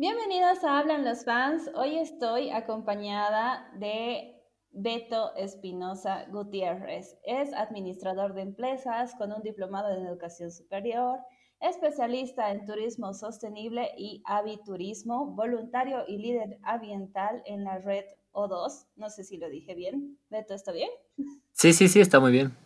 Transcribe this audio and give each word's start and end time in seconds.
Bienvenidos 0.00 0.64
a 0.64 0.78
Hablan 0.78 1.04
los 1.04 1.26
Fans. 1.26 1.70
Hoy 1.74 1.98
estoy 1.98 2.48
acompañada 2.48 3.70
de 3.78 4.34
Beto 4.70 5.36
Espinosa 5.36 6.24
Gutiérrez. 6.30 7.18
Es 7.22 7.52
administrador 7.52 8.32
de 8.32 8.40
empresas 8.40 9.14
con 9.16 9.30
un 9.30 9.42
diplomado 9.42 9.94
en 9.94 10.06
educación 10.06 10.50
superior, 10.52 11.18
especialista 11.60 12.50
en 12.50 12.64
turismo 12.64 13.12
sostenible 13.12 13.90
y 13.98 14.22
aviturismo, 14.24 15.34
voluntario 15.34 16.04
y 16.08 16.16
líder 16.16 16.58
ambiental 16.62 17.42
en 17.44 17.64
la 17.64 17.76
red 17.76 18.06
O2. 18.32 18.86
No 18.96 19.10
sé 19.10 19.22
si 19.24 19.36
lo 19.36 19.50
dije 19.50 19.74
bien. 19.74 20.18
Beto, 20.30 20.54
¿está 20.54 20.72
bien? 20.72 20.88
Sí, 21.52 21.74
sí, 21.74 21.88
sí, 21.88 22.00
está 22.00 22.20
muy 22.20 22.32
bien. 22.32 22.56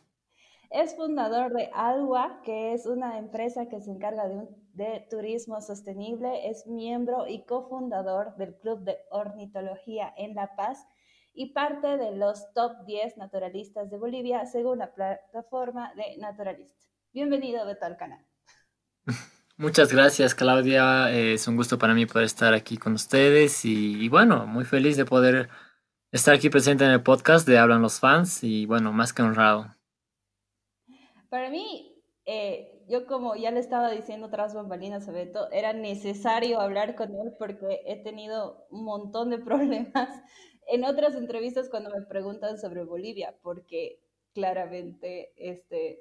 Es 0.70 0.94
fundador 0.94 1.52
de 1.52 1.68
Alwa, 1.74 2.42
que 2.44 2.74
es 2.74 2.86
una 2.86 3.18
empresa 3.18 3.68
que 3.68 3.80
se 3.80 3.90
encarga 3.90 4.28
de, 4.28 4.46
de, 4.74 5.06
turismo 5.10 5.60
sostenible. 5.60 6.48
Es 6.48 6.66
miembro 6.66 7.26
y 7.26 7.44
cofundador 7.44 8.36
del 8.36 8.54
Club 8.56 8.80
de 8.80 8.98
Ornitología 9.10 10.12
en 10.16 10.34
La 10.34 10.54
Paz 10.56 10.86
y 11.32 11.52
parte 11.52 11.96
de 11.96 12.16
los 12.16 12.52
top 12.52 12.84
10 12.86 13.16
naturalistas 13.16 13.90
de 13.90 13.98
Bolivia 13.98 14.46
según 14.46 14.78
la 14.78 14.94
plataforma 14.94 15.92
de 15.94 16.16
Naturalist. 16.18 16.76
Bienvenido, 17.12 17.66
Beto, 17.66 17.86
al 17.86 17.96
canal. 17.96 18.24
Muchas 19.56 19.92
gracias, 19.92 20.34
Claudia. 20.34 21.10
Es 21.12 21.46
un 21.46 21.56
gusto 21.56 21.78
para 21.78 21.94
mí 21.94 22.06
poder 22.06 22.26
estar 22.26 22.54
aquí 22.54 22.76
con 22.76 22.94
ustedes 22.94 23.64
y, 23.64 24.04
y 24.04 24.08
bueno, 24.08 24.46
muy 24.46 24.64
feliz 24.64 24.96
de 24.96 25.04
poder 25.04 25.48
estar 26.10 26.34
aquí 26.34 26.50
presente 26.50 26.84
en 26.84 26.90
el 26.90 27.02
podcast 27.02 27.46
de 27.46 27.58
Hablan 27.58 27.82
los 27.82 27.98
Fans 28.00 28.44
y 28.44 28.66
bueno, 28.66 28.92
más 28.92 29.12
que 29.12 29.22
honrado. 29.22 29.74
Para 31.28 31.50
mí, 31.50 32.00
eh, 32.24 32.73
yo 32.88 33.06
como 33.06 33.36
ya 33.36 33.50
le 33.50 33.60
estaba 33.60 33.90
diciendo 33.90 34.30
tras 34.30 34.54
bambalinas 34.54 35.08
a 35.08 35.12
Beto, 35.12 35.50
era 35.50 35.72
necesario 35.72 36.60
hablar 36.60 36.94
con 36.96 37.10
él 37.14 37.34
porque 37.38 37.82
he 37.86 38.02
tenido 38.02 38.66
un 38.70 38.84
montón 38.84 39.30
de 39.30 39.38
problemas 39.44 40.08
en 40.66 40.84
otras 40.84 41.14
entrevistas 41.14 41.68
cuando 41.70 41.90
me 41.90 42.02
preguntan 42.06 42.58
sobre 42.58 42.84
Bolivia, 42.84 43.36
porque 43.42 44.00
claramente 44.32 45.32
este, 45.36 46.00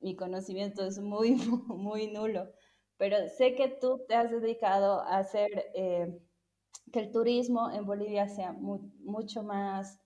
mi 0.00 0.16
conocimiento 0.16 0.84
es 0.86 0.98
muy, 0.98 1.32
muy 1.68 2.08
nulo. 2.08 2.50
Pero 2.96 3.16
sé 3.28 3.54
que 3.54 3.68
tú 3.68 4.04
te 4.08 4.14
has 4.14 4.30
dedicado 4.30 5.00
a 5.00 5.18
hacer 5.18 5.48
eh, 5.74 6.18
que 6.92 7.00
el 7.00 7.12
turismo 7.12 7.70
en 7.70 7.86
Bolivia 7.86 8.28
sea 8.28 8.52
mucho 8.52 9.42
más 9.42 10.00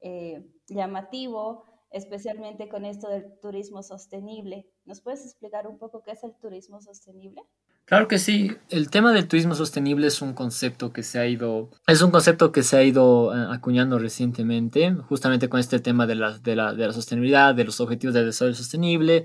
eh, 0.00 0.44
llamativo, 0.68 1.64
especialmente 1.90 2.68
con 2.68 2.84
esto 2.84 3.08
del 3.08 3.38
turismo 3.40 3.82
sostenible. 3.82 4.71
¿Nos 4.84 5.00
puedes 5.00 5.24
explicar 5.24 5.66
un 5.68 5.78
poco 5.78 6.02
qué 6.04 6.12
es 6.12 6.24
el 6.24 6.32
turismo 6.40 6.80
sostenible? 6.80 7.42
Claro 7.84 8.08
que 8.08 8.18
sí. 8.18 8.56
El 8.68 8.90
tema 8.90 9.12
del 9.12 9.28
turismo 9.28 9.54
sostenible 9.54 10.08
es 10.08 10.22
un 10.22 10.34
concepto 10.34 10.92
que 10.92 11.02
se 11.04 11.20
ha 11.20 11.26
ido, 11.26 11.70
es 11.86 12.02
un 12.02 12.10
concepto 12.10 12.50
que 12.50 12.62
se 12.62 12.76
ha 12.76 12.82
ido 12.82 13.34
eh, 13.34 13.46
acuñando 13.50 13.98
recientemente, 13.98 14.92
justamente 15.08 15.48
con 15.48 15.60
este 15.60 15.78
tema 15.78 16.06
de 16.06 16.16
la, 16.16 16.38
de 16.38 16.56
la, 16.56 16.74
de 16.74 16.86
la 16.86 16.92
sostenibilidad, 16.92 17.54
de 17.54 17.64
los 17.64 17.80
objetivos 17.80 18.14
de 18.14 18.24
desarrollo 18.24 18.56
sostenible. 18.56 19.24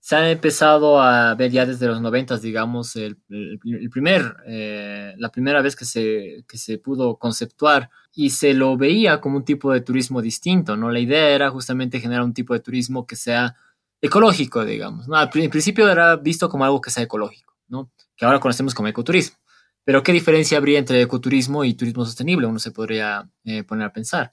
Se 0.00 0.16
ha 0.16 0.30
empezado 0.30 1.00
a 1.00 1.34
ver 1.34 1.50
ya 1.50 1.66
desde 1.66 1.86
los 1.86 2.00
90, 2.00 2.38
digamos, 2.38 2.96
el, 2.96 3.18
el, 3.28 3.90
primer, 3.90 4.36
eh, 4.46 5.14
la 5.18 5.30
primera 5.30 5.62
vez 5.62 5.76
que 5.76 5.84
se, 5.84 6.44
que 6.48 6.56
se 6.56 6.78
pudo 6.78 7.16
conceptuar 7.16 7.90
y 8.12 8.30
se 8.30 8.54
lo 8.54 8.76
veía 8.76 9.20
como 9.20 9.36
un 9.36 9.44
tipo 9.44 9.72
de 9.72 9.82
turismo 9.82 10.22
distinto, 10.22 10.76
¿no? 10.76 10.90
La 10.90 11.00
idea 11.00 11.30
era 11.30 11.50
justamente 11.50 12.00
generar 12.00 12.24
un 12.24 12.34
tipo 12.34 12.54
de 12.54 12.60
turismo 12.60 13.06
que 13.06 13.16
sea 13.16 13.56
ecológico, 14.00 14.64
digamos, 14.64 15.08
¿no? 15.08 15.16
Al 15.16 15.30
principio 15.30 15.88
era 15.88 16.16
visto 16.16 16.48
como 16.48 16.64
algo 16.64 16.80
que 16.80 16.90
sea 16.90 17.02
ecológico, 17.02 17.54
¿no? 17.68 17.90
Que 18.16 18.24
ahora 18.24 18.40
conocemos 18.40 18.74
como 18.74 18.88
ecoturismo. 18.88 19.36
Pero 19.84 20.02
¿qué 20.02 20.12
diferencia 20.12 20.58
habría 20.58 20.78
entre 20.78 21.00
ecoturismo 21.02 21.64
y 21.64 21.74
turismo 21.74 22.04
sostenible? 22.04 22.46
Uno 22.46 22.58
se 22.58 22.70
podría 22.70 23.28
eh, 23.44 23.62
poner 23.64 23.86
a 23.86 23.92
pensar. 23.92 24.32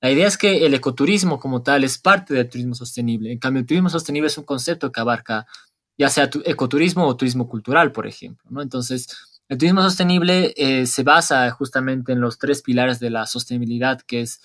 La 0.00 0.10
idea 0.10 0.26
es 0.26 0.36
que 0.36 0.66
el 0.66 0.74
ecoturismo 0.74 1.38
como 1.38 1.62
tal 1.62 1.82
es 1.84 1.98
parte 1.98 2.34
del 2.34 2.48
turismo 2.48 2.74
sostenible. 2.74 3.32
En 3.32 3.38
cambio, 3.38 3.60
el 3.60 3.66
turismo 3.66 3.88
sostenible 3.88 4.28
es 4.28 4.38
un 4.38 4.44
concepto 4.44 4.92
que 4.92 5.00
abarca 5.00 5.46
ya 5.96 6.08
sea 6.08 6.28
ecoturismo 6.44 7.06
o 7.06 7.16
turismo 7.16 7.48
cultural, 7.48 7.92
por 7.92 8.06
ejemplo, 8.06 8.44
¿no? 8.50 8.62
Entonces, 8.62 9.08
el 9.48 9.58
turismo 9.58 9.82
sostenible 9.82 10.52
eh, 10.56 10.86
se 10.86 11.02
basa 11.02 11.50
justamente 11.50 12.12
en 12.12 12.20
los 12.20 12.38
tres 12.38 12.62
pilares 12.62 12.98
de 12.98 13.10
la 13.10 13.26
sostenibilidad, 13.26 14.00
que 14.00 14.22
es 14.22 14.40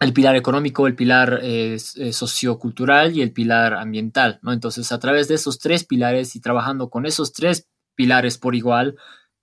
el 0.00 0.12
pilar 0.12 0.34
económico, 0.34 0.86
el 0.86 0.96
pilar 0.96 1.40
eh, 1.42 1.76
eh, 1.96 2.12
sociocultural 2.12 3.16
y 3.16 3.22
el 3.22 3.32
pilar 3.32 3.74
ambiental, 3.74 4.40
¿no? 4.42 4.52
Entonces, 4.52 4.90
a 4.92 4.98
través 4.98 5.28
de 5.28 5.34
esos 5.34 5.58
tres 5.58 5.84
pilares 5.84 6.34
y 6.36 6.40
trabajando 6.40 6.88
con 6.88 7.06
esos 7.06 7.32
tres 7.32 7.68
pilares 7.94 8.38
por 8.38 8.54
igual, 8.54 8.96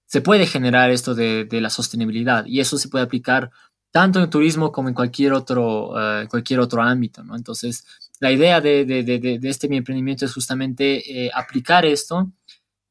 se 0.08 0.22
puede 0.22 0.48
generar 0.48 0.90
esto 0.90 1.14
de, 1.16 1.46
de 1.46 1.62
la 1.62 1.70
sostenibilidad 1.70 2.46
y 2.46 2.60
eso 2.60 2.78
se 2.78 2.90
puede 2.90 3.06
aplicar 3.06 3.52
tanto 3.92 4.22
en 4.22 4.30
turismo 4.30 4.72
como 4.72 4.90
en 4.90 4.96
cualquier 4.96 5.34
otro, 5.34 5.92
uh, 5.92 6.28
cualquier 6.30 6.60
otro 6.60 6.82
ámbito, 6.82 7.24
¿no? 7.24 7.36
Entonces, 7.36 7.86
la 8.20 8.32
idea 8.32 8.62
de, 8.62 8.86
de, 8.86 9.04
de, 9.04 9.40
este 9.44 9.68
mi 9.70 9.78
emprendimiento 9.78 10.26
es 10.26 10.34
justamente 10.34 11.26
eh, 11.26 11.32
aplicar 11.34 11.86
esto 11.86 12.32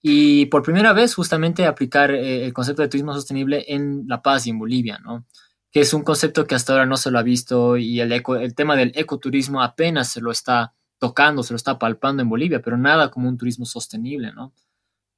y 0.02 0.46
por 0.46 0.62
primera 0.62 0.92
vez 0.92 1.14
justamente 1.14 1.66
aplicar 1.66 2.10
eh, 2.12 2.44
el 2.44 2.52
concepto 2.52 2.82
de 2.82 2.88
turismo 2.88 3.12
sostenible 3.12 3.64
en 3.68 4.04
La 4.06 4.22
Paz 4.22 4.46
y 4.46 4.50
en 4.50 4.58
Bolivia, 4.58 4.98
¿no? 4.98 5.26
Que 5.76 5.82
es 5.82 5.92
un 5.92 6.04
concepto 6.04 6.46
que 6.46 6.54
hasta 6.54 6.72
ahora 6.72 6.86
no 6.86 6.96
se 6.96 7.10
lo 7.10 7.18
ha 7.18 7.22
visto 7.22 7.76
y 7.76 8.00
el, 8.00 8.10
eco, 8.10 8.36
el 8.36 8.54
tema 8.54 8.76
del 8.76 8.92
ecoturismo 8.94 9.60
apenas 9.60 10.10
se 10.10 10.22
lo 10.22 10.30
está 10.30 10.72
tocando, 10.98 11.42
se 11.42 11.52
lo 11.52 11.58
está 11.58 11.78
palpando 11.78 12.22
en 12.22 12.30
Bolivia, 12.30 12.62
pero 12.62 12.78
nada 12.78 13.10
como 13.10 13.28
un 13.28 13.36
turismo 13.36 13.66
sostenible, 13.66 14.32
¿no? 14.32 14.54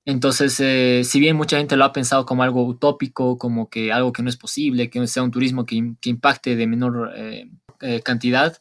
Entonces, 0.05 0.59
eh, 0.59 1.03
si 1.05 1.21
bien 1.21 1.37
mucha 1.37 1.59
gente 1.59 1.77
lo 1.77 1.85
ha 1.85 1.93
pensado 1.93 2.27
como 2.27 2.43
algo 2.43 2.67
utópico, 2.67 3.39
como 3.39 3.71
que 3.71 3.93
algo 3.93 4.13
que 4.13 4.25
no 4.25 4.29
es 4.29 4.37
posible, 4.37 4.91
que 4.91 5.07
sea 5.07 5.23
un 5.23 5.31
turismo 5.31 5.65
que, 5.65 5.95
que 6.01 6.11
impacte 6.11 6.57
de 6.57 6.67
menor 6.67 7.13
eh, 7.15 7.49
eh, 7.81 8.03
cantidad, 8.03 8.59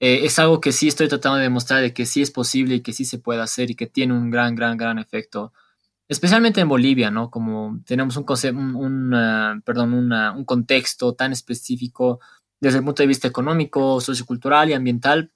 es 0.00 0.40
algo 0.40 0.60
que 0.60 0.72
sí 0.72 0.88
estoy 0.88 1.06
tratando 1.06 1.36
de 1.36 1.44
demostrar 1.44 1.80
de 1.80 1.94
que 1.94 2.06
sí 2.06 2.22
es 2.22 2.32
posible 2.32 2.74
y 2.74 2.80
que 2.80 2.92
sí 2.92 3.04
se 3.04 3.20
puede 3.20 3.40
hacer 3.40 3.70
y 3.70 3.76
que 3.76 3.86
tiene 3.86 4.14
un 4.14 4.32
gran, 4.32 4.56
gran, 4.56 4.76
gran 4.76 4.98
efecto 4.98 5.52
especialmente 6.08 6.60
en 6.60 6.68
Bolivia, 6.68 7.10
¿no? 7.10 7.30
Como 7.30 7.80
tenemos 7.84 8.16
un, 8.16 8.24
un, 9.14 10.44
contexto 10.44 11.14
tan 11.14 11.32
específico 11.32 12.20
desde 12.60 12.78
el 12.78 12.84
punto 12.84 13.02
de 13.02 13.08
vista 13.08 13.28
económico, 13.28 14.00
sociocultural 14.00 14.70
y 14.70 14.74
ambiental, 14.74 15.32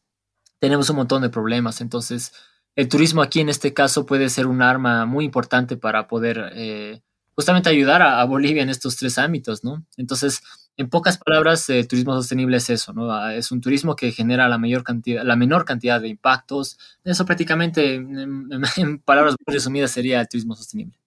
tenemos 0.59 0.89
un 0.91 0.97
montón 0.97 1.23
de 1.23 1.31
problemas. 1.31 1.81
Entonces, 1.81 2.33
el 2.77 2.89
turismo 2.89 3.23
aquí 3.23 3.41
en 3.41 3.49
este 3.49 3.75
caso 3.75 4.07
puede 4.07 4.29
ser 4.29 4.47
un 4.47 4.63
arma 4.63 5.07
muy 5.07 5.25
importante 5.25 5.77
para 5.77 6.07
poder 6.07 6.51
eh, 6.55 7.03
justamente 7.35 7.71
ayudar 7.71 8.03
a, 8.03 8.25
Bolivia 8.25 8.63
en 8.63 8.71
estos 8.71 8.97
tres 8.97 9.19
ámbitos, 9.19 9.65
¿no? 9.65 9.85
Entonces, 9.97 10.43
en 10.77 10.89
pocas 10.89 11.19
palabras, 11.19 11.69
eh, 11.69 11.85
turismo 11.85 12.15
sostenible 12.15 12.57
es 12.57 12.71
eso, 12.71 12.93
¿no? 12.93 13.13
Ah, 13.13 13.35
es 13.35 13.53
un 13.53 13.61
turismo 13.61 13.97
que 13.97 14.13
genera 14.13 14.49
la 14.49 14.59
mayor 14.59 14.83
cantidad, 14.83 15.23
la 15.25 15.37
menor 15.37 15.65
cantidad 15.65 16.01
de 16.01 16.09
impactos. 16.09 16.79
Eso 17.05 17.25
prácticamente, 17.27 17.95
en, 17.95 18.51
en 18.77 18.99
palabras 19.05 19.37
muy 19.47 19.55
resumidas, 19.55 19.91
sería 19.91 20.21
el 20.21 20.29
turismo 20.29 20.55
sostenible. 20.55 20.99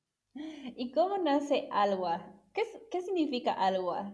¿Y 0.75 0.91
cómo 0.91 1.18
nace 1.18 1.68
Alwa? 1.72 2.25
¿Qué, 2.53 2.63
qué 2.91 3.01
significa 3.01 3.53
Alwa? 3.53 4.13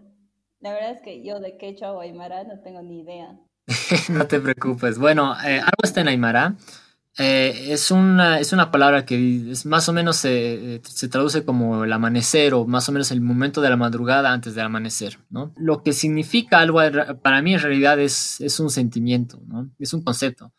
La 0.60 0.72
verdad 0.72 0.92
es 0.92 1.02
que 1.02 1.22
yo 1.24 1.40
de 1.40 1.56
quechua 1.56 1.92
o 1.92 2.00
aymara 2.00 2.44
no 2.44 2.60
tengo 2.60 2.82
ni 2.82 3.00
idea. 3.00 3.38
no 4.10 4.26
te 4.26 4.40
preocupes. 4.40 4.98
Bueno, 4.98 5.34
eh, 5.44 5.58
Alwa 5.58 5.84
está 5.84 6.00
en 6.00 6.08
aymara. 6.08 6.56
Eh, 7.18 7.72
es, 7.72 7.90
una, 7.90 8.38
es 8.38 8.52
una 8.52 8.70
palabra 8.70 9.04
que 9.04 9.50
es 9.50 9.66
más 9.66 9.88
o 9.88 9.92
menos 9.92 10.16
se, 10.16 10.80
se, 10.84 11.08
traduce 11.08 11.44
como 11.44 11.82
el 11.84 11.92
amanecer 11.92 12.54
o 12.54 12.66
más 12.66 12.88
o 12.88 12.92
menos 12.92 13.10
el 13.10 13.20
momento 13.20 13.60
de 13.60 13.68
la 13.68 13.76
madrugada 13.76 14.32
antes 14.32 14.54
del 14.54 14.66
amanecer, 14.66 15.18
¿no? 15.28 15.52
Lo 15.56 15.82
que 15.82 15.92
significa 15.92 16.60
algo 16.60 16.80
para 17.20 17.42
mí 17.42 17.54
en 17.54 17.60
realidad 17.60 17.98
es, 17.98 18.40
es 18.40 18.60
un 18.60 18.70
sentimiento, 18.70 19.42
¿no? 19.48 19.70
Es 19.80 19.92
un 19.92 20.02
concepto, 20.02 20.52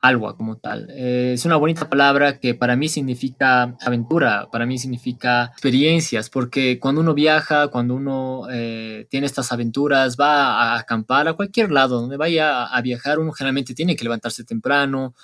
algo 0.00 0.36
como 0.36 0.58
tal. 0.58 0.88
Eh, 0.90 1.34
es 1.34 1.44
una 1.44 1.56
bonita 1.56 1.88
palabra 1.88 2.40
que 2.40 2.56
para 2.56 2.74
mí 2.74 2.88
significa 2.88 3.76
aventura, 3.80 4.48
para 4.50 4.66
mí 4.66 4.78
significa 4.78 5.44
experiencias, 5.52 6.28
porque 6.28 6.80
cuando 6.80 7.00
uno 7.00 7.14
viaja, 7.14 7.68
cuando 7.68 7.94
uno 7.94 8.48
eh, 8.50 9.06
tiene 9.08 9.26
estas 9.26 9.52
aventuras, 9.52 10.16
va 10.20 10.74
a 10.74 10.78
acampar 10.78 11.28
a 11.28 11.34
cualquier 11.34 11.70
lado, 11.70 12.00
donde 12.00 12.16
vaya 12.16 12.64
a 12.64 12.82
viajar, 12.82 13.20
uno 13.20 13.30
generalmente 13.30 13.72
tiene 13.72 13.94
que 13.94 14.02
levantarse 14.02 14.42
temprano, 14.42 15.14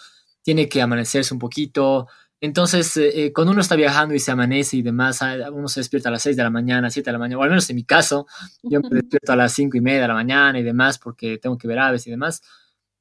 tiene 0.43 0.69
que 0.69 0.83
amanecerse 0.83 1.35
un 1.35 1.41
poquito. 1.41 2.09
Entonces, 2.41 2.97
eh, 2.97 3.33
cuando 3.35 3.53
uno 3.53 3.61
está 3.61 3.75
viajando 3.75 4.15
y 4.15 4.21
se 4.21 4.31
amanece 4.31 4.77
y 4.77 4.83
demás, 4.83 5.21
uno 5.53 5.69
se 5.69 5.81
despierta 5.81 6.09
a 6.09 6.13
las 6.13 6.23
6 6.23 6.37
de 6.37 6.43
la 6.45 6.51
mañana, 6.51 6.91
7 6.91 7.09
de 7.09 7.13
la 7.13 7.19
mañana, 7.19 7.39
o 7.41 7.43
al 7.43 7.51
menos 7.51 7.69
en 7.69 7.77
mi 7.77 7.85
caso, 7.85 8.27
yo 8.63 8.81
me 8.81 8.89
despierto 8.91 9.33
a 9.33 9.37
las 9.37 9.53
5 9.53 9.77
y 9.77 9.81
media 9.81 10.03
de 10.03 10.09
la 10.09 10.15
mañana 10.15 10.59
y 10.59 10.63
demás 10.63 10.99
porque 10.99 11.39
tengo 11.39 11.59
que 11.59 11.69
ver 11.69 11.79
aves 11.79 12.07
y 12.07 12.11
demás. 12.11 12.43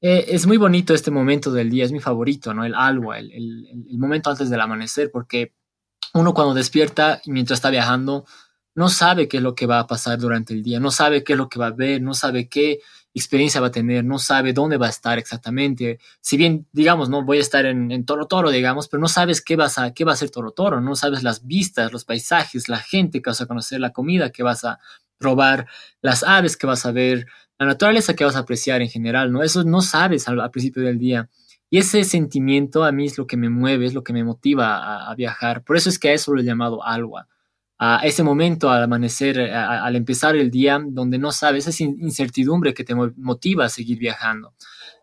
Eh, 0.00 0.26
es 0.28 0.46
muy 0.46 0.56
bonito 0.56 0.94
este 0.94 1.10
momento 1.10 1.52
del 1.52 1.70
día, 1.70 1.84
es 1.84 1.92
mi 1.92 2.00
favorito, 2.00 2.54
¿no? 2.54 2.64
El 2.64 2.74
alwa, 2.74 3.18
el, 3.18 3.32
el, 3.32 3.86
el 3.90 3.98
momento 3.98 4.30
antes 4.30 4.50
del 4.50 4.60
amanecer, 4.60 5.10
porque 5.12 5.54
uno 6.14 6.34
cuando 6.34 6.54
despierta 6.54 7.20
y 7.24 7.32
mientras 7.32 7.58
está 7.58 7.70
viajando, 7.70 8.24
no 8.74 8.88
sabe 8.88 9.28
qué 9.28 9.38
es 9.38 9.42
lo 9.42 9.54
que 9.54 9.66
va 9.66 9.80
a 9.80 9.86
pasar 9.86 10.18
durante 10.18 10.54
el 10.54 10.62
día, 10.62 10.78
no 10.78 10.90
sabe 10.90 11.24
qué 11.24 11.32
es 11.32 11.38
lo 11.38 11.48
que 11.48 11.58
va 11.58 11.66
a 11.68 11.72
ver, 11.72 12.00
no 12.00 12.14
sabe 12.14 12.48
qué, 12.48 12.80
experiencia 13.14 13.60
va 13.60 13.68
a 13.68 13.72
tener, 13.72 14.04
no 14.04 14.18
sabe 14.18 14.52
dónde 14.52 14.76
va 14.76 14.86
a 14.86 14.90
estar 14.90 15.18
exactamente. 15.18 15.98
Si 16.20 16.36
bien, 16.36 16.66
digamos, 16.72 17.08
no 17.08 17.24
voy 17.24 17.38
a 17.38 17.40
estar 17.40 17.66
en, 17.66 18.04
Toro 18.04 18.26
Toro, 18.26 18.50
digamos, 18.50 18.88
pero 18.88 19.00
no 19.00 19.08
sabes 19.08 19.42
qué, 19.42 19.56
vas 19.56 19.78
a, 19.78 19.92
qué 19.92 20.04
va 20.04 20.12
a 20.12 20.16
ser 20.16 20.30
Toro 20.30 20.52
Toro, 20.52 20.80
no 20.80 20.94
sabes 20.94 21.22
las 21.22 21.46
vistas, 21.46 21.92
los 21.92 22.04
paisajes, 22.04 22.68
la 22.68 22.78
gente 22.78 23.22
que 23.22 23.30
vas 23.30 23.40
a 23.40 23.46
conocer, 23.46 23.80
la 23.80 23.92
comida 23.92 24.30
que 24.30 24.42
vas 24.42 24.64
a 24.64 24.78
probar, 25.18 25.66
las 26.00 26.22
aves 26.22 26.56
que 26.56 26.66
vas 26.66 26.86
a 26.86 26.92
ver, 26.92 27.26
la 27.58 27.66
naturaleza 27.66 28.14
que 28.14 28.24
vas 28.24 28.36
a 28.36 28.40
apreciar 28.40 28.82
en 28.82 28.88
general, 28.88 29.32
¿no? 29.32 29.42
Eso 29.42 29.64
no 29.64 29.80
sabes 29.80 30.28
al, 30.28 30.50
principio 30.50 30.82
del 30.82 30.98
día. 30.98 31.28
Y 31.70 31.78
ese 31.78 32.04
sentimiento 32.04 32.84
a 32.84 32.92
mí 32.92 33.06
es 33.06 33.18
lo 33.18 33.26
que 33.26 33.36
me 33.36 33.50
mueve, 33.50 33.86
es 33.86 33.94
lo 33.94 34.04
que 34.04 34.12
me 34.12 34.24
motiva 34.24 35.10
a, 35.10 35.14
viajar. 35.14 35.64
Por 35.64 35.76
eso 35.76 35.88
es 35.90 35.98
que 35.98 36.08
a 36.10 36.12
eso 36.12 36.32
lo 36.32 36.40
he 36.40 36.44
llamado 36.44 36.84
alwa 36.84 37.26
a 37.78 38.00
ese 38.02 38.22
momento 38.22 38.70
al 38.70 38.82
amanecer, 38.82 39.40
al 39.40 39.94
empezar 39.94 40.34
el 40.36 40.50
día, 40.50 40.80
donde 40.84 41.18
no 41.18 41.30
sabes, 41.30 41.66
esa 41.66 41.84
incertidumbre 41.84 42.74
que 42.74 42.84
te 42.84 42.94
motiva 42.94 43.66
a 43.66 43.68
seguir 43.68 43.98
viajando. 43.98 44.54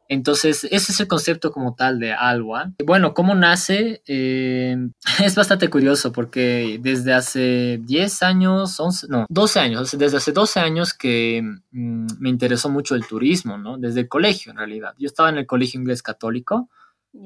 Entonces, 0.07 0.65
ese 0.65 0.91
es 0.91 0.99
el 0.99 1.07
concepto 1.07 1.51
como 1.51 1.73
tal 1.73 1.99
de 1.99 2.13
Alwa. 2.13 2.73
Bueno, 2.85 3.13
¿cómo 3.13 3.33
nace? 3.33 4.03
Eh, 4.05 4.77
es 5.23 5.35
bastante 5.35 5.69
curioso 5.69 6.11
porque 6.11 6.79
desde 6.81 7.13
hace 7.13 7.79
10 7.83 8.23
años, 8.23 8.79
11, 8.79 9.07
no, 9.09 9.25
12 9.29 9.59
años, 9.59 9.97
desde 9.97 10.17
hace 10.17 10.31
12 10.31 10.59
años 10.59 10.93
que 10.93 11.41
mm, 11.71 12.07
me 12.19 12.29
interesó 12.29 12.69
mucho 12.69 12.93
el 12.95 13.07
turismo, 13.07 13.57
¿no? 13.57 13.77
Desde 13.77 14.01
el 14.01 14.07
colegio, 14.07 14.51
en 14.51 14.57
realidad. 14.59 14.93
Yo 14.99 15.07
estaba 15.07 15.29
en 15.29 15.37
el 15.37 15.47
Colegio 15.47 15.79
Inglés 15.79 16.03
Católico, 16.03 16.69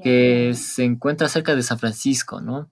que 0.03 0.53
se 0.53 0.83
encuentra 0.83 1.27
cerca 1.27 1.55
de 1.55 1.63
San 1.63 1.79
Francisco, 1.79 2.39
¿no? 2.39 2.69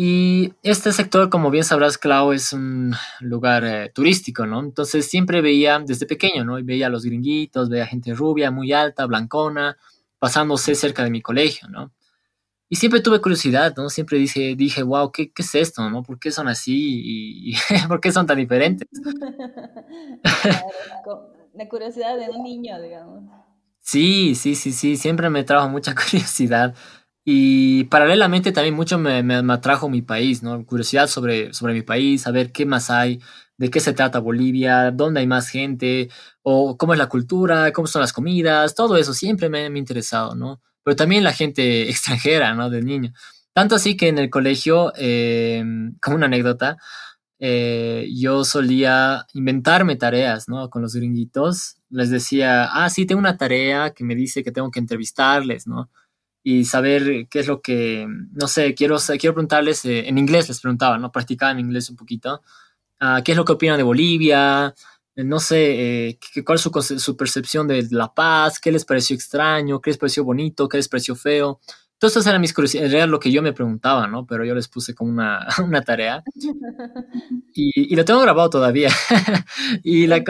Y 0.00 0.54
este 0.62 0.92
sector, 0.92 1.28
como 1.28 1.50
bien 1.50 1.64
sabrás, 1.64 1.98
Clau, 1.98 2.30
es 2.30 2.52
un 2.52 2.94
lugar 3.18 3.64
eh, 3.64 3.90
turístico, 3.92 4.46
¿no? 4.46 4.60
Entonces 4.60 5.10
siempre 5.10 5.40
veía 5.40 5.80
desde 5.84 6.06
pequeño, 6.06 6.44
¿no? 6.44 6.56
Veía 6.62 6.86
a 6.86 6.88
los 6.88 7.04
gringuitos, 7.04 7.68
veía 7.68 7.84
gente 7.84 8.14
rubia, 8.14 8.52
muy 8.52 8.72
alta, 8.72 9.06
blancona, 9.06 9.76
pasándose 10.20 10.76
cerca 10.76 11.02
de 11.02 11.10
mi 11.10 11.20
colegio, 11.20 11.68
¿no? 11.68 11.92
Y 12.68 12.76
siempre 12.76 13.00
tuve 13.00 13.20
curiosidad, 13.20 13.74
¿no? 13.76 13.90
Siempre 13.90 14.18
dije, 14.18 14.54
dije 14.54 14.84
wow, 14.84 15.10
¿qué, 15.10 15.32
qué 15.32 15.42
es 15.42 15.52
esto, 15.56 15.90
no? 15.90 16.04
¿Por 16.04 16.20
qué 16.20 16.30
son 16.30 16.46
así? 16.46 17.50
¿Y, 17.50 17.54
por 17.88 18.00
qué 18.00 18.12
son 18.12 18.24
tan 18.24 18.36
diferentes? 18.36 18.86
la 21.54 21.68
curiosidad 21.68 22.16
de 22.16 22.30
un 22.30 22.44
niño, 22.44 22.80
digamos. 22.80 23.24
Sí, 23.80 24.36
sí, 24.36 24.54
sí, 24.54 24.70
sí, 24.70 24.96
siempre 24.96 25.28
me 25.28 25.42
trajo 25.42 25.68
mucha 25.68 25.92
curiosidad. 26.10 26.76
Y 27.30 27.84
paralelamente 27.84 28.52
también 28.52 28.74
mucho 28.74 28.98
me, 28.98 29.22
me, 29.22 29.52
atrajo 29.52 29.90
mi 29.90 30.00
país, 30.00 30.42
¿no? 30.42 30.64
Curiosidad 30.64 31.08
sobre, 31.08 31.52
sobre 31.52 31.74
mi 31.74 31.82
país, 31.82 32.22
saber 32.22 32.52
qué 32.52 32.64
más 32.64 32.88
hay, 32.88 33.20
de 33.58 33.68
qué 33.68 33.80
se 33.80 33.92
trata 33.92 34.18
Bolivia, 34.18 34.90
dónde 34.92 35.20
hay 35.20 35.26
más 35.26 35.50
gente, 35.50 36.08
o 36.40 36.78
cómo 36.78 36.94
es 36.94 36.98
la 36.98 37.10
cultura, 37.10 37.70
cómo 37.72 37.86
son 37.86 38.00
las 38.00 38.14
comidas, 38.14 38.74
todo 38.74 38.96
eso 38.96 39.12
siempre 39.12 39.50
me, 39.50 39.66
ha 39.66 39.76
interesado, 39.76 40.34
¿no? 40.34 40.62
Pero 40.82 40.96
también 40.96 41.22
la 41.22 41.34
gente 41.34 41.90
extranjera, 41.90 42.54
¿no? 42.54 42.70
De 42.70 42.80
niño. 42.80 43.12
Tanto 43.52 43.74
así 43.74 43.94
que 43.94 44.08
en 44.08 44.16
el 44.16 44.30
colegio, 44.30 44.94
eh, 44.96 45.62
como 46.00 46.16
una 46.16 46.26
anécdota, 46.26 46.78
eh, 47.40 48.08
yo 48.16 48.42
solía 48.42 49.26
inventarme 49.34 49.96
tareas, 49.96 50.48
¿no? 50.48 50.70
Con 50.70 50.80
los 50.80 50.94
gringuitos. 50.94 51.76
Les 51.90 52.08
decía, 52.08 52.70
ah, 52.72 52.88
sí, 52.88 53.04
tengo 53.04 53.18
una 53.18 53.36
tarea 53.36 53.90
que 53.90 54.02
me 54.04 54.14
dice 54.14 54.42
que 54.42 54.50
tengo 54.50 54.70
que 54.70 54.80
entrevistarles, 54.80 55.66
¿no? 55.66 55.90
Y 56.50 56.64
saber 56.64 57.28
qué 57.28 57.40
es 57.40 57.46
lo 57.46 57.60
que, 57.60 58.06
no 58.32 58.48
sé, 58.48 58.74
quiero, 58.74 58.96
quiero 59.18 59.34
preguntarles, 59.34 59.84
eh, 59.84 60.08
en 60.08 60.16
inglés 60.16 60.48
les 60.48 60.62
preguntaba, 60.62 60.96
¿no? 60.96 61.12
Practicaba 61.12 61.52
en 61.52 61.60
inglés 61.60 61.90
un 61.90 61.96
poquito, 61.96 62.40
uh, 63.02 63.22
qué 63.22 63.32
es 63.32 63.36
lo 63.36 63.44
que 63.44 63.52
opinan 63.52 63.76
de 63.76 63.82
Bolivia, 63.82 64.74
eh, 65.14 65.24
no 65.24 65.40
sé, 65.40 66.08
eh, 66.08 66.18
cuál 66.46 66.56
es 66.56 66.62
su, 66.62 66.70
su, 66.98 67.16
percepción 67.18 67.68
de 67.68 67.86
la 67.90 68.14
paz, 68.14 68.60
qué 68.60 68.72
les 68.72 68.86
pareció 68.86 69.14
extraño, 69.14 69.82
qué 69.82 69.90
les 69.90 69.98
pareció 69.98 70.24
bonito, 70.24 70.70
qué 70.70 70.78
les 70.78 70.88
pareció 70.88 71.14
feo. 71.14 71.60
Esas 72.00 72.26
eran 72.26 72.40
mis 72.40 72.54
curiosidades, 72.54 72.94
era 72.94 73.06
lo 73.06 73.20
que 73.20 73.30
yo 73.30 73.42
me 73.42 73.52
preguntaba, 73.52 74.06
¿no? 74.06 74.24
Pero 74.24 74.46
yo 74.46 74.54
les 74.54 74.68
puse 74.68 74.94
como 74.94 75.10
una, 75.10 75.46
una 75.62 75.82
tarea. 75.82 76.22
Y, 77.52 77.92
y, 77.92 77.96
lo 77.96 78.04
tengo 78.04 78.20
grabado 78.20 78.48
todavía. 78.48 78.90
y 79.82 80.06
la 80.06 80.22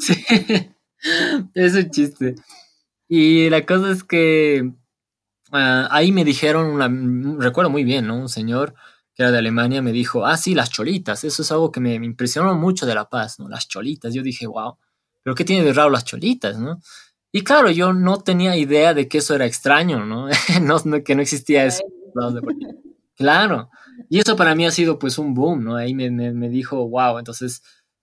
sí, 0.00 0.24
es 1.54 1.74
un 1.74 1.90
chiste. 1.90 2.34
Y 3.06 3.50
la 3.50 3.66
cosa 3.66 3.90
es 3.90 4.02
que 4.02 4.72
Ah, 5.56 5.86
ahí 5.92 6.10
me 6.10 6.24
dijeron, 6.24 6.66
una, 6.66 6.88
mm, 6.88 7.40
recuerdo 7.40 7.70
muy 7.70 7.84
bien, 7.84 8.08
¿no? 8.08 8.16
Un 8.16 8.28
señor 8.28 8.74
que 9.14 9.22
era 9.22 9.30
de 9.30 9.38
Alemania 9.38 9.80
me 9.82 9.92
dijo, 9.92 10.26
ah, 10.26 10.36
sí, 10.36 10.52
las 10.54 10.70
cholitas, 10.70 11.22
eso 11.22 11.42
es 11.42 11.52
algo 11.52 11.70
que 11.70 11.78
me, 11.78 11.94
impresionó 11.94 12.56
mucho 12.56 12.86
de 12.86 12.94
La 12.96 13.08
Paz, 13.08 13.38
¿no? 13.38 13.48
Las 13.48 13.68
cholitas. 13.68 14.12
Yo 14.12 14.22
dije, 14.22 14.48
wow, 14.48 14.76
pero 15.22 15.36
¿qué 15.36 15.44
tiene 15.44 15.64
de 15.64 15.72
raro 15.72 15.90
las 15.90 16.04
cholitas, 16.04 16.58
no? 16.58 16.80
Y 17.30 17.42
claro, 17.44 17.70
yo 17.70 17.92
no 17.92 18.18
tenía 18.18 18.56
idea 18.56 18.94
de 18.94 19.06
que 19.06 19.18
eso 19.18 19.34
era 19.36 19.46
extraño, 19.46 20.04
¿no? 20.04 20.28
no 20.62 21.04
que 21.04 21.14
no 21.14 21.22
existía 21.22 21.66
eso. 21.66 21.84
Claro. 23.16 23.70
Y 24.08 24.18
eso 24.18 24.34
para 24.34 24.56
mí 24.56 24.66
ha 24.66 24.72
sido 24.72 24.98
pues 24.98 25.18
un 25.18 25.34
boom, 25.34 25.62
¿no? 25.62 25.76
Ahí 25.76 25.94
me, 25.94 26.10
me, 26.10 26.48
dijo, 26.48 26.88
wow, 26.88 27.18
entonces 27.18 27.62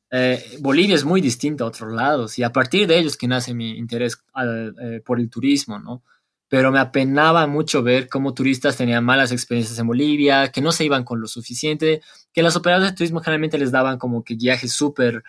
eh, 0.10 0.42
Bolivia 0.62 0.96
es 0.96 1.04
muy 1.04 1.20
distinta 1.20 1.66
a 1.66 1.68
otros 1.68 1.92
lados 1.92 2.40
y 2.40 2.44
a 2.44 2.54
partir 2.54 2.88
de 2.88 2.98
ellos 2.98 3.18
que 3.18 3.28
nace 3.28 3.54
mi 3.54 3.78
interés 3.78 4.18
eh, 4.42 5.02
por 5.06 5.20
el 5.20 5.30
turismo, 5.30 5.80
¿no? 5.80 6.04
Pero 6.52 6.70
me 6.70 6.80
apenaba 6.80 7.48
mucho 7.48 7.82
ver 7.82 8.10
cómo 8.10 8.34
turistas 8.34 8.76
tenían 8.76 9.06
malas 9.06 9.32
experiencias 9.32 9.80
en 9.80 9.88
Bolivia, 9.88 10.52
que 10.52 10.60
no 10.60 10.74
se 10.74 10.84
iban 10.84 11.06
con 11.06 11.22
lo 11.22 11.28
suficiente, 11.28 12.02
que 12.34 12.44
las 12.44 12.58
operadoras 12.58 12.92
de 12.92 12.98
turismo 12.98 13.22
generalmente 13.22 13.58
les 13.58 13.72
daban 13.72 13.98
como 13.98 14.22
que 14.22 14.36
viajes 14.36 14.74
súper 14.74 15.24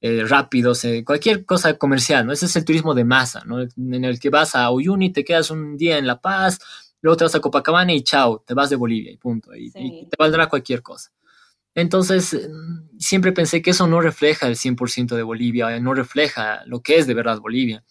eh, 0.00 0.22
rápidos, 0.24 0.84
eh, 0.84 1.02
cualquier 1.04 1.44
cosa 1.44 1.76
comercial, 1.76 2.24
¿no? 2.24 2.32
Ese 2.32 2.46
es 2.46 2.54
el 2.54 2.64
turismo 2.64 2.94
de 2.94 3.02
masa, 3.02 3.42
¿no? 3.44 3.60
En 3.60 4.04
el 4.04 4.20
que 4.20 4.30
vas 4.30 4.54
a 4.54 4.70
Uyuni, 4.70 5.12
te 5.12 5.24
quedas 5.24 5.50
un 5.50 5.76
día 5.76 5.98
en 5.98 6.06
La 6.06 6.20
Paz, 6.20 6.60
luego 7.02 7.16
te 7.16 7.24
vas 7.24 7.34
a 7.34 7.40
Copacabana 7.40 7.92
y 7.92 8.04
chao, 8.04 8.44
te 8.46 8.54
vas 8.54 8.70
de 8.70 8.76
Bolivia 8.76 9.10
y 9.10 9.16
punto, 9.16 9.56
y, 9.56 9.72
y 9.74 10.06
te 10.06 10.16
valdrá 10.16 10.48
cualquier 10.48 10.82
cosa. 10.82 11.10
Entonces, 11.74 12.48
siempre 12.98 13.32
pensé 13.32 13.62
que 13.62 13.70
eso 13.70 13.88
no 13.88 14.00
refleja 14.00 14.46
el 14.46 14.54
100% 14.54 15.16
de 15.16 15.24
Bolivia, 15.24 15.80
no 15.80 15.92
refleja 15.92 16.62
lo 16.66 16.82
que 16.82 16.98
es 16.98 17.08
de 17.08 17.14
verdad 17.14 17.40
Bolivia. 17.40 17.82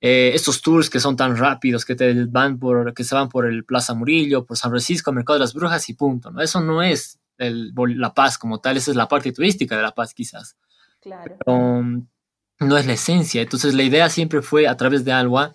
Eh, 0.00 0.30
estos 0.32 0.62
tours 0.62 0.88
que 0.88 1.00
son 1.00 1.16
tan 1.16 1.36
rápidos, 1.36 1.84
que, 1.84 1.96
te 1.96 2.24
van 2.26 2.58
por, 2.58 2.94
que 2.94 3.02
se 3.02 3.16
van 3.16 3.28
por 3.28 3.46
el 3.46 3.64
Plaza 3.64 3.94
Murillo, 3.94 4.46
por 4.46 4.56
San 4.56 4.70
Francisco, 4.70 5.12
Mercado 5.12 5.38
de 5.38 5.40
las 5.40 5.54
Brujas 5.54 5.88
y 5.88 5.94
punto. 5.94 6.30
¿no? 6.30 6.40
Eso 6.40 6.60
no 6.60 6.82
es 6.82 7.18
el, 7.36 7.72
La 7.96 8.14
Paz 8.14 8.38
como 8.38 8.60
tal, 8.60 8.76
esa 8.76 8.92
es 8.92 8.96
la 8.96 9.08
parte 9.08 9.32
turística 9.32 9.76
de 9.76 9.82
La 9.82 9.94
Paz 9.94 10.14
quizás. 10.14 10.56
Claro. 11.00 11.36
no 11.46 12.76
es 12.76 12.86
la 12.86 12.92
esencia. 12.92 13.42
Entonces 13.42 13.74
la 13.74 13.82
idea 13.82 14.08
siempre 14.08 14.42
fue 14.42 14.68
a 14.68 14.76
través 14.76 15.04
de 15.04 15.12
Alwa 15.12 15.52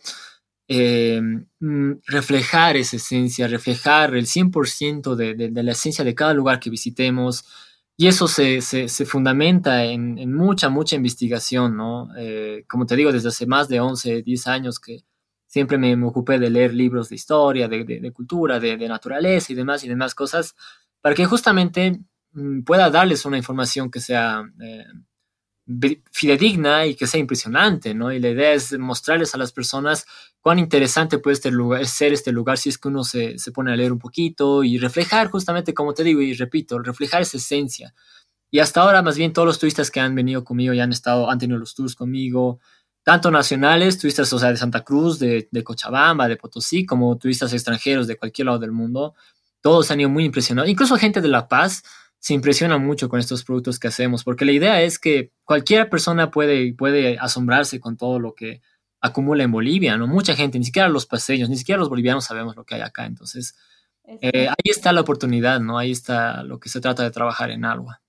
eh, 0.68 1.22
mm, 1.60 1.92
reflejar 2.08 2.76
esa 2.76 2.98
esencia, 2.98 3.48
reflejar 3.48 4.16
el 4.16 4.26
100% 4.26 5.16
de, 5.16 5.36
de, 5.36 5.50
de 5.50 5.64
la 5.64 5.72
esencia 5.72 6.04
de 6.04 6.16
cada 6.16 6.34
lugar 6.34 6.60
que 6.60 6.70
visitemos, 6.70 7.46
y 7.96 8.08
eso 8.08 8.28
se, 8.28 8.62
se, 8.62 9.06
fundamenta 9.06 9.84
en, 9.86 10.18
en, 10.18 10.34
mucha, 10.34 10.70
mucha 10.70 10.96
investigación, 10.96 11.78
¿no? 11.78 12.10
Eh, 12.18 12.66
como 12.68 12.86
te 12.86 12.96
digo, 12.96 13.12
desde 13.12 13.30
hace 13.30 13.46
más 13.46 13.68
de 13.68 13.80
11, 13.80 14.24
10 14.24 14.48
años 14.48 14.80
que 14.80 15.04
siempre 15.46 15.78
me, 15.78 15.96
me 15.96 16.08
ocupé 16.08 16.40
de 16.40 16.50
leer 16.50 16.74
libros 16.74 17.10
de 17.10 17.16
historia, 17.16 17.68
de, 17.68 17.84
de, 17.84 18.00
de 18.00 18.12
cultura, 18.12 18.60
de, 18.60 18.76
naturaleza 18.88 19.52
y 19.52 19.56
demás 19.56 19.84
y 19.84 19.90
demás 19.90 20.16
cosas, 20.16 20.56
para 21.02 21.14
que 21.14 21.26
justamente 21.26 22.00
mm, 22.32 22.64
pueda 22.64 22.90
darles 22.90 23.26
una 23.26 23.38
información 23.38 23.92
que 23.92 24.00
sea 24.00 24.44
eh, 24.60 24.86
fidedigna 26.12 26.86
y 26.86 26.96
que 26.96 27.08
sea 27.08 27.20
impresionante, 27.20 27.94
¿no? 27.94 28.12
Y 28.12 28.20
la 28.20 28.30
idea 28.30 28.54
es 28.54 28.78
mostrarles 28.78 29.34
a 29.34 29.38
las 29.38 29.54
personas 29.54 30.06
cuán 30.42 30.60
interesante 30.60 31.20
puede 31.20 31.36
este 31.36 31.52
lugar, 31.52 31.86
ser 31.86 32.12
este 32.12 32.32
lugar 32.34 32.58
si 32.58 32.70
es 32.70 32.78
que 32.78 32.90
uno 32.90 33.04
se, 33.04 33.38
se, 33.38 33.52
pone 33.52 33.72
a 33.72 33.76
leer 33.76 33.94
un 33.94 34.00
poquito 34.00 34.64
y 34.64 34.78
reflejar 34.78 35.30
justamente, 35.30 35.74
como 35.74 35.94
te 35.94 36.04
digo 36.04 36.22
y 36.22 36.34
repito, 36.34 36.80
reflejar 36.80 37.22
esa 37.22 37.38
esencia. 37.38 37.94
Y 38.52 38.60
hasta 38.60 38.82
ahora, 38.82 39.02
más 39.02 39.18
bien, 39.18 39.34
todos 39.34 39.48
los 39.48 39.58
turistas 39.58 39.90
que 39.90 40.00
han 40.00 40.14
venido 40.16 40.44
conmigo 40.44 40.74
y 40.74 40.80
han 40.80 40.92
estado, 40.92 41.30
han 41.30 41.40
tenido 41.40 41.58
los 41.58 41.74
tours 41.74 41.96
conmigo, 41.96 42.60
tanto 43.04 43.32
nacionales, 43.32 43.98
turistas, 43.98 44.32
o 44.34 44.40
sea, 44.40 44.50
de 44.50 44.58
Santa 44.58 44.84
Cruz, 44.84 45.18
de, 45.20 45.48
de 45.52 45.64
Cochabamba, 45.64 46.28
de 46.28 46.38
Potosí, 46.38 46.86
como 46.86 47.18
turistas 47.18 47.54
extranjeros 47.54 48.08
de 48.08 48.18
cualquier 48.18 48.48
lado 48.48 48.60
del 48.60 48.72
mundo, 48.72 49.16
todos 49.62 49.90
han 49.92 50.02
ido 50.02 50.10
muy 50.10 50.26
impresionados. 50.26 50.70
Incluso 50.70 50.98
gente 50.98 51.22
de 51.22 51.30
La 51.30 51.48
Paz, 51.48 51.84
se 52.24 52.34
impresiona 52.34 52.78
mucho 52.78 53.10
con 53.10 53.20
estos 53.20 53.44
productos 53.44 53.80
que 53.80 53.90
hacemos, 53.90 54.24
porque 54.24 54.46
la 54.46 54.54
idea 54.54 54.82
es 54.82 54.98
que 54.98 55.34
cualquier 55.44 55.90
persona 55.90 56.32
puede, 56.32 56.74
puede 56.74 57.20
asombrarse 57.20 57.82
con 57.82 57.98
todo 57.98 58.18
lo 58.18 58.34
que 58.34 58.62
acumula 59.02 59.44
en 59.44 59.52
Bolivia, 59.52 59.98
¿no? 59.98 60.08
Mucha 60.08 60.34
gente, 60.34 60.58
ni 60.58 60.64
siquiera 60.64 60.88
los 60.88 61.06
paseños, 61.06 61.50
ni 61.50 61.58
siquiera 61.58 61.80
los 61.80 61.90
bolivianos 61.90 62.24
sabemos 62.24 62.56
lo 62.56 62.64
que 62.64 62.76
hay 62.76 62.82
acá, 62.82 63.06
entonces 63.06 63.58
eh, 64.06 64.48
ahí 64.48 64.72
está 64.72 64.94
la 64.94 65.02
oportunidad, 65.02 65.60
¿no? 65.60 65.78
Ahí 65.78 65.92
está 65.92 66.44
lo 66.44 66.62
que 66.62 66.70
se 66.70 66.80
trata 66.80 67.04
de 67.04 67.12
trabajar 67.12 67.52
en 67.52 67.66
agua. 67.66 68.02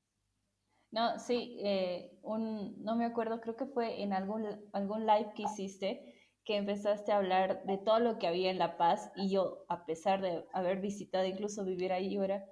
No, 0.92 1.18
sí, 1.18 1.56
eh, 1.64 2.16
un, 2.22 2.84
no 2.84 2.94
me 2.94 3.06
acuerdo, 3.06 3.40
creo 3.40 3.56
que 3.56 3.66
fue 3.66 4.00
en 4.00 4.12
algún, 4.12 4.46
algún 4.72 5.06
live 5.06 5.32
que 5.34 5.42
hiciste 5.42 6.14
que 6.44 6.56
empezaste 6.56 7.10
a 7.10 7.16
hablar 7.16 7.64
de 7.64 7.78
todo 7.78 7.98
lo 7.98 8.20
que 8.20 8.28
había 8.28 8.52
en 8.52 8.58
La 8.58 8.76
Paz 8.76 9.10
y 9.16 9.28
yo, 9.28 9.64
a 9.68 9.86
pesar 9.86 10.22
de 10.22 10.44
haber 10.52 10.80
visitado, 10.80 11.26
incluso 11.26 11.64
vivir 11.64 11.92
ahí, 11.92 12.14
yo 12.14 12.22
era 12.22 12.44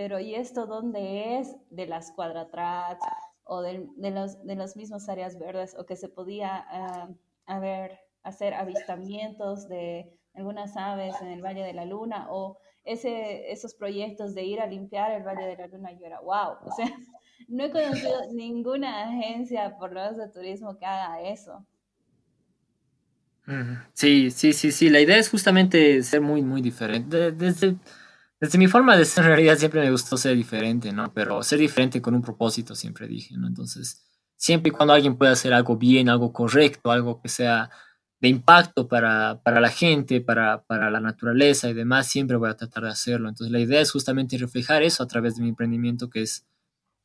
pero 0.00 0.18
¿y 0.18 0.34
esto 0.34 0.66
dónde 0.66 1.38
es? 1.38 1.56
De 1.68 1.84
las 1.84 2.10
cuadratrats 2.12 3.04
o 3.44 3.60
de, 3.60 3.86
de, 3.96 4.10
los, 4.10 4.42
de 4.46 4.54
las 4.54 4.74
mismas 4.74 5.10
áreas 5.10 5.38
verdes 5.38 5.76
o 5.78 5.84
que 5.84 5.94
se 5.94 6.08
podía 6.08 6.64
uh, 6.72 7.14
haber, 7.44 7.98
hacer 8.22 8.54
avistamientos 8.54 9.68
de 9.68 10.10
algunas 10.32 10.74
aves 10.78 11.14
en 11.20 11.28
el 11.28 11.42
Valle 11.42 11.62
de 11.62 11.74
la 11.74 11.84
Luna 11.84 12.28
o 12.30 12.56
ese, 12.82 13.52
esos 13.52 13.74
proyectos 13.74 14.34
de 14.34 14.44
ir 14.44 14.62
a 14.62 14.66
limpiar 14.66 15.12
el 15.12 15.22
Valle 15.22 15.44
de 15.44 15.56
la 15.58 15.66
Luna, 15.66 15.92
yo 15.92 16.06
era 16.06 16.20
wow, 16.20 16.56
o 16.64 16.72
sea, 16.74 16.86
no 17.48 17.64
he 17.64 17.70
conocido 17.70 18.22
ninguna 18.32 19.02
agencia 19.06 19.76
por 19.76 19.92
lo 19.92 20.00
menos 20.00 20.16
de 20.16 20.28
turismo 20.30 20.78
que 20.78 20.86
haga 20.86 21.20
eso. 21.28 21.62
Sí, 23.92 24.30
sí, 24.30 24.54
sí, 24.54 24.72
sí, 24.72 24.88
la 24.88 25.00
idea 25.00 25.18
es 25.18 25.28
justamente 25.28 26.02
ser 26.04 26.22
muy, 26.22 26.40
muy 26.40 26.62
diferente. 26.62 27.32
Desde, 27.32 27.76
desde 28.40 28.58
mi 28.58 28.66
forma 28.68 28.96
de 28.96 29.04
ser 29.04 29.24
en 29.24 29.30
realidad 29.30 29.58
siempre 29.58 29.82
me 29.82 29.90
gustó 29.90 30.16
ser 30.16 30.34
diferente, 30.34 30.92
¿no? 30.92 31.12
Pero 31.12 31.42
ser 31.42 31.58
diferente 31.58 32.00
con 32.00 32.14
un 32.14 32.22
propósito, 32.22 32.74
siempre 32.74 33.06
dije, 33.06 33.36
¿no? 33.36 33.46
Entonces, 33.46 34.02
siempre 34.36 34.70
y 34.70 34.72
cuando 34.72 34.94
alguien 34.94 35.16
pueda 35.16 35.32
hacer 35.32 35.52
algo 35.52 35.76
bien, 35.76 36.08
algo 36.08 36.32
correcto, 36.32 36.90
algo 36.90 37.20
que 37.20 37.28
sea 37.28 37.70
de 38.18 38.28
impacto 38.28 38.88
para, 38.88 39.40
para 39.42 39.60
la 39.60 39.68
gente, 39.68 40.20
para, 40.22 40.62
para, 40.62 40.90
la 40.90 41.00
naturaleza 41.00 41.68
y 41.68 41.74
demás, 41.74 42.06
siempre 42.06 42.36
voy 42.36 42.50
a 42.50 42.56
tratar 42.56 42.84
de 42.84 42.90
hacerlo. 42.90 43.28
Entonces 43.28 43.52
la 43.52 43.60
idea 43.60 43.80
es 43.80 43.90
justamente 43.90 44.38
reflejar 44.38 44.82
eso 44.82 45.02
a 45.02 45.06
través 45.06 45.36
de 45.36 45.42
mi 45.42 45.50
emprendimiento, 45.50 46.08
que 46.08 46.22
es 46.22 46.46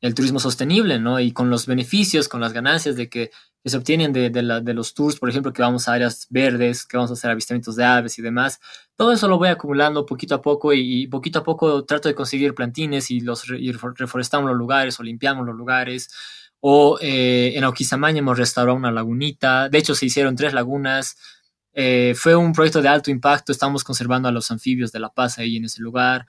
el 0.00 0.14
turismo 0.14 0.38
sostenible, 0.38 0.98
¿no? 0.98 1.20
Y 1.20 1.32
con 1.32 1.50
los 1.50 1.66
beneficios, 1.66 2.28
con 2.28 2.40
las 2.40 2.52
ganancias 2.52 2.96
de 2.96 3.08
que, 3.08 3.30
se 3.64 3.76
obtienen 3.76 4.12
de, 4.12 4.74
los 4.74 4.94
tours, 4.94 5.18
por 5.18 5.28
ejemplo, 5.28 5.52
que 5.52 5.60
vamos 5.60 5.88
a 5.88 5.94
áreas 5.94 6.28
verdes, 6.30 6.86
que 6.86 6.96
vamos 6.96 7.10
a 7.10 7.14
hacer 7.14 7.32
avistamientos 7.32 7.74
de 7.74 7.82
aves 7.82 8.16
y 8.16 8.22
demás, 8.22 8.60
todo 8.94 9.10
eso 9.10 9.26
lo 9.26 9.38
voy 9.38 9.48
acumulando 9.48 10.06
poquito 10.06 10.36
a 10.36 10.40
poco 10.40 10.72
y, 10.72 11.08
poquito 11.08 11.40
a 11.40 11.42
poco 11.42 11.84
trato 11.84 12.08
de 12.08 12.14
conseguir 12.14 12.54
plantines 12.54 13.10
y, 13.10 13.18
los, 13.20 13.44
reforestamos 13.96 14.48
los 14.48 14.56
lugares 14.56 15.00
o 15.00 15.02
limpiamos 15.02 15.44
los 15.44 15.56
lugares 15.56 16.08
o 16.60 16.98
eh, 17.00 17.52
en 17.54 17.64
Oquisamaña 17.64 18.18
hemos 18.18 18.38
restaurado 18.38 18.76
una 18.76 18.90
lagunita. 18.90 19.68
De 19.68 19.78
hecho, 19.78 19.94
se 19.94 20.06
hicieron 20.06 20.36
tres 20.36 20.52
lagunas. 20.52 21.16
Eh, 21.72 22.14
fue 22.16 22.34
un 22.34 22.52
proyecto 22.52 22.82
de 22.82 22.88
alto 22.88 23.10
impacto. 23.10 23.52
Estamos 23.52 23.84
conservando 23.84 24.28
a 24.28 24.32
los 24.32 24.50
anfibios 24.50 24.92
de 24.92 25.00
La 25.00 25.10
Paz 25.10 25.38
ahí 25.38 25.56
en 25.56 25.66
ese 25.66 25.82
lugar. 25.82 26.26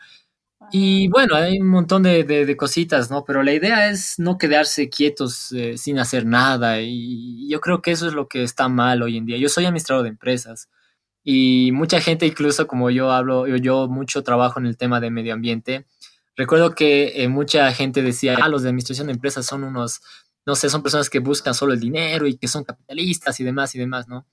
Y 0.72 1.08
bueno, 1.10 1.36
hay 1.36 1.60
un 1.60 1.68
montón 1.68 2.04
de, 2.04 2.24
de, 2.24 2.46
de, 2.46 2.58
cositas, 2.58 3.10
¿no? 3.12 3.24
Pero 3.24 3.44
la 3.44 3.54
idea 3.54 3.90
es 3.90 4.20
no 4.20 4.38
quedarse 4.38 4.90
quietos 4.90 5.52
eh, 5.52 5.78
sin 5.78 6.00
hacer 6.00 6.26
nada. 6.26 6.82
Y 6.82 7.48
yo 7.50 7.62
creo 7.62 7.82
que 7.82 7.92
eso 7.92 8.08
es 8.08 8.14
lo 8.14 8.28
que 8.28 8.44
está 8.44 8.68
mal 8.68 9.02
hoy 9.02 9.18
en 9.18 9.26
día. 9.26 9.38
Yo 9.38 9.50
soy 9.50 9.66
administrador 9.66 10.04
de 10.04 10.10
empresas 10.10 10.70
y 11.24 11.72
mucha 11.74 12.02
gente, 12.02 12.26
incluso 12.26 12.68
como 12.68 12.90
yo 12.90 13.12
hablo, 13.12 13.48
yo, 13.48 13.58
yo 13.58 13.88
mucho 13.88 14.24
trabajo 14.24 14.60
en 14.60 14.66
el 14.68 14.78
tema 14.78 15.00
de 15.00 15.12
medio 15.12 15.34
ambiente 15.34 15.86
Recuerdo 16.38 16.76
que 16.76 17.24
eh, 17.24 17.28
mucha 17.28 17.74
gente 17.74 18.04
decía, 18.04 18.38
ah, 18.40 18.48
los 18.48 18.62
de 18.62 18.70
administración 18.70 19.08
de 19.08 19.14
empresas 19.14 19.44
son 19.48 19.64
unos, 19.64 20.02
no 20.46 20.54
sé, 20.56 20.70
son 20.70 20.84
personas 20.84 21.10
que 21.10 21.18
buscan 21.18 21.56
solo 21.56 21.74
el 21.74 21.80
dinero 21.80 22.28
y 22.28 22.38
que 22.38 22.48
son 22.48 22.64
capitalistas 22.64 23.40
y 23.40 23.44
demás 23.44 23.74
y 23.74 23.80
demás, 23.80 24.08
¿no? 24.08 24.28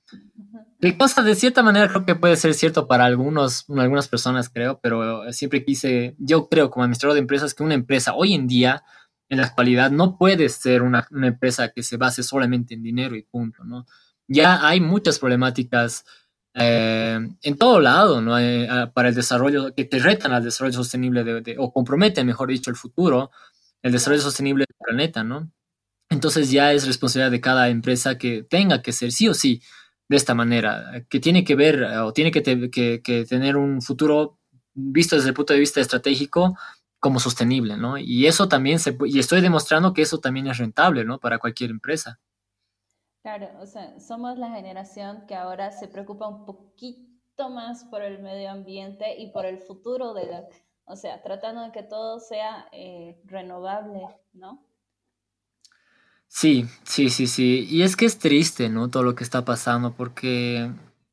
Cosa 0.93 1.23
de 1.23 1.35
cierta 1.35 1.63
manera 1.63 1.89
creo 1.89 2.05
que 2.05 2.15
puede 2.15 2.37
ser 2.37 2.53
cierto 2.53 2.87
para 2.87 3.07
algunos, 3.07 3.65
algunas 3.71 4.07
personas, 4.09 4.51
creo, 4.51 4.81
pero 4.83 5.33
siempre 5.33 5.65
quise, 5.65 6.15
yo 6.19 6.49
creo 6.49 6.71
como 6.71 6.85
administrador 6.85 7.15
de 7.15 7.21
empresas 7.21 7.55
que 7.55 7.63
una 7.63 7.75
empresa 7.75 8.15
hoy 8.15 8.35
en 8.35 8.47
día, 8.47 8.85
en 9.31 9.39
la 9.39 9.47
actualidad, 9.47 9.91
no 9.91 10.19
puede 10.19 10.49
ser 10.51 10.83
una, 10.83 11.09
empresa 11.23 11.71
que 11.71 11.83
se 11.83 11.97
base 11.97 12.23
solamente 12.23 12.75
en 12.75 12.83
dinero 12.83 13.17
y 13.17 13.23
punto, 13.23 13.65
¿no? 13.65 13.87
Ya 14.29 14.67
hay 14.67 14.81
muchas 14.81 15.19
problemáticas 15.19 16.05
eh, 16.55 17.19
en 17.43 17.59
todo 17.59 17.81
lado, 17.81 18.21
¿no? 18.21 18.39
Eh, 18.39 18.69
para 18.93 19.09
el 19.09 19.15
desarrollo, 19.15 19.75
que 19.75 19.85
te 19.87 19.99
retan 19.99 20.33
al 20.33 20.45
desarrollo 20.45 20.75
sostenible 20.75 21.57
o 21.57 21.73
comprometen, 21.73 22.27
mejor 22.27 22.49
dicho, 22.49 22.71
el 22.71 22.77
futuro, 22.77 23.31
el 23.83 23.93
desarrollo 23.93 24.23
sostenible 24.23 24.67
del 24.69 24.77
planeta, 24.79 25.25
¿no? 25.25 25.51
Entonces 26.11 26.51
ya 26.51 26.73
es 26.73 26.87
responsabilidad 26.87 27.31
de 27.31 27.41
cada 27.41 27.69
empresa 27.69 28.19
que 28.19 28.43
tenga 28.43 28.83
que 28.83 28.93
ser 28.93 29.13
sí 29.13 29.29
o 29.29 29.35
sí 29.35 29.63
de 30.09 30.17
esta 30.17 30.35
manera, 30.35 31.05
que 31.09 31.21
tiene 31.21 31.45
que 31.45 31.55
ver 31.55 31.83
o 31.83 32.13
tiene 32.13 32.31
que 32.31 32.43
tener 33.29 33.57
un 33.57 33.81
futuro 33.81 34.39
visto 34.75 35.17
desde 35.17 35.29
el 35.29 35.35
punto 35.35 35.53
de 35.53 35.61
vista 35.61 35.81
estratégico 35.81 36.57
como 37.05 37.21
sostenible, 37.21 37.77
¿no? 37.77 37.99
Y 37.99 38.27
eso 38.27 38.49
también 38.49 38.79
se, 38.79 38.97
y 39.05 39.19
estoy 39.19 39.41
demostrando 39.41 39.93
que 39.93 40.03
eso 40.03 40.21
también 40.21 40.47
es 40.47 40.59
rentable, 40.59 41.05
¿no? 41.05 41.19
Para 41.21 41.39
cualquier 41.39 41.71
empresa. 41.71 42.19
Claro, 43.23 43.51
o 43.61 43.67
sea, 43.67 43.99
somos 44.01 44.39
la 44.39 44.51
generación 44.51 45.27
que 45.27 45.35
ahora 45.35 45.71
se 45.71 45.89
preocupa 45.89 46.29
un 46.29 46.45
poquito 46.45 47.51
más 47.51 47.85
por 47.85 48.03
el 48.03 48.23
medio 48.23 48.51
ambiente 48.51 49.19
y 49.19 49.33
por 49.33 49.47
el 49.47 49.59
futuro 49.59 50.15
de 50.15 50.27
la, 50.27 50.45
o 50.87 50.97
sea, 50.97 51.23
tratando 51.23 51.63
de 51.63 51.73
que 51.73 51.83
todo 51.83 52.21
sea 52.21 52.69
eh, 52.73 53.21
renovable, 53.25 54.07
¿no? 54.33 54.65
Sí, 56.37 56.67
sí, 56.83 57.11
sí, 57.11 57.29
sí. 57.29 57.65
Y 57.71 57.83
es 57.83 57.95
que 57.95 58.07
es 58.07 58.19
triste, 58.19 58.69
¿no? 58.69 58.91
Todo 58.91 59.05
lo 59.05 59.15
que 59.15 59.23
está 59.23 59.45
pasando, 59.45 59.95
porque 59.95 60.69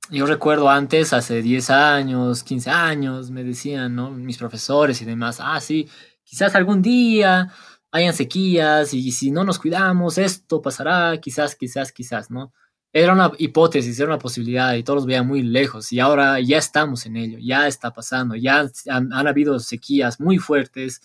yo 0.10 0.26
recuerdo 0.26 0.68
antes, 0.68 1.14
hace 1.14 1.44
10 1.44 1.70
años, 1.70 2.44
15 2.44 2.72
años, 2.72 3.30
me 3.30 3.44
decían, 3.44 3.96
¿no? 3.96 4.10
Mis 4.10 4.40
profesores 4.40 5.00
y 5.00 5.06
demás, 5.06 5.38
ah, 5.40 5.62
sí, 5.62 5.88
quizás 6.24 6.56
algún 6.56 6.82
día 6.82 7.54
hayan 7.92 8.16
sequías 8.16 8.96
y 8.96 9.12
si 9.12 9.30
no 9.30 9.44
nos 9.44 9.60
cuidamos, 9.60 10.18
esto 10.18 10.60
pasará, 10.60 11.16
quizás, 11.22 11.56
quizás, 11.56 11.92
quizás, 11.92 12.32
¿no? 12.32 12.52
Era 12.92 13.14
una 13.14 13.32
hipótesis, 13.38 14.00
era 14.00 14.08
una 14.10 14.20
posibilidad 14.20 14.74
y 14.74 14.84
todos 14.84 14.98
los 14.98 15.06
veían 15.06 15.28
muy 15.28 15.44
lejos 15.44 15.94
y 15.94 16.00
ahora 16.00 16.40
ya 16.40 16.58
estamos 16.58 17.06
en 17.06 17.16
ello, 17.18 17.38
ya 17.40 17.68
está 17.68 17.94
pasando, 17.94 18.36
ya 18.36 18.68
han, 18.90 19.14
han 19.14 19.28
habido 19.28 19.60
sequías 19.60 20.20
muy 20.20 20.40
fuertes. 20.40 21.02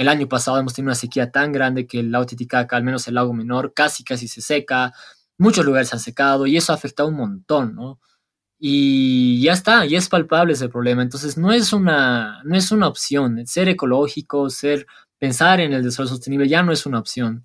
El 0.00 0.08
año 0.08 0.26
pasado 0.26 0.58
hemos 0.58 0.72
tenido 0.72 0.88
una 0.88 0.94
sequía 0.94 1.30
tan 1.30 1.52
grande 1.52 1.86
que 1.86 2.00
el 2.00 2.10
lago 2.10 2.24
Titicaca, 2.24 2.74
al 2.74 2.82
menos 2.82 3.06
el 3.06 3.16
lago 3.16 3.34
menor, 3.34 3.74
casi, 3.74 4.02
casi 4.02 4.28
se 4.28 4.40
seca. 4.40 4.94
Muchos 5.36 5.62
lugares 5.62 5.90
se 5.90 5.96
han 5.96 6.00
secado 6.00 6.46
y 6.46 6.56
eso 6.56 6.72
ha 6.72 6.76
afectado 6.76 7.10
un 7.10 7.16
montón, 7.16 7.74
¿no? 7.74 8.00
Y 8.58 9.42
ya 9.42 9.52
está, 9.52 9.84
ya 9.84 9.98
es 9.98 10.08
palpable 10.08 10.54
ese 10.54 10.70
problema. 10.70 11.02
Entonces 11.02 11.36
no 11.36 11.52
es 11.52 11.74
una, 11.74 12.40
no 12.44 12.56
es 12.56 12.72
una 12.72 12.88
opción. 12.88 13.46
Ser 13.46 13.68
ecológico, 13.68 14.48
ser 14.48 14.86
pensar 15.18 15.60
en 15.60 15.74
el 15.74 15.82
desarrollo 15.82 16.14
sostenible 16.14 16.48
ya 16.48 16.62
no 16.62 16.72
es 16.72 16.86
una 16.86 16.98
opción, 16.98 17.44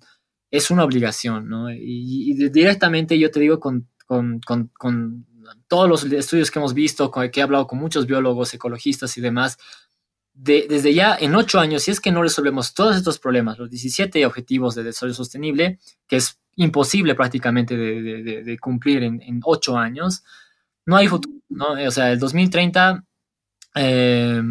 es 0.50 0.70
una 0.70 0.84
obligación, 0.84 1.50
¿no? 1.50 1.70
Y, 1.70 2.32
directamente 2.48 3.18
yo 3.18 3.30
te 3.30 3.40
digo 3.40 3.60
con, 3.60 3.86
con, 4.06 4.40
con, 4.40 4.68
con, 4.68 5.26
todos 5.68 5.88
los 5.90 6.04
estudios 6.04 6.50
que 6.50 6.58
hemos 6.58 6.72
visto, 6.72 7.10
con, 7.10 7.30
que 7.30 7.40
he 7.40 7.42
hablado 7.42 7.66
con 7.66 7.78
muchos 7.78 8.06
biólogos, 8.06 8.54
ecologistas 8.54 9.18
y 9.18 9.20
demás, 9.20 9.58
de, 10.36 10.66
desde 10.68 10.92
ya 10.92 11.16
en 11.18 11.34
ocho 11.34 11.58
años, 11.58 11.82
si 11.82 11.90
es 11.90 12.00
que 12.00 12.12
no 12.12 12.22
resolvemos 12.22 12.74
todos 12.74 12.96
estos 12.96 13.18
problemas, 13.18 13.58
los 13.58 13.70
17 13.70 14.24
objetivos 14.26 14.74
de 14.74 14.84
desarrollo 14.84 15.14
sostenible, 15.14 15.78
que 16.06 16.16
es 16.16 16.38
imposible 16.56 17.14
prácticamente 17.14 17.76
de, 17.76 18.58
cumplir 18.58 19.02
en, 19.02 19.40
ocho 19.44 19.76
años, 19.76 20.24
no 20.84 20.96
hay 20.96 21.08
futuro, 21.08 21.36
¿no? 21.48 21.72
O 21.72 21.90
sea, 21.90 22.12
el 22.12 22.18
2030 22.18 23.04
eh, 23.74 24.42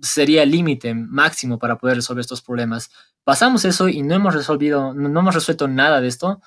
sería 0.00 0.44
el 0.44 0.50
límite 0.50 0.94
máximo 0.94 1.58
para 1.58 1.76
poder 1.76 1.96
resolver 1.96 2.20
estos 2.20 2.42
problemas. 2.42 2.90
Pasamos 3.24 3.64
eso 3.64 3.88
y 3.88 4.02
no 4.02 4.14
hemos 4.14 4.34
resolvido, 4.34 4.94
no 4.94 5.20
hemos 5.20 5.34
resuelto 5.34 5.68
nada 5.68 6.00
de 6.00 6.08
esto, 6.08 6.40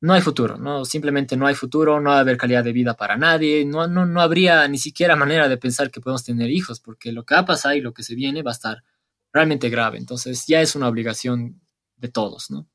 no 0.00 0.14
hay 0.14 0.20
futuro, 0.20 0.56
¿no? 0.56 0.84
Simplemente 0.84 1.36
no 1.36 1.46
hay 1.46 1.54
futuro, 1.54 2.00
no 2.00 2.10
va 2.10 2.18
a 2.18 2.20
haber 2.20 2.36
calidad 2.36 2.62
de 2.62 2.72
vida 2.72 2.94
para 2.94 3.16
nadie, 3.16 3.64
no, 3.64 3.86
no, 3.88 4.06
no 4.06 4.20
habría 4.20 4.66
ni 4.68 4.78
siquiera 4.78 5.16
manera 5.16 5.48
de 5.48 5.58
pensar 5.58 5.90
que 5.90 6.00
podemos 6.00 6.24
tener 6.24 6.50
hijos, 6.50 6.80
porque 6.80 7.12
lo 7.12 7.24
que 7.24 7.34
va 7.34 7.40
a 7.40 7.46
pasar 7.46 7.76
y 7.76 7.80
lo 7.80 7.92
que 7.92 8.02
se 8.02 8.14
viene 8.14 8.42
va 8.42 8.52
a 8.52 8.52
estar 8.52 8.84
realmente 9.32 9.68
grave. 9.68 9.98
Entonces 9.98 10.46
ya 10.46 10.60
es 10.60 10.76
una 10.76 10.88
obligación 10.88 11.60
de 11.96 12.08
todos, 12.08 12.50
¿no? 12.50 12.68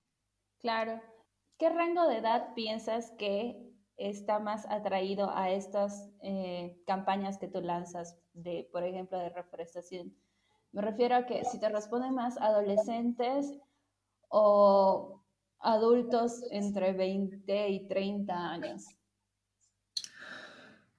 Claro. 0.60 1.02
¿Qué 1.58 1.70
rango 1.70 2.08
de 2.08 2.18
edad 2.18 2.54
piensas 2.56 3.12
que 3.18 3.72
está 3.96 4.40
más 4.40 4.66
atraído 4.70 5.32
a 5.36 5.52
estas 5.52 6.10
eh, 6.22 6.78
campañas 6.86 7.38
que 7.38 7.48
tú 7.48 7.62
lanzas 7.62 8.18
de, 8.34 8.68
por 8.72 8.84
ejemplo, 8.84 9.18
de 9.18 9.30
reforestación? 9.30 10.14
Me 10.72 10.82
refiero 10.82 11.16
a 11.16 11.26
que 11.26 11.46
si 11.46 11.60
te 11.60 11.70
responden 11.70 12.16
más 12.16 12.38
adolescentes 12.38 13.54
o 14.28 15.13
adultos 15.64 16.44
entre 16.52 16.94
20 16.94 17.70
y 17.70 17.88
30 17.88 18.34
años. 18.34 18.86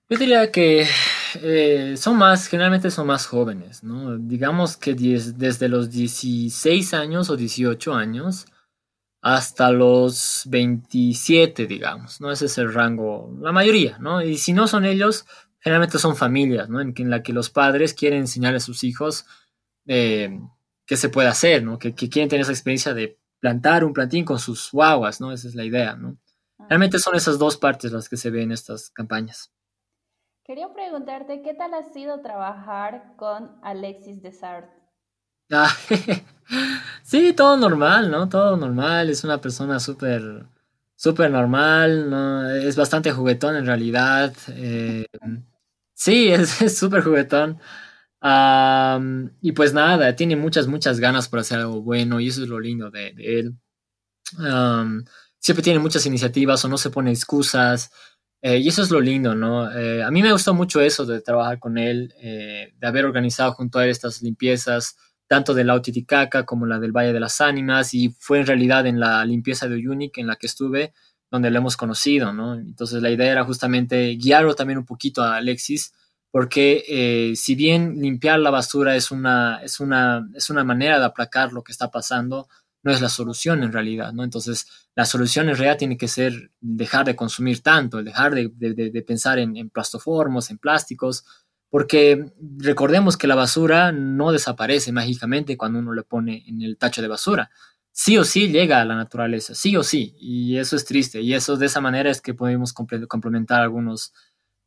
Yo 0.08 0.18
diría 0.18 0.50
que 0.50 0.86
eh, 1.42 1.94
son 1.96 2.16
más, 2.16 2.46
generalmente 2.46 2.90
son 2.90 3.06
más 3.06 3.26
jóvenes, 3.26 3.82
¿no? 3.82 4.18
Digamos 4.18 4.76
que 4.76 4.94
desde 4.94 5.68
los 5.68 5.90
16 5.90 6.94
años 6.94 7.30
o 7.30 7.36
18 7.36 7.94
años 7.94 8.46
hasta 9.22 9.70
los 9.70 10.42
27, 10.46 11.66
digamos, 11.66 12.20
¿no? 12.20 12.30
Ese 12.30 12.44
es 12.44 12.58
el 12.58 12.72
rango, 12.72 13.34
la 13.40 13.52
mayoría, 13.52 13.96
¿no? 13.98 14.22
Y 14.22 14.36
si 14.36 14.52
no 14.52 14.68
son 14.68 14.84
ellos, 14.84 15.24
generalmente 15.60 15.98
son 15.98 16.14
familias, 16.14 16.68
¿no? 16.68 16.82
En, 16.82 16.94
la 17.08 17.22
que 17.22 17.32
los 17.32 17.48
padres 17.48 17.94
quieren 17.94 18.20
enseñar 18.20 18.54
a 18.54 18.60
sus 18.60 18.84
hijos 18.84 19.24
eh, 19.86 20.38
qué 20.84 20.96
se 20.98 21.08
puede 21.08 21.28
hacer, 21.28 21.62
¿no? 21.62 21.78
Que, 21.78 21.94
quieren 21.94 22.28
tener 22.28 22.42
esa 22.42 22.52
experiencia 22.52 22.92
de 22.92 23.18
plantar 23.44 23.84
un 23.84 23.92
plantín 23.92 24.24
con 24.24 24.38
sus 24.38 24.70
guaguas, 24.72 25.20
¿no? 25.20 25.30
Esa 25.30 25.48
es 25.48 25.54
la 25.54 25.66
idea, 25.66 25.96
¿no? 25.96 26.16
Ah. 26.58 26.64
Realmente 26.70 26.98
son 26.98 27.14
esas 27.14 27.38
dos 27.38 27.58
partes 27.58 27.92
las 27.92 28.08
que 28.08 28.16
se 28.16 28.30
ven 28.30 28.44
en 28.44 28.52
estas 28.52 28.88
campañas. 28.88 29.52
Quería 30.44 30.72
preguntarte, 30.72 31.42
¿qué 31.42 31.52
tal 31.52 31.74
ha 31.74 31.82
sido 31.82 32.22
trabajar 32.22 33.12
con 33.18 33.58
Alexis 33.62 34.22
Desart? 34.22 34.70
Ah, 35.52 35.68
Sí, 37.02 37.34
todo 37.34 37.58
normal, 37.58 38.10
¿no? 38.10 38.30
Todo 38.30 38.56
normal. 38.56 39.10
Es 39.10 39.24
una 39.24 39.38
persona 39.42 39.78
súper, 39.78 40.46
súper 40.96 41.30
normal, 41.30 42.08
¿no? 42.08 42.48
Es 42.48 42.76
bastante 42.76 43.12
juguetón 43.12 43.56
en 43.56 43.66
realidad. 43.66 44.32
Eh, 44.48 45.04
sí, 45.92 46.28
es 46.32 46.78
súper 46.78 47.02
juguetón. 47.02 47.60
Y 49.40 49.52
pues 49.52 49.74
nada, 49.74 50.16
tiene 50.16 50.36
muchas, 50.36 50.66
muchas 50.66 50.98
ganas 50.98 51.28
por 51.28 51.40
hacer 51.40 51.58
algo 51.58 51.82
bueno 51.82 52.20
y 52.20 52.28
eso 52.28 52.42
es 52.42 52.48
lo 52.48 52.58
lindo 52.58 52.90
de, 52.90 53.14
él. 53.18 53.54
siempre 55.38 55.62
tiene 55.62 55.78
muchas 55.78 56.06
iniciativas 56.06 56.64
o 56.64 56.68
no 56.68 56.78
se 56.78 56.90
pone 56.90 57.10
excusas. 57.10 57.90
Eh, 58.40 58.58
y 58.58 58.68
eso 58.68 58.82
es 58.82 58.90
lo 58.90 59.00
lindo, 59.00 59.34
¿no? 59.34 59.72
Eh, 59.72 60.02
a 60.02 60.10
mí 60.10 60.22
me 60.22 60.30
gustó 60.30 60.52
mucho 60.52 60.82
eso 60.82 61.06
de 61.06 61.22
trabajar 61.22 61.58
con 61.58 61.78
él, 61.78 62.12
de 62.20 62.86
haber 62.86 63.06
organizado 63.06 63.52
junto 63.52 63.78
a 63.78 63.84
él 63.84 63.90
estas 63.90 64.20
limpiezas 64.20 64.96
tanto 65.26 65.54
del 65.54 65.66
la 65.68 65.80
Titicaca 65.80 66.44
como 66.44 66.66
la 66.66 66.78
del 66.78 66.92
Valle 66.92 67.12
de 67.12 67.20
las 67.20 67.40
Ánimas, 67.40 67.94
y 67.94 68.14
fue 68.18 68.40
en 68.40 68.46
realidad 68.46 68.86
en 68.86 69.00
la 69.00 69.24
limpieza 69.24 69.68
de 69.68 69.76
Uyunic 69.76 70.18
en 70.18 70.26
la 70.26 70.36
que 70.36 70.46
estuve 70.46 70.92
donde 71.30 71.50
lo 71.50 71.58
hemos 71.58 71.76
conocido, 71.76 72.32
¿no? 72.32 72.54
Entonces 72.54 73.02
la 73.02 73.10
idea 73.10 73.32
era 73.32 73.44
justamente 73.44 74.10
guiarlo 74.10 74.54
también 74.54 74.78
un 74.78 74.86
poquito 74.86 75.22
a 75.22 75.36
Alexis, 75.36 75.92
porque 76.34 76.84
eh, 76.88 77.36
si 77.36 77.54
bien 77.54 78.00
limpiar 78.00 78.40
la 78.40 78.50
basura 78.50 78.96
es 78.96 79.12
una, 79.12 79.60
es, 79.62 79.78
una, 79.78 80.28
es 80.34 80.50
una 80.50 80.64
manera 80.64 80.98
de 80.98 81.04
aplacar 81.04 81.52
lo 81.52 81.62
que 81.62 81.70
está 81.70 81.92
pasando, 81.92 82.48
no 82.82 82.90
es 82.90 83.00
la 83.00 83.08
solución 83.08 83.62
en 83.62 83.70
realidad, 83.70 84.12
¿no? 84.12 84.24
Entonces, 84.24 84.66
la 84.96 85.04
solución 85.04 85.48
en 85.48 85.54
realidad 85.54 85.78
tiene 85.78 85.96
que 85.96 86.08
ser 86.08 86.50
dejar 86.60 87.06
de 87.06 87.14
consumir 87.14 87.62
tanto, 87.62 88.02
dejar 88.02 88.34
de, 88.34 88.50
de, 88.52 89.02
pensar 89.02 89.38
en, 89.38 89.56
en, 89.56 89.70
plastoformos, 89.70 90.50
en 90.50 90.58
plásticos, 90.58 91.24
porque 91.70 92.32
recordemos 92.58 93.16
que 93.16 93.28
la 93.28 93.36
basura 93.36 93.92
no 93.92 94.32
desaparece 94.32 94.90
mágicamente 94.90 95.56
cuando 95.56 95.78
uno 95.78 95.94
le 95.94 96.02
pone 96.02 96.42
en 96.48 96.62
el 96.62 96.78
tacho 96.78 97.00
de 97.00 97.06
basura. 97.06 97.48
Sí 97.92 98.18
o 98.18 98.24
sí 98.24 98.48
llega 98.48 98.80
a 98.80 98.84
la 98.84 98.96
naturaleza, 98.96 99.54
sí 99.54 99.76
o 99.76 99.84
sí, 99.84 100.16
y 100.18 100.56
eso 100.56 100.74
es 100.74 100.84
triste. 100.84 101.20
Y 101.20 101.32
eso 101.32 101.56
de 101.56 101.66
esa 101.66 101.80
manera 101.80 102.10
es 102.10 102.20
que 102.20 102.34
podemos 102.34 102.72
complementar 102.72 103.62
algunos 103.62 104.12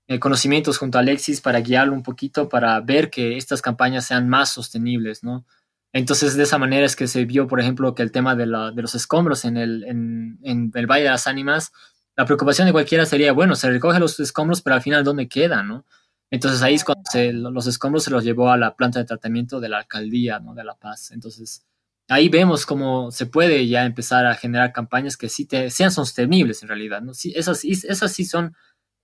eh, 0.08 0.20
conocimientos 0.20 0.78
junto 0.78 0.98
a 0.98 1.02
Alexis 1.02 1.42
para 1.42 1.60
guiarlo 1.60 1.94
un 1.94 2.04
poquito, 2.04 2.50
para 2.50 2.80
ver 2.82 3.10
que 3.10 3.38
estas 3.38 3.62
campañas 3.62 4.06
sean 4.06 4.30
más 4.30 4.52
sostenibles, 4.52 5.24
¿no? 5.24 5.46
Entonces, 5.94 6.36
de 6.36 6.44
esa 6.44 6.58
manera 6.58 6.86
es 6.86 6.96
que 6.96 7.08
se 7.08 7.26
vio, 7.26 7.48
por 7.48 7.60
ejemplo, 7.60 7.96
que 7.96 8.04
el 8.04 8.12
tema 8.12 8.36
de, 8.36 8.46
los 8.46 8.96
escombros 8.96 9.46
en 9.46 9.58
el, 9.58 9.84
en, 9.86 10.40
en 10.44 10.72
el 10.74 10.86
Valle 10.86 11.04
de 11.04 11.10
las 11.10 11.28
Ánimas, 11.28 11.72
la 12.16 12.26
preocupación 12.26 12.68
de 12.68 12.74
cualquiera 12.74 13.06
sería, 13.06 13.32
bueno, 13.32 13.56
se 13.56 13.70
recoge 13.70 14.00
los 14.00 14.20
escombros, 14.20 14.62
pero 14.62 14.76
al 14.76 14.82
final, 14.82 15.04
¿dónde 15.04 15.28
quedan, 15.28 15.68
no? 15.68 15.86
Entonces 16.30 16.62
ahí 16.62 16.76
es 16.76 16.84
cuando 16.84 17.52
los 17.52 17.68
escombros 17.68 18.04
se 18.04 18.12
los 18.12 18.24
llevó 18.24 18.50
a 18.50 18.58
la 18.58 18.76
planta 18.76 19.00
de 19.00 19.06
tratamiento 19.06 19.60
de 19.60 19.70
la 19.70 19.80
alcaldía 19.80 20.40
¿no? 20.40 20.54
de 20.54 20.64
La 20.64 20.76
Paz. 20.76 21.12
Entonces 21.12 21.66
ahí 22.10 22.30
vemos 22.30 22.66
cómo 22.66 23.12
se 23.12 23.26
puede 23.26 23.68
ya 23.68 23.86
empezar 23.86 24.26
a 24.26 24.36
generar 24.36 24.74
campañas 24.74 25.16
que 25.18 25.30
sí 25.30 25.46
te, 25.46 25.70
sean 25.70 25.92
sostenibles 25.92 26.62
en 26.64 26.70
realidad. 26.70 27.02
¿no? 27.02 27.14
Sí, 27.14 27.34
esas, 27.36 27.64
esas 27.64 28.12
sí 28.12 28.26
son 28.26 28.56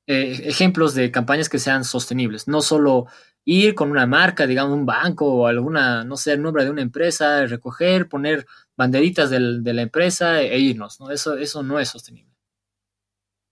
eh, 0.07 0.41
ejemplos 0.45 0.93
de 0.95 1.12
campañas 1.12 1.50
que 1.50 1.60
sean 1.60 1.83
sostenibles, 1.83 2.48
no 2.48 2.62
solo 2.62 3.07
ir 3.45 3.75
con 3.75 3.91
una 3.91 4.05
marca, 4.05 4.48
digamos 4.48 4.74
un 4.74 4.86
banco 4.86 5.25
o 5.33 5.48
alguna, 5.48 6.03
no 6.03 6.17
sé, 6.17 6.33
el 6.33 6.41
nombre 6.41 6.63
de 6.63 6.72
una 6.72 6.81
empresa, 6.81 7.45
recoger, 7.45 8.07
poner 8.07 8.45
banderitas 8.75 9.29
del, 9.29 9.63
de 9.63 9.74
la 9.74 9.81
empresa 9.81 10.41
e 10.41 10.57
irnos, 10.60 11.00
¿no? 11.00 11.12
Eso, 11.12 11.38
eso 11.38 11.63
no 11.63 11.79
es 11.79 11.89
sostenible. 11.89 12.31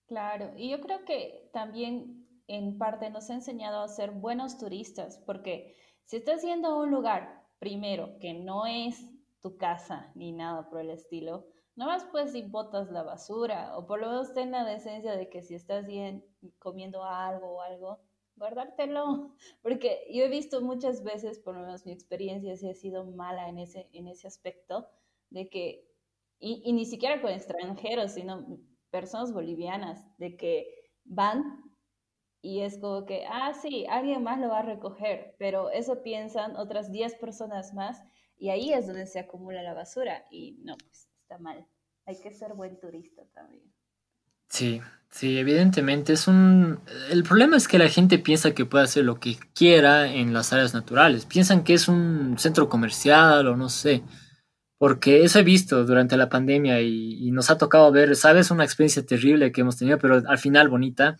Claro, 0.07 0.51
y 0.57 0.69
yo 0.69 0.81
creo 0.81 1.05
que 1.05 1.49
también 1.53 2.27
en 2.47 2.77
parte 2.77 3.09
nos 3.09 3.29
ha 3.29 3.33
enseñado 3.33 3.81
a 3.81 3.87
ser 3.87 4.11
buenos 4.11 4.57
turistas, 4.57 5.21
porque 5.25 5.75
si 6.05 6.17
estás 6.17 6.41
yendo 6.41 6.69
a 6.69 6.83
un 6.83 6.91
lugar, 6.91 7.45
primero, 7.59 8.17
que 8.19 8.33
no 8.33 8.65
es 8.65 8.99
tu 9.41 9.57
casa 9.57 10.11
ni 10.15 10.33
nada 10.33 10.69
por 10.69 10.81
el 10.81 10.89
estilo, 10.89 11.47
no 11.75 11.85
más 11.85 12.05
pues 12.11 12.31
si 12.31 12.43
botas 12.43 12.91
la 12.91 13.03
basura, 13.03 13.77
o 13.77 13.85
por 13.85 13.99
lo 13.99 14.07
menos 14.07 14.33
ten 14.33 14.51
la 14.51 14.65
decencia 14.65 15.15
de 15.15 15.29
que 15.29 15.41
si 15.41 15.55
estás 15.55 15.85
bien 15.87 16.25
comiendo 16.59 17.03
algo 17.03 17.57
o 17.57 17.61
algo, 17.61 17.99
guardártelo, 18.35 19.35
porque 19.61 20.07
yo 20.11 20.23
he 20.23 20.29
visto 20.29 20.61
muchas 20.61 21.03
veces, 21.03 21.39
por 21.39 21.55
lo 21.55 21.61
menos 21.61 21.85
mi 21.85 21.91
experiencia 21.91 22.55
sí 22.57 22.69
ha 22.69 22.73
sido 22.73 23.05
mala 23.05 23.49
en 23.49 23.59
ese, 23.59 23.89
en 23.93 24.07
ese 24.07 24.27
aspecto, 24.27 24.87
de 25.29 25.49
que, 25.49 25.87
y, 26.39 26.61
y 26.65 26.73
ni 26.73 26.85
siquiera 26.85 27.21
con 27.21 27.31
extranjeros, 27.31 28.13
sino 28.13 28.45
personas 28.89 29.31
bolivianas, 29.33 30.05
de 30.17 30.35
que 30.35 30.67
van 31.05 31.71
y 32.41 32.61
es 32.61 32.79
como 32.79 33.05
que, 33.05 33.25
ah, 33.29 33.53
sí, 33.53 33.85
alguien 33.87 34.23
más 34.23 34.39
lo 34.39 34.49
va 34.49 34.59
a 34.59 34.63
recoger, 34.63 35.35
pero 35.37 35.69
eso 35.69 36.01
piensan 36.01 36.55
otras 36.55 36.91
10 36.91 37.15
personas 37.15 37.73
más 37.73 38.03
y 38.37 38.49
ahí 38.49 38.73
es 38.73 38.87
donde 38.87 39.05
se 39.05 39.19
acumula 39.19 39.61
la 39.61 39.75
basura 39.75 40.25
y 40.31 40.57
no, 40.63 40.75
pues 40.77 41.10
mal. 41.37 41.65
Hay 42.05 42.19
que 42.19 42.31
ser 42.31 42.53
buen 42.53 42.79
turista 42.79 43.23
también. 43.33 43.63
Sí, 44.49 44.81
sí, 45.09 45.37
evidentemente 45.37 46.13
es 46.13 46.27
un... 46.27 46.79
El 47.09 47.23
problema 47.23 47.57
es 47.57 47.67
que 47.67 47.79
la 47.79 47.87
gente 47.89 48.19
piensa 48.19 48.53
que 48.53 48.65
puede 48.65 48.83
hacer 48.83 49.05
lo 49.05 49.19
que 49.19 49.37
quiera 49.53 50.11
en 50.11 50.33
las 50.33 50.51
áreas 50.51 50.73
naturales. 50.73 51.25
Piensan 51.25 51.63
que 51.63 51.73
es 51.73 51.87
un 51.87 52.37
centro 52.37 52.67
comercial 52.67 53.47
o 53.47 53.55
no 53.55 53.69
sé. 53.69 54.03
Porque 54.77 55.23
eso 55.23 55.39
he 55.39 55.43
visto 55.43 55.85
durante 55.85 56.17
la 56.17 56.27
pandemia 56.27 56.81
y 56.81 57.29
nos 57.31 57.51
ha 57.51 57.57
tocado 57.59 57.91
ver, 57.91 58.15
sabes, 58.15 58.49
una 58.49 58.63
experiencia 58.63 59.05
terrible 59.05 59.51
que 59.51 59.61
hemos 59.61 59.77
tenido, 59.77 59.99
pero 59.99 60.23
al 60.27 60.37
final 60.39 60.69
bonita 60.69 61.17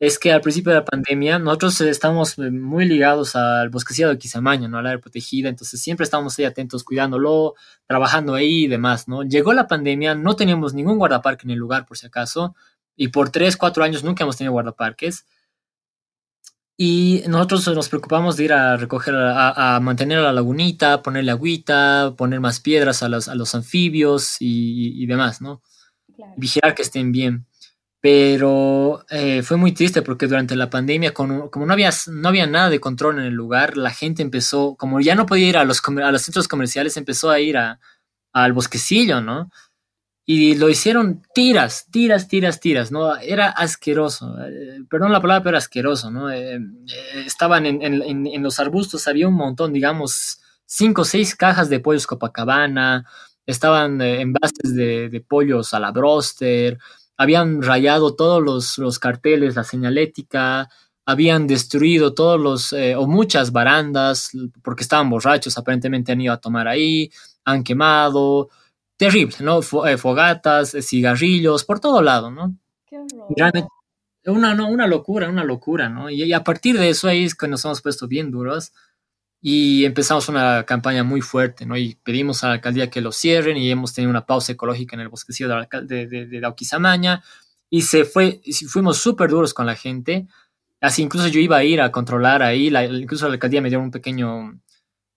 es 0.00 0.18
que 0.18 0.32
al 0.32 0.40
principio 0.40 0.72
de 0.72 0.78
la 0.78 0.84
pandemia 0.84 1.38
nosotros 1.38 1.78
estamos 1.82 2.38
eh, 2.38 2.50
muy 2.50 2.86
ligados 2.86 3.36
al 3.36 3.68
bosquecillo 3.68 4.08
de 4.08 4.18
Quisamaña, 4.18 4.66
¿no? 4.66 4.78
Al 4.78 4.86
área 4.86 4.98
protegida, 4.98 5.50
entonces 5.50 5.80
siempre 5.82 6.04
estábamos 6.04 6.38
ahí 6.38 6.46
atentos, 6.46 6.84
cuidándolo, 6.84 7.54
trabajando 7.86 8.34
ahí 8.34 8.64
y 8.64 8.68
demás, 8.68 9.08
¿no? 9.08 9.22
Llegó 9.24 9.52
la 9.52 9.68
pandemia, 9.68 10.14
no 10.14 10.34
teníamos 10.36 10.72
ningún 10.72 10.96
guardaparque 10.96 11.46
en 11.46 11.50
el 11.50 11.58
lugar, 11.58 11.84
por 11.84 11.98
si 11.98 12.06
acaso, 12.06 12.56
y 12.96 13.08
por 13.08 13.28
tres, 13.28 13.58
cuatro 13.58 13.84
años 13.84 14.02
nunca 14.02 14.24
hemos 14.24 14.38
tenido 14.38 14.52
guardaparques. 14.52 15.26
Y 16.78 17.22
nosotros 17.28 17.68
nos 17.74 17.90
preocupamos 17.90 18.38
de 18.38 18.44
ir 18.44 18.52
a 18.54 18.78
recoger, 18.78 19.14
a, 19.14 19.78
mantener 19.82 20.20
la 20.20 20.32
lagunita, 20.32 21.02
ponerle 21.02 21.30
agüita, 21.30 22.14
poner 22.16 22.40
más 22.40 22.60
piedras 22.60 23.02
a 23.02 23.10
los, 23.10 23.28
a 23.28 23.34
los 23.34 23.54
anfibios 23.54 24.36
y, 24.40 25.04
demás, 25.04 25.42
¿no? 25.42 25.62
Vigilar 26.38 26.74
que 26.74 26.82
estén 26.82 27.12
bien 27.12 27.46
pero 28.00 29.04
eh, 29.10 29.42
fue 29.42 29.58
muy 29.58 29.72
triste 29.72 30.00
porque 30.00 30.26
durante 30.26 30.56
la 30.56 30.70
pandemia, 30.70 31.12
como, 31.12 31.50
no, 31.54 31.72
había, 31.72 31.90
no 32.08 32.28
había 32.28 32.46
nada 32.46 32.70
de 32.70 32.80
control 32.80 33.18
en 33.18 33.26
el 33.26 33.34
lugar, 33.34 33.76
la 33.76 33.90
gente 33.90 34.22
empezó, 34.22 34.74
como 34.76 35.00
ya 35.00 35.14
no 35.14 35.26
podía 35.26 35.48
ir 35.48 35.56
a 35.58 35.64
los, 35.64 35.82
a 35.86 36.10
los 36.10 36.22
centros 36.22 36.48
comerciales, 36.48 36.96
empezó 36.96 37.30
a 37.30 37.40
ir 37.40 37.58
al 38.32 38.52
bosquecillo, 38.54 39.20
¿no? 39.20 39.50
Y 40.24 40.54
lo 40.54 40.70
hicieron 40.70 41.22
tiras, 41.34 41.88
tiras, 41.90 42.28
tiras, 42.28 42.60
tiras, 42.60 42.90
¿no? 42.90 43.16
Era 43.16 43.48
asqueroso, 43.48 44.36
eh, 44.46 44.78
perdón 44.88 45.12
la 45.12 45.20
palabra, 45.20 45.42
pero 45.42 45.58
asqueroso, 45.58 46.10
¿no? 46.10 46.30
Eh, 46.30 46.58
estaban 47.26 47.66
en, 47.66 47.82
en, 47.82 48.26
en, 48.26 48.42
los 48.42 48.60
arbustos, 48.60 49.08
había 49.08 49.28
un 49.28 49.34
montón, 49.34 49.72
digamos, 49.74 50.40
cinco 50.64 51.02
o 51.02 51.04
seis 51.04 51.34
cajas 51.34 51.68
de 51.68 51.80
pollos 51.80 52.06
Copacabana, 52.06 53.04
estaban 53.44 54.00
envases 54.00 54.74
de, 54.74 55.10
de 55.10 55.20
pollos 55.20 55.74
a 55.74 55.80
la 55.80 55.90
broster, 55.90 56.78
habían 57.20 57.60
rayado 57.60 58.16
todos 58.16 58.78
los, 58.78 58.98
carteles, 58.98 59.54
la 59.54 59.62
señalética, 59.62 60.70
habían 61.04 61.46
destruido 61.46 62.14
todos 62.14 62.40
los, 62.40 62.72
eh, 62.72 62.96
o 62.96 63.06
muchas 63.06 63.52
barandas, 63.52 64.30
porque 64.62 64.84
estaban 64.84 65.10
borrachos, 65.10 65.58
aparentemente 65.58 66.12
han 66.12 66.22
ido 66.22 66.32
a 66.32 66.40
tomar 66.40 66.66
ahí, 66.66 67.12
han 67.44 67.62
quemado, 67.62 68.48
terrible, 68.96 69.36
¿no? 69.40 69.60
Eh, 69.86 69.98
fogatas, 69.98 70.74
eh, 70.74 70.80
cigarrillos, 70.80 71.64
por 71.64 71.78
todo 71.78 72.00
lado, 72.00 72.30
¿no? 72.30 72.56
Qué 72.86 72.96
una, 74.24 74.54
no, 74.54 74.68
una 74.70 74.86
locura, 74.86 75.28
una 75.28 75.44
locura, 75.44 75.90
¿no? 75.90 76.08
Y, 76.08 76.22
y, 76.22 76.32
a 76.32 76.42
partir 76.42 76.78
de 76.78 76.88
eso 76.88 77.06
ahí 77.06 77.24
es 77.24 77.34
que 77.34 77.48
nos 77.48 77.66
hemos 77.66 77.82
puesto 77.82 78.08
bien 78.08 78.30
duros 78.30 78.72
y 79.42 79.84
empezamos 79.84 80.28
una 80.28 80.64
campaña 80.64 81.02
muy 81.02 81.22
fuerte, 81.22 81.64
¿no? 81.64 81.76
Y 81.76 81.96
pedimos 82.02 82.44
a 82.44 82.48
la 82.48 82.52
alcaldía 82.54 82.90
que 82.90 83.00
lo 83.00 83.10
cierren 83.12 83.56
y 83.56 83.70
hemos 83.70 83.94
tenido 83.94 84.10
una 84.10 84.26
pausa 84.26 84.52
ecológica 84.52 84.96
en 84.96 85.00
el 85.00 85.08
bosquecillo 85.08 85.48
de, 85.48 85.54
la, 85.54 85.80
de, 85.82 86.06
de, 86.06 86.26
de 86.26 86.40
y 87.70 87.82
se 87.82 88.04
fue, 88.04 88.40
fuimos 88.68 88.98
súper 88.98 89.30
duros 89.30 89.54
con 89.54 89.64
la 89.64 89.76
gente, 89.76 90.26
así 90.80 91.02
incluso 91.02 91.28
yo 91.28 91.40
iba 91.40 91.56
a 91.56 91.64
ir 91.64 91.80
a 91.80 91.92
controlar 91.92 92.42
ahí, 92.42 92.68
la, 92.68 92.84
incluso 92.84 93.28
la 93.28 93.34
alcaldía 93.34 93.62
me 93.62 93.70
dio 93.70 93.80
un 93.80 93.92
pequeño, 93.92 94.60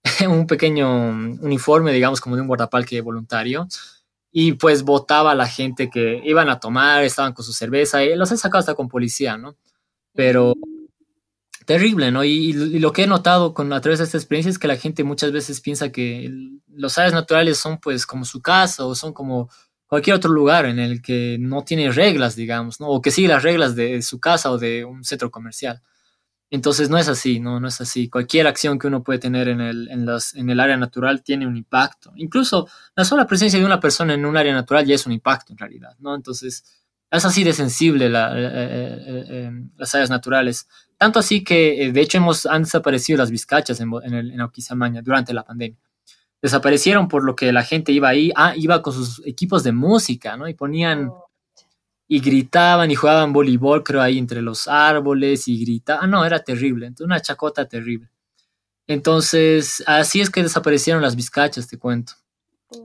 un 0.29 0.47
pequeño 0.47 1.09
uniforme, 1.41 1.91
digamos, 1.91 2.21
como 2.21 2.35
de 2.35 2.43
un 2.43 2.47
guardaparque 2.47 3.01
voluntario, 3.01 3.67
y 4.31 4.53
pues 4.53 4.83
votaba 4.83 5.31
a 5.31 5.35
la 5.35 5.47
gente 5.47 5.89
que 5.89 6.21
iban 6.23 6.49
a 6.49 6.59
tomar, 6.59 7.03
estaban 7.03 7.33
con 7.33 7.43
su 7.43 7.53
cerveza, 7.53 8.03
y 8.03 8.15
los 8.15 8.31
he 8.31 8.37
sacado 8.37 8.59
hasta 8.59 8.75
con 8.75 8.87
policía, 8.87 9.37
¿no? 9.37 9.55
Pero 10.13 10.53
terrible, 11.65 12.11
¿no? 12.11 12.23
Y, 12.23 12.53
lo 12.53 12.91
que 12.93 13.03
he 13.03 13.07
notado 13.07 13.53
con, 13.53 13.71
a 13.73 13.81
través 13.81 13.99
de 13.99 14.05
esta 14.05 14.17
experiencia 14.17 14.49
es 14.49 14.59
que 14.59 14.67
la 14.67 14.77
gente 14.77 15.03
muchas 15.03 15.31
veces 15.31 15.61
piensa 15.61 15.91
que 15.91 16.31
los 16.67 16.97
áreas 16.97 17.13
naturales 17.13 17.57
son 17.57 17.79
pues 17.79 18.05
como 18.05 18.25
su 18.25 18.41
casa 18.41 18.85
o 18.85 18.95
son 18.95 19.13
como 19.13 19.49
cualquier 19.87 20.15
otro 20.15 20.31
lugar 20.31 20.65
en 20.65 20.79
el 20.79 21.01
que 21.01 21.37
no 21.39 21.63
tiene 21.63 21.91
reglas, 21.91 22.35
digamos, 22.35 22.79
¿no? 22.79 22.87
O 22.87 23.01
que 23.01 23.11
sigue 23.11 23.27
las 23.27 23.43
reglas 23.43 23.75
de 23.75 24.01
su 24.01 24.19
casa 24.19 24.51
o 24.51 24.57
de 24.57 24.85
un 24.85 25.03
centro 25.03 25.29
comercial. 25.31 25.81
Entonces 26.49 26.89
no 26.89 26.99
es 26.99 27.07
así, 27.07 27.39
no, 27.39 27.59
no 27.59 27.67
es 27.67 27.81
así. 27.81 28.09
Cualquier 28.09 28.45
acción 28.45 28.77
que 28.77 28.87
uno 28.87 29.03
puede 29.03 29.17
tener 29.17 29.47
en 29.47 29.59
el, 29.59 29.89
en, 29.89 30.05
los, 30.05 30.35
en 30.35 30.49
el 30.51 30.59
área 30.59 30.77
natural 30.77 31.23
tiene 31.23 31.47
un 31.47 31.57
impacto. 31.57 32.11
Incluso 32.15 32.67
la 32.95 33.05
sola 33.05 33.25
presencia 33.25 33.59
de 33.59 33.65
una 33.65 33.79
persona 33.79 34.13
en 34.13 34.23
un 34.23 34.37
área 34.37 34.53
natural 34.53 34.85
ya 34.85 34.93
es 34.93 35.05
un 35.07 35.13
impacto 35.13 35.53
en 35.53 35.57
realidad, 35.57 35.95
¿no? 35.99 36.13
Entonces 36.13 36.63
es 37.13 37.25
así 37.25 37.43
de 37.43 37.53
sensible 37.53 38.07
eh, 38.07 38.11
eh, 38.11 39.25
eh, 39.29 39.51
las 39.77 39.93
áreas 39.93 40.09
naturales. 40.09 40.67
Tanto 41.03 41.19
así 41.19 41.43
que, 41.43 41.91
de 41.91 41.99
hecho, 41.99 42.17
hemos, 42.17 42.45
han 42.45 42.63
desaparecido 42.63 43.17
las 43.17 43.29
vizcachas 43.29 43.77
en, 43.81 43.91
en, 44.05 44.13
el, 44.13 44.31
en 44.31 45.03
durante 45.03 45.33
la 45.33 45.43
pandemia. 45.43 45.77
Desaparecieron 46.41 47.09
por 47.09 47.25
lo 47.25 47.35
que 47.35 47.51
la 47.51 47.61
gente 47.61 47.91
iba 47.91 48.07
ahí, 48.07 48.31
ah, 48.37 48.53
iba 48.55 48.81
con 48.81 48.93
sus 48.93 49.21
equipos 49.25 49.65
de 49.65 49.73
música, 49.73 50.37
¿no? 50.37 50.47
Y 50.47 50.53
ponían 50.53 51.09
oh 51.09 51.29
y 52.07 52.21
gritaban 52.21 52.89
y 52.89 52.95
jugaban 52.95 53.33
voleibol, 53.33 53.83
creo, 53.83 54.01
ahí 54.01 54.17
entre 54.17 54.41
los 54.41 54.69
árboles 54.69 55.45
y 55.49 55.59
gritaban. 55.59 56.05
Ah, 56.05 56.07
no, 56.07 56.23
era 56.23 56.41
terrible, 56.41 56.85
entonces 56.85 57.05
una 57.05 57.19
chacota 57.19 57.67
terrible. 57.67 58.09
Entonces, 58.87 59.83
así 59.85 60.21
es 60.21 60.29
que 60.29 60.41
desaparecieron 60.41 61.01
las 61.01 61.17
vizcachas, 61.17 61.67
te 61.67 61.77
cuento. 61.77 62.13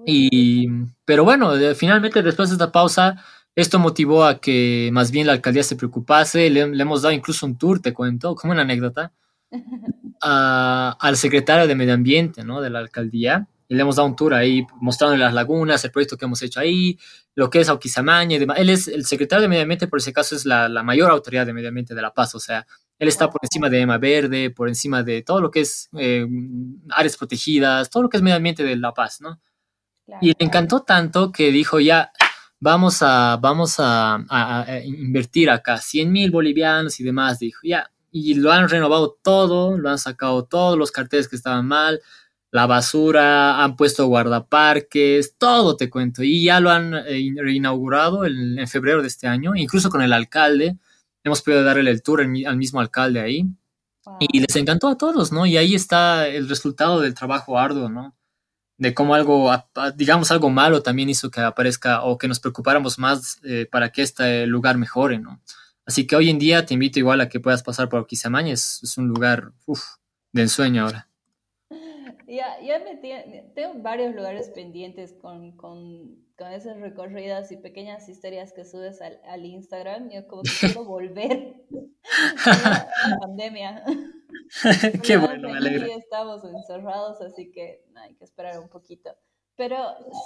Y, 0.04 0.66
pero 1.04 1.22
bueno, 1.22 1.52
finalmente 1.76 2.20
después 2.20 2.48
de 2.48 2.56
esta 2.56 2.72
pausa, 2.72 3.24
esto 3.60 3.80
motivó 3.80 4.24
a 4.24 4.40
que 4.40 4.88
más 4.92 5.10
bien 5.10 5.26
la 5.26 5.32
alcaldía 5.32 5.64
se 5.64 5.74
preocupase. 5.74 6.48
Le, 6.48 6.60
hemos 6.60 7.02
dado 7.02 7.12
incluso 7.12 7.44
un 7.44 7.58
tour, 7.58 7.80
te 7.80 7.92
cuento, 7.92 8.36
como 8.36 8.52
una 8.52 8.62
anécdota, 8.62 9.12
al 10.20 11.16
secretario 11.16 11.66
de 11.66 11.74
Medio 11.74 11.94
Ambiente 11.94 12.44
¿no? 12.44 12.60
de 12.60 12.70
la 12.70 12.78
alcaldía 12.78 13.48
y 13.66 13.74
le 13.74 13.82
hemos 13.82 13.96
dado 13.96 14.06
un 14.06 14.14
tour 14.14 14.32
ahí 14.32 14.64
mostrando 14.80 15.16
las 15.16 15.34
lagunas, 15.34 15.84
el 15.84 15.90
proyecto 15.90 16.16
que 16.16 16.24
hemos 16.24 16.40
hecho 16.40 16.60
ahí, 16.60 16.98
lo 17.34 17.50
que 17.50 17.60
es 17.60 17.68
Auquizamaña 17.68 18.36
y 18.36 18.38
demás. 18.38 18.58
Él 18.60 18.70
es 18.70 18.86
el 18.86 19.04
secretario 19.04 19.42
de 19.42 19.48
Medio 19.48 19.62
Ambiente, 19.62 19.88
por 19.88 19.98
ese 19.98 20.12
caso 20.12 20.36
es 20.36 20.46
la, 20.46 20.68
la, 20.68 20.84
mayor 20.84 21.10
autoridad 21.10 21.44
de 21.44 21.52
Medio 21.52 21.68
Ambiente 21.68 21.96
de 21.96 22.00
La 22.00 22.14
Paz, 22.14 22.36
o 22.36 22.40
sea, 22.40 22.64
él 22.98 23.08
está 23.08 23.28
por 23.28 23.40
encima 23.42 23.68
de 23.68 23.80
EMA 23.80 23.98
Verde, 23.98 24.50
por 24.50 24.68
encima 24.68 25.02
de 25.02 25.22
todo 25.22 25.40
lo 25.40 25.50
que 25.50 25.60
es 25.60 25.90
eh, 25.98 26.26
áreas 26.90 27.16
protegidas, 27.16 27.90
todo 27.90 28.04
lo 28.04 28.08
que 28.08 28.16
es 28.16 28.22
Medio 28.22 28.36
Ambiente 28.36 28.62
de 28.62 28.76
La 28.76 28.94
Paz, 28.94 29.20
¿no? 29.20 29.40
y 30.22 30.28
le 30.28 30.36
encantó 30.38 30.80
tanto 30.80 31.32
que 31.32 31.50
dijo 31.50 31.80
ya, 31.80 32.12
vamos 32.60 33.02
a, 33.02 33.38
vamos 33.40 33.76
a, 33.78 34.24
a, 34.28 34.80
invertir 34.84 35.50
acá 35.50 35.78
100 35.78 36.10
mil 36.10 36.30
bolivianos 36.30 36.98
y 37.00 37.04
demás, 37.04 37.38
dijo, 37.38 37.60
ya, 37.64 37.90
y 38.10 38.34
lo 38.34 38.52
han 38.52 38.68
renovado 38.68 39.18
todo, 39.22 39.76
lo 39.78 39.90
han 39.90 39.98
sacado 39.98 40.44
todos 40.44 40.78
los 40.78 40.90
carteles 40.90 41.28
que 41.28 41.36
estaban 41.36 41.66
mal, 41.66 42.00
la 42.50 42.66
basura, 42.66 43.62
han 43.62 43.76
puesto 43.76 44.06
guardaparques, 44.06 45.36
todo 45.36 45.76
te 45.76 45.90
cuento. 45.90 46.22
Y 46.22 46.44
ya 46.44 46.60
lo 46.60 46.70
han 46.70 46.94
eh, 46.94 47.34
reinaugurado 47.36 48.24
en, 48.24 48.66
febrero 48.66 49.02
de 49.02 49.08
este 49.08 49.26
año, 49.26 49.54
incluso 49.54 49.90
con 49.90 50.02
el 50.02 50.12
alcalde. 50.12 50.78
Hemos 51.24 51.42
podido 51.42 51.62
darle 51.62 51.90
el 51.90 52.02
tour 52.02 52.22
al 52.22 52.56
mismo 52.56 52.80
alcalde 52.80 53.20
ahí. 53.20 53.44
Y 54.20 54.40
les 54.40 54.56
encantó 54.56 54.88
a 54.88 54.96
todos, 54.96 55.32
¿no? 55.32 55.44
Y 55.44 55.58
ahí 55.58 55.74
está 55.74 56.26
el 56.26 56.48
resultado 56.48 57.00
del 57.00 57.12
trabajo 57.12 57.58
arduo, 57.58 57.90
¿no? 57.90 58.14
De 58.78 58.94
cómo 58.94 59.14
algo, 59.14 59.50
digamos, 59.96 60.30
algo 60.30 60.50
malo 60.50 60.82
también 60.82 61.10
hizo 61.10 61.30
que 61.30 61.40
aparezca 61.40 62.04
o 62.04 62.16
que 62.16 62.28
nos 62.28 62.40
preocupáramos 62.40 62.98
más 62.98 63.40
eh, 63.44 63.66
para 63.70 63.90
que 63.90 64.02
este 64.02 64.46
lugar 64.46 64.78
mejore, 64.78 65.18
¿no? 65.18 65.40
Así 65.84 66.06
que 66.06 66.16
hoy 66.16 66.30
en 66.30 66.38
día 66.38 66.64
te 66.64 66.74
invito 66.74 66.98
igual 66.98 67.20
a 67.20 67.28
que 67.28 67.40
puedas 67.40 67.62
pasar 67.62 67.88
por 67.88 68.06
Quizamaña, 68.06 68.52
es, 68.52 68.80
es 68.82 68.98
un 68.98 69.08
lugar 69.08 69.52
uf, 69.66 69.82
de 70.32 70.42
ensueño 70.42 70.84
ahora. 70.84 71.08
Ya, 72.28 72.60
ya 72.60 72.78
me 72.78 72.94
tengo 73.54 73.82
varios 73.82 74.14
lugares 74.14 74.50
pendientes 74.50 75.14
con, 75.14 75.52
con, 75.52 76.26
con, 76.36 76.52
esas 76.52 76.78
recorridas 76.78 77.50
y 77.52 77.56
pequeñas 77.56 78.06
historias 78.10 78.52
que 78.52 78.66
subes 78.66 79.00
al, 79.00 79.18
al 79.26 79.46
Instagram. 79.46 80.10
Yo 80.10 80.28
como 80.28 80.42
que 80.42 80.50
quiero 80.60 80.84
volver 80.84 81.54
a 82.44 83.08
la 83.08 83.18
pandemia. 83.18 83.82
Qué 85.04 85.16
bueno, 85.16 85.48
me 85.48 85.58
alegra. 85.58 85.86
estamos 85.96 86.44
encerrados, 86.44 87.20
así 87.20 87.50
que 87.50 87.84
hay 87.94 88.14
que 88.14 88.24
esperar 88.24 88.58
un 88.58 88.68
poquito. 88.68 89.10
Pero 89.56 89.82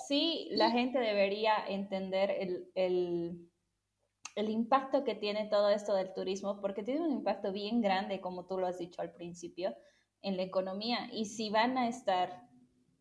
sí, 0.06 0.48
la 0.52 0.70
gente 0.70 0.98
debería 0.98 1.54
entender 1.66 2.30
el, 2.30 2.70
el, 2.74 3.50
el 4.34 4.50
impacto 4.50 5.04
que 5.04 5.14
tiene 5.14 5.48
todo 5.48 5.70
esto 5.70 5.94
del 5.94 6.12
turismo, 6.12 6.60
porque 6.60 6.82
tiene 6.82 7.00
un 7.00 7.12
impacto 7.12 7.52
bien 7.52 7.80
grande, 7.80 8.20
como 8.20 8.46
tú 8.46 8.58
lo 8.58 8.66
has 8.66 8.78
dicho 8.78 9.00
al 9.00 9.12
principio 9.12 9.74
en 10.20 10.36
la 10.36 10.42
economía 10.42 11.08
y 11.12 11.26
si 11.26 11.50
van 11.50 11.78
a 11.78 11.88
estar 11.88 12.48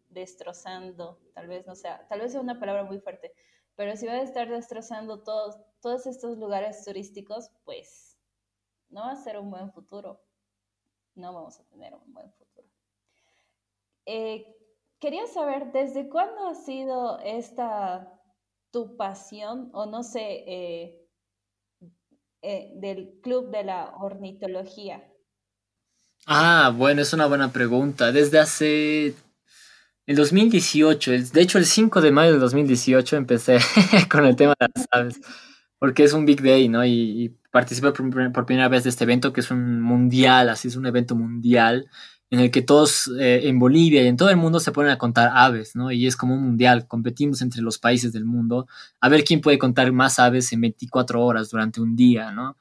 destrozando, 0.10 1.20
tal 1.34 1.48
vez 1.48 1.66
no 1.66 1.76
sea, 1.76 2.08
tal 2.08 2.20
vez 2.22 2.32
sea 2.32 2.42
una 2.42 2.60
palabra 2.60 2.84
muy 2.84 3.00
fuerte, 3.00 3.34
pero 3.76 3.96
si 3.96 4.08
van 4.08 4.18
a 4.18 4.24
estar 4.24 4.50
destrozando 4.50 5.24
todos, 5.24 5.58
todos 5.82 6.06
estos 6.06 6.38
lugares 6.38 6.84
turísticos, 6.84 7.50
pues 7.64 8.18
no 8.90 9.02
va 9.02 9.12
a 9.12 9.16
ser 9.16 9.40
un 9.40 9.50
buen 9.50 9.72
futuro. 9.72 10.22
No 11.16 11.34
vamos 11.34 11.60
a 11.60 11.64
tener 11.66 11.94
un 11.94 12.14
buen 12.14 12.32
futuro. 12.32 12.68
Eh, 14.06 14.46
quería 15.00 15.28
saber, 15.28 15.72
¿desde 15.72 16.10
cuándo 16.10 16.48
ha 16.48 16.56
sido 16.56 17.20
esta 17.20 18.18
tu 18.72 18.96
pasión 18.96 19.70
o 19.74 19.86
no 19.86 20.04
sé, 20.04 20.44
eh, 20.48 21.08
eh, 22.42 22.72
del 22.76 23.20
club 23.22 23.52
de 23.52 23.64
la 23.64 23.94
ornitología? 24.00 25.04
Ah, 26.26 26.74
bueno, 26.76 27.02
es 27.02 27.14
una 27.14 27.26
buena 27.26 27.52
pregunta. 27.52 28.12
Desde 28.12 28.40
hace 28.40 29.16
el 30.06 30.16
2018, 30.16 31.12
de 31.12 31.42
hecho 31.42 31.58
el 31.58 31.66
5 31.66 32.02
de 32.02 32.12
mayo 32.12 32.34
de 32.34 32.40
2018 32.40 33.18
empecé 33.18 33.60
con 34.10 34.26
el 34.26 34.36
tema 34.36 34.56
de 34.60 34.68
las 34.74 34.88
aves, 34.92 35.22
porque 35.82 36.04
es 36.04 36.14
un 36.14 36.28
big 36.28 36.44
day, 36.44 36.70
¿no? 36.70 36.86
Y, 36.86 37.36
participé 37.50 37.92
por, 37.92 38.46
primera 38.46 38.70
vez 38.70 38.84
de 38.84 38.92
este 38.92 39.04
evento, 39.04 39.34
que 39.34 39.42
es 39.42 39.50
un 39.50 39.82
mundial, 39.82 40.50
así 40.50 40.68
es 40.68 40.76
un 40.76 40.86
evento 40.86 41.16
mundial, 41.16 41.88
en 42.30 42.40
el 42.40 42.52
que 42.52 42.62
todos 42.62 43.12
eh, 43.20 43.42
en 43.46 43.58
Bolivia 43.58 44.04
y 44.04 44.08
en 44.08 44.16
todo 44.16 44.30
el 44.30 44.38
mundo 44.38 44.60
se 44.60 44.72
ponen 44.72 44.92
a 44.92 45.00
contar 45.00 45.32
aves, 45.34 45.76
¿no? 45.76 45.92
Y 45.92 46.06
es 46.06 46.16
como 46.16 46.36
un 46.36 46.44
mundial, 46.44 46.88
competimos 46.88 47.42
entre 47.42 47.64
los 47.64 47.80
países 47.80 48.14
del 48.14 48.26
mundo 48.26 48.68
a 49.02 49.10
ver 49.10 49.24
quién 49.24 49.42
puede 49.42 49.58
contar 49.58 49.92
más 49.92 50.20
aves 50.20 50.54
en 50.54 50.62
24 50.62 51.26
horas 51.26 51.50
durante 51.50 51.82
un 51.82 51.96
día, 51.96 52.32
¿no? 52.32 52.58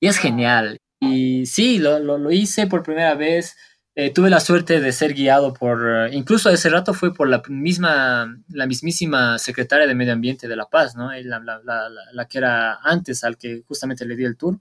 Y 0.00 0.08
es 0.08 0.18
genial. 0.18 0.76
Y 0.98 1.46
sí, 1.46 1.78
lo, 1.78 2.00
lo, 2.00 2.32
hice 2.32 2.66
por 2.66 2.82
primera 2.82 3.14
vez. 3.14 3.56
Eh, 3.96 4.12
tuve 4.12 4.28
la 4.28 4.40
suerte 4.40 4.80
de 4.80 4.92
ser 4.92 5.14
guiado 5.14 5.54
por, 5.54 5.88
eh, 5.88 6.10
incluso 6.12 6.50
ese 6.50 6.68
rato 6.68 6.94
fue 6.94 7.14
por 7.14 7.28
la 7.28 7.42
misma, 7.48 8.42
la 8.48 8.66
mismísima 8.66 9.38
secretaria 9.38 9.86
de 9.86 9.94
Medio 9.94 10.12
Ambiente 10.12 10.48
de 10.48 10.56
La 10.56 10.66
Paz, 10.66 10.96
¿no? 10.96 11.12
La, 11.12 11.38
la, 11.38 11.60
la, 11.64 11.88
la 12.12 12.28
que 12.28 12.38
era 12.38 12.80
antes 12.82 13.22
al 13.22 13.38
que 13.38 13.62
justamente 13.68 14.04
le 14.04 14.16
di 14.16 14.24
el 14.24 14.36
tour. 14.36 14.58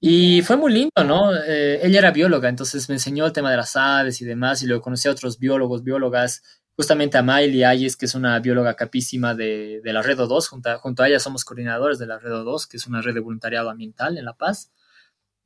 Y 0.00 0.42
fue 0.42 0.56
muy 0.56 0.72
lindo, 0.72 1.04
¿no? 1.04 1.34
Eh, 1.34 1.80
ella 1.82 1.98
era 2.00 2.10
bióloga, 2.10 2.48
entonces 2.50 2.88
me 2.90 2.96
enseñó 2.96 3.24
el 3.24 3.32
tema 3.32 3.50
de 3.50 3.56
las 3.56 3.74
aves 3.76 4.20
y 4.20 4.26
demás, 4.26 4.62
y 4.62 4.66
luego 4.66 4.82
conocí 4.82 5.08
a 5.08 5.12
otros 5.12 5.38
biólogos, 5.38 5.82
biólogas, 5.82 6.42
justamente 6.76 7.16
a 7.16 7.22
Miley 7.22 7.64
Ayes, 7.64 7.96
que 7.96 8.04
es 8.04 8.14
una 8.14 8.38
bióloga 8.40 8.74
capísima 8.74 9.34
de, 9.34 9.80
de 9.82 9.92
la 9.94 10.02
Red 10.02 10.18
O2, 10.18 10.48
junto, 10.48 10.78
junto 10.80 11.02
a 11.02 11.08
ella 11.08 11.18
somos 11.18 11.44
coordinadores 11.46 11.98
de 11.98 12.06
la 12.06 12.18
Red 12.18 12.32
O2, 12.32 12.68
que 12.68 12.76
es 12.76 12.86
una 12.86 13.00
red 13.00 13.14
de 13.14 13.20
voluntariado 13.20 13.70
ambiental 13.70 14.18
en 14.18 14.26
La 14.26 14.34
Paz. 14.34 14.70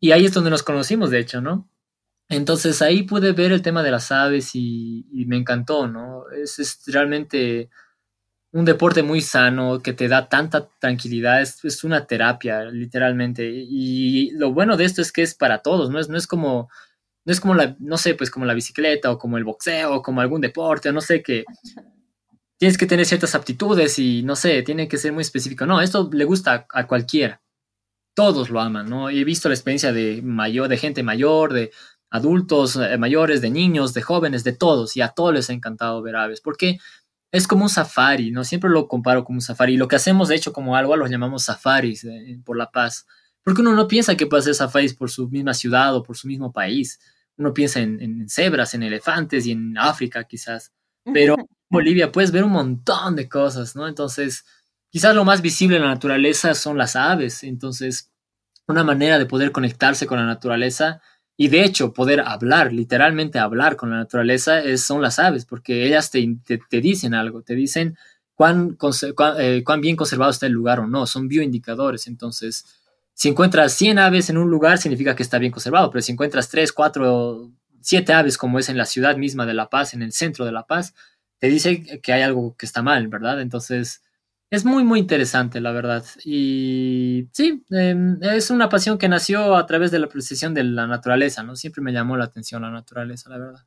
Y 0.00 0.10
ahí 0.12 0.24
es 0.26 0.32
donde 0.32 0.50
nos 0.50 0.64
conocimos, 0.64 1.10
de 1.10 1.20
hecho, 1.20 1.40
¿no? 1.40 1.68
Entonces 2.30 2.80
ahí 2.80 3.02
pude 3.02 3.32
ver 3.32 3.50
el 3.50 3.60
tema 3.60 3.82
de 3.82 3.90
las 3.90 4.12
aves 4.12 4.52
y, 4.54 5.04
me 5.26 5.36
encantó, 5.36 5.88
¿no? 5.88 6.30
Es, 6.30 6.60
es, 6.60 6.80
realmente 6.86 7.70
un 8.52 8.64
deporte 8.64 9.02
muy 9.02 9.20
sano 9.20 9.80
que 9.82 9.92
te 9.92 10.08
da 10.08 10.28
tanta 10.28 10.68
tranquilidad, 10.80 11.42
es, 11.42 11.64
es, 11.64 11.84
una 11.84 12.06
terapia, 12.06 12.64
literalmente. 12.64 13.50
Y 13.52 14.30
lo 14.32 14.52
bueno 14.52 14.76
de 14.76 14.84
esto 14.84 15.02
es 15.02 15.12
que 15.12 15.22
es 15.22 15.34
para 15.34 15.58
todos, 15.58 15.90
¿no? 15.90 15.98
Es, 15.98 16.08
no 16.08 16.16
es 16.16 16.26
como, 16.28 16.70
no 17.24 17.32
es 17.32 17.40
como 17.40 17.54
la, 17.54 17.76
no 17.80 17.98
sé, 17.98 18.14
pues 18.14 18.30
como 18.30 18.46
la 18.46 18.54
bicicleta 18.54 19.10
o 19.10 19.18
como 19.18 19.36
el 19.36 19.44
boxeo 19.44 19.96
o 19.96 20.02
como 20.02 20.20
algún 20.20 20.40
deporte, 20.40 20.92
no 20.92 21.00
sé, 21.00 21.22
que 21.22 21.44
tienes 22.58 22.78
que 22.78 22.86
tener 22.86 23.06
ciertas 23.06 23.34
aptitudes 23.34 23.98
y 23.98 24.22
no 24.22 24.36
sé, 24.36 24.62
tiene 24.62 24.88
que 24.88 24.98
ser 24.98 25.12
muy 25.12 25.22
específico. 25.22 25.66
No, 25.66 25.80
esto 25.80 26.08
le 26.12 26.24
gusta 26.24 26.66
a 26.72 26.86
cualquiera 26.86 27.40
todos 28.14 28.50
lo 28.50 28.60
aman, 28.60 28.88
¿no? 28.88 29.08
He 29.08 29.24
visto 29.24 29.48
la 29.48 29.54
experiencia 29.54 29.92
de, 29.92 30.20
mayor, 30.22 30.68
de 30.68 30.76
gente 30.76 31.02
mayor, 31.02 31.52
de 31.52 31.70
adultos 32.10 32.76
eh, 32.76 32.98
mayores, 32.98 33.40
de 33.40 33.50
niños, 33.50 33.94
de 33.94 34.02
jóvenes, 34.02 34.44
de 34.44 34.52
todos, 34.52 34.96
y 34.96 35.00
a 35.00 35.08
todos 35.08 35.34
les 35.34 35.50
ha 35.50 35.52
encantado 35.52 36.02
ver 36.02 36.16
aves, 36.16 36.40
porque 36.40 36.78
es 37.32 37.46
como 37.46 37.64
un 37.64 37.68
safari, 37.68 38.30
¿no? 38.30 38.44
Siempre 38.44 38.70
lo 38.70 38.88
comparo 38.88 39.24
como 39.24 39.36
un 39.36 39.42
safari. 39.42 39.74
Y 39.74 39.76
lo 39.76 39.88
que 39.88 39.96
hacemos, 39.96 40.28
de 40.28 40.34
hecho, 40.34 40.52
como 40.52 40.76
algo, 40.76 40.96
los 40.96 41.10
llamamos 41.10 41.44
safaris 41.44 42.04
eh, 42.04 42.40
por 42.44 42.56
la 42.56 42.70
paz. 42.70 43.06
Porque 43.42 43.60
uno 43.60 43.72
no 43.72 43.86
piensa 43.86 44.16
que 44.16 44.26
puede 44.26 44.40
hacer 44.40 44.54
safaris 44.54 44.94
por 44.94 45.10
su 45.10 45.28
misma 45.28 45.54
ciudad 45.54 45.94
o 45.94 46.02
por 46.02 46.16
su 46.16 46.26
mismo 46.26 46.52
país. 46.52 46.98
Uno 47.36 47.54
piensa 47.54 47.80
en, 47.80 48.00
en 48.00 48.28
cebras, 48.28 48.74
en 48.74 48.82
elefantes 48.82 49.46
y 49.46 49.52
en 49.52 49.78
África, 49.78 50.24
quizás. 50.24 50.72
Pero 51.14 51.36
en 51.38 51.46
Bolivia 51.70 52.10
puedes 52.10 52.32
ver 52.32 52.44
un 52.44 52.50
montón 52.50 53.14
de 53.14 53.28
cosas, 53.28 53.76
¿no? 53.76 53.86
Entonces, 53.86 54.44
Quizás 54.90 55.14
lo 55.14 55.24
más 55.24 55.40
visible 55.40 55.76
en 55.76 55.82
la 55.82 55.88
naturaleza 55.88 56.54
son 56.54 56.76
las 56.76 56.96
aves, 56.96 57.44
entonces 57.44 58.10
una 58.66 58.82
manera 58.82 59.18
de 59.18 59.26
poder 59.26 59.52
conectarse 59.52 60.06
con 60.06 60.18
la 60.18 60.26
naturaleza 60.26 61.00
y 61.40 61.48
de 61.48 61.64
hecho 61.64 61.94
poder 61.94 62.20
hablar, 62.20 62.70
literalmente 62.70 63.38
hablar 63.38 63.76
con 63.76 63.88
la 63.88 63.96
naturaleza 63.96 64.60
es, 64.60 64.84
son 64.84 65.00
las 65.00 65.18
aves, 65.18 65.46
porque 65.46 65.86
ellas 65.86 66.10
te, 66.10 66.36
te, 66.44 66.80
dicen 66.82 67.14
algo, 67.14 67.40
te 67.40 67.54
dicen 67.54 67.96
cuán, 68.34 68.74
cuán, 68.74 68.92
eh, 69.38 69.62
cuán, 69.64 69.80
bien 69.80 69.96
conservado 69.96 70.32
está 70.32 70.44
el 70.44 70.52
lugar 70.52 70.80
o 70.80 70.86
no, 70.86 71.06
son 71.06 71.28
bioindicadores, 71.28 72.08
entonces 72.08 72.66
si 73.14 73.30
encuentras 73.30 73.72
100 73.72 73.98
aves 74.00 74.28
en 74.28 74.36
un 74.36 74.50
lugar, 74.50 74.76
significa 74.76 75.16
que 75.16 75.22
está 75.22 75.38
bien 75.38 75.50
conservado, 75.50 75.90
pero 75.90 76.02
si 76.02 76.12
encuentras 76.12 76.50
3, 76.50 76.74
4, 76.74 77.50
7 77.80 78.12
aves, 78.12 78.36
como 78.36 78.58
es 78.58 78.68
en 78.68 78.76
la 78.76 78.84
ciudad 78.84 79.16
misma 79.16 79.46
de 79.46 79.54
La 79.54 79.70
Paz, 79.70 79.94
en 79.94 80.02
el 80.02 80.12
centro 80.12 80.44
de 80.44 80.52
La 80.52 80.66
Paz, 80.66 80.92
te 81.38 81.46
dice 81.46 82.02
que 82.02 82.12
hay 82.12 82.20
algo 82.20 82.54
que 82.58 82.66
está 82.66 82.82
mal, 82.82 83.08
¿verdad? 83.08 83.40
Entonces, 83.40 84.02
es 84.50 84.64
muy, 84.64 84.84
muy 84.84 84.98
interesante, 84.98 85.60
la 85.60 85.70
verdad. 85.70 86.04
Y 86.24 87.28
sí, 87.32 87.64
em, 87.70 88.18
es 88.22 88.50
una 88.50 88.68
pasión 88.68 88.98
que 88.98 89.08
nació 89.08 89.56
a 89.56 89.66
través 89.66 89.90
de 89.92 90.00
la 90.00 90.08
precisión 90.08 90.54
de 90.54 90.64
la 90.64 90.86
naturaleza, 90.86 91.42
¿no? 91.42 91.54
Siempre 91.56 91.82
me 91.82 91.92
llamó 91.92 92.16
la 92.16 92.24
atención 92.24 92.62
la 92.62 92.70
naturaleza, 92.70 93.30
la 93.30 93.38
verdad. 93.38 93.60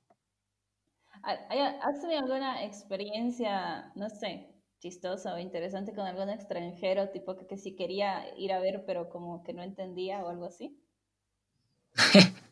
¿Has 1.24 2.02
tenido 2.02 2.19
alguna 2.19 2.65
experiencia, 2.65 3.91
no 3.96 4.10
sé, 4.10 4.50
chistosa 4.80 5.34
o 5.34 5.39
interesante 5.39 5.93
con 5.93 6.06
algún 6.06 6.30
extranjero, 6.30 7.10
tipo 7.10 7.38
que, 7.38 7.48
que 7.48 7.58
sí 7.58 7.76
quería 7.78 8.26
ir 8.38 8.52
a 8.52 8.60
ver, 8.60 8.84
pero 8.86 9.10
como 9.10 9.41
que 9.43 9.54
no 9.54 9.63
entendía 9.63 10.19
o 10.24 10.30
algo 10.30 10.46
así? 10.46 10.78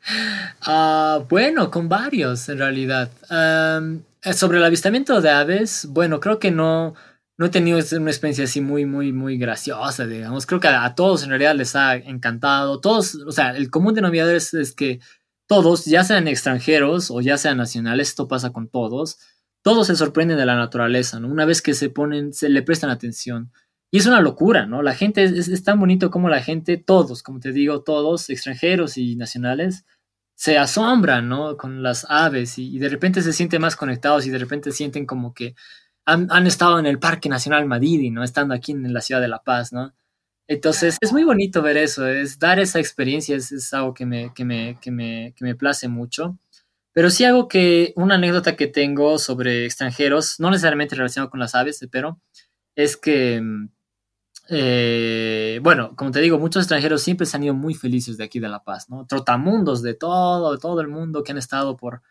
Ah, 0.64 1.24
bueno, 1.30 1.72
con 1.72 1.88
varios 1.88 2.50
en 2.50 2.58
realidad. 2.58 3.10
Eh, 3.30 4.34
sobre 4.34 4.58
el 4.58 4.64
avistamiento 4.64 5.22
de 5.22 5.30
aves, 5.30 5.88
bueno, 5.90 6.20
creo 6.20 6.40
que 6.40 6.52
no, 6.52 6.96
no 7.42 7.48
he 7.48 7.50
tenido 7.50 7.80
una 7.98 8.12
experiencia 8.12 8.44
así 8.44 8.62
muy, 8.62 8.86
muy, 8.86 9.12
muy 9.12 9.40
graciosa, 9.40 10.06
digamos. 10.06 10.46
Creo 10.46 10.60
que 10.60 10.68
a, 10.68 10.94
todos 10.94 11.24
en 11.24 11.30
realidad 11.30 11.56
les 11.56 11.76
ha 11.76 11.96
encantado. 11.96 12.80
Todos, 12.80 13.16
o 13.16 13.32
sea, 13.32 13.58
el 13.58 13.72
común 13.72 13.96
denominador 13.96 14.36
es, 14.36 14.54
es 14.54 14.76
que 14.76 15.00
todos, 15.48 15.86
ya 15.86 16.04
sean 16.04 16.28
extranjeros 16.28 17.10
o 17.10 17.20
ya 17.20 17.40
sean 17.40 17.58
nacionales, 17.58 18.10
esto 18.10 18.28
pasa 18.28 18.52
con 18.52 18.68
todos, 18.68 19.18
todos 19.64 19.88
se 19.88 19.96
sorprenden 19.96 20.38
de 20.38 20.46
la 20.46 20.56
naturaleza, 20.56 21.20
¿no? 21.20 21.30
Una 21.30 21.46
vez 21.46 21.64
que 21.64 21.74
se 21.74 21.90
ponen, 21.90 22.32
se 22.32 22.48
le 22.48 22.62
prestan 22.62 22.92
atención. 22.92 23.52
Y 23.90 23.98
es 23.98 24.06
una 24.06 24.22
locura, 24.22 24.68
¿no? 24.68 24.84
La 24.84 24.94
gente, 24.94 25.24
es, 25.24 25.64
tan 25.64 25.80
bonito 25.80 26.12
como 26.12 26.30
la 26.30 26.44
gente, 26.44 26.78
todos, 26.78 27.24
como 27.24 27.40
te 27.40 27.52
digo, 27.52 27.82
todos, 27.82 28.30
extranjeros 28.30 29.00
y 29.00 29.16
nacionales, 29.16 29.84
se 30.36 30.60
asombran, 30.60 31.28
¿no? 31.28 31.58
Con 31.58 31.82
las 31.82 32.06
aves 32.08 32.60
y, 32.60 32.78
de 32.78 32.90
repente 32.90 33.24
se 33.24 33.34
sienten 33.34 33.62
más 33.62 33.76
conectados 33.76 34.28
y 34.28 34.30
de 34.30 34.38
repente 34.38 34.72
sienten 34.72 35.08
como 35.08 35.34
que 35.34 35.56
han, 36.06 36.48
estado 36.48 36.80
en 36.80 36.86
el 36.86 37.00
Parque 37.00 37.30
Nacional 37.30 37.66
Madidi, 37.66 38.10
¿no? 38.10 38.24
Estando 38.24 38.54
aquí 38.54 38.72
en 38.72 38.94
la 38.94 39.02
ciudad 39.02 39.22
de 39.22 39.28
La 39.28 39.44
Paz, 39.44 39.72
¿no? 39.72 39.94
Entonces 40.48 40.98
es 41.00 41.14
muy 41.14 41.24
bonito 41.24 41.62
ver 41.62 41.78
eso, 41.78 42.08
es 42.08 42.38
dar 42.40 42.60
esa 42.60 42.80
experiencia, 42.80 43.36
es, 43.36 43.52
es 43.52 43.74
algo 43.74 43.94
que 43.94 44.06
me, 44.06 44.34
que, 44.34 44.44
me, 44.44 44.78
que, 44.82 44.92
me, 44.92 45.34
que 45.36 45.46
me 45.46 45.56
place 45.56 45.88
mucho. 45.88 46.38
Pero 46.94 47.10
sí 47.10 47.24
algo 47.24 47.48
que, 47.48 47.94
una 47.96 48.16
anécdota 48.16 48.56
que 48.58 48.68
tengo 48.68 49.18
sobre 49.18 49.66
extranjeros, 49.66 50.40
no 50.40 50.50
necesariamente 50.52 50.96
relacionado 50.96 51.30
con 51.30 51.40
las 51.40 51.56
aves, 51.56 51.80
pero 51.90 52.20
es 52.76 52.98
que, 52.98 53.40
mm, 53.42 53.70
eh, 54.50 55.60
bueno, 55.64 55.96
como 55.96 56.12
te 56.12 56.20
digo, 56.20 56.38
muchos 56.40 56.64
extranjeros 56.64 57.02
siempre 57.02 57.26
se 57.26 57.38
han 57.38 57.44
ido 57.44 57.54
muy 57.54 57.74
felices 57.74 58.18
de 58.18 58.26
aquí 58.26 58.40
de 58.40 58.50
La 58.50 58.64
Paz, 58.64 58.90
¿no? 58.90 59.06
Trotamundos 59.06 59.82
de 59.82 59.94
todo, 59.94 60.52
de 60.54 60.60
todo 60.60 60.82
el 60.82 60.90
mundo 60.90 61.24
que 61.24 61.32
han 61.32 61.38
estado 61.38 61.78
por, 61.78 62.02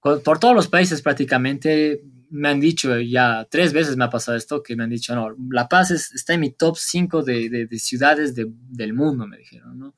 por 0.00 0.38
todos 0.40 0.54
los 0.54 0.68
países 0.68 1.02
prácticamente. 1.02 2.02
Me 2.30 2.48
han 2.48 2.60
dicho 2.60 2.98
ya 3.00 3.46
tres 3.50 3.72
veces 3.72 3.96
me 3.96 4.04
ha 4.04 4.10
pasado 4.10 4.36
esto, 4.36 4.62
que 4.62 4.76
me 4.76 4.84
han 4.84 4.90
dicho, 4.90 5.14
no, 5.14 5.34
La 5.50 5.68
Paz 5.68 5.90
está 5.90 6.34
en 6.34 6.40
mi 6.40 6.50
top 6.50 6.76
5 6.76 7.22
de, 7.22 7.66
de, 7.68 7.78
ciudades 7.78 8.34
del 8.34 8.92
mundo, 8.92 9.26
me 9.26 9.38
dijeron, 9.38 9.78
¿no? 9.78 9.94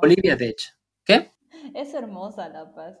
Bolivia, 0.00 0.36
de 0.36 0.48
hecho. 0.48 0.70
¿Qué? 1.04 1.32
Es 1.74 1.94
hermosa 1.94 2.48
La 2.48 2.74
Paz. 2.74 2.98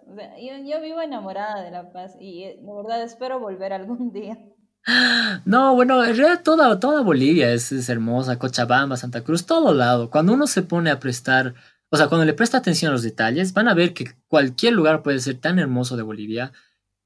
yo, 0.64 0.80
vivo 0.80 1.00
enamorada 1.00 1.62
de 1.62 1.70
La 1.70 1.92
Paz 1.92 2.16
y 2.18 2.44
eh, 2.44 2.58
de 2.60 2.72
verdad 2.72 3.02
espero 3.02 3.38
volver 3.38 3.72
algún 3.72 4.12
día. 4.12 4.38
No, 5.46 5.74
bueno, 5.74 6.04
en 6.04 6.14
realidad 6.14 6.42
toda, 6.42 6.78
toda 6.78 7.00
Bolivia 7.00 7.50
es, 7.52 7.72
es, 7.72 7.88
hermosa, 7.88 8.38
Cochabamba, 8.38 8.98
Santa 8.98 9.24
Cruz, 9.24 9.46
todo 9.46 9.72
lado. 9.72 10.10
Cuando 10.10 10.34
uno 10.34 10.46
se 10.46 10.62
pone 10.62 10.90
a 10.90 11.00
prestar, 11.00 11.54
o 11.88 11.96
sea, 11.96 12.08
cuando 12.08 12.26
le 12.26 12.34
presta 12.34 12.58
atención 12.58 12.90
a 12.90 12.92
los 12.92 13.02
detalles, 13.02 13.54
van 13.54 13.68
a 13.68 13.74
ver 13.74 13.94
que 13.94 14.14
cualquier 14.28 14.74
lugar 14.74 15.02
puede 15.02 15.20
ser 15.20 15.36
tan 15.36 15.58
hermoso 15.58 15.96
de 15.96 16.02
Bolivia. 16.02 16.52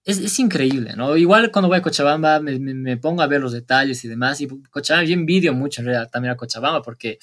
Es, 0.09 0.17
es 0.17 0.39
increíble, 0.39 0.95
¿no? 0.97 1.19
Igual 1.19 1.53
cuando 1.53 1.69
voy 1.69 1.77
a 1.77 1.83
Cochabamba 1.83 2.41
me, 2.41 2.59
me, 2.59 2.97
pongo 2.97 3.21
a 3.21 3.27
ver 3.27 3.43
los 3.43 3.53
detalles 3.53 4.03
y 4.05 4.09
demás. 4.09 4.41
Y 4.41 4.49
Cochabamba, 4.71 5.07
yo 5.07 5.13
envidio 5.13 5.53
mucho 5.53 5.83
en 5.83 5.89
realidad 5.89 6.09
también 6.11 6.33
a 6.33 6.37
Cochabamba 6.39 6.81
porque 6.81 7.19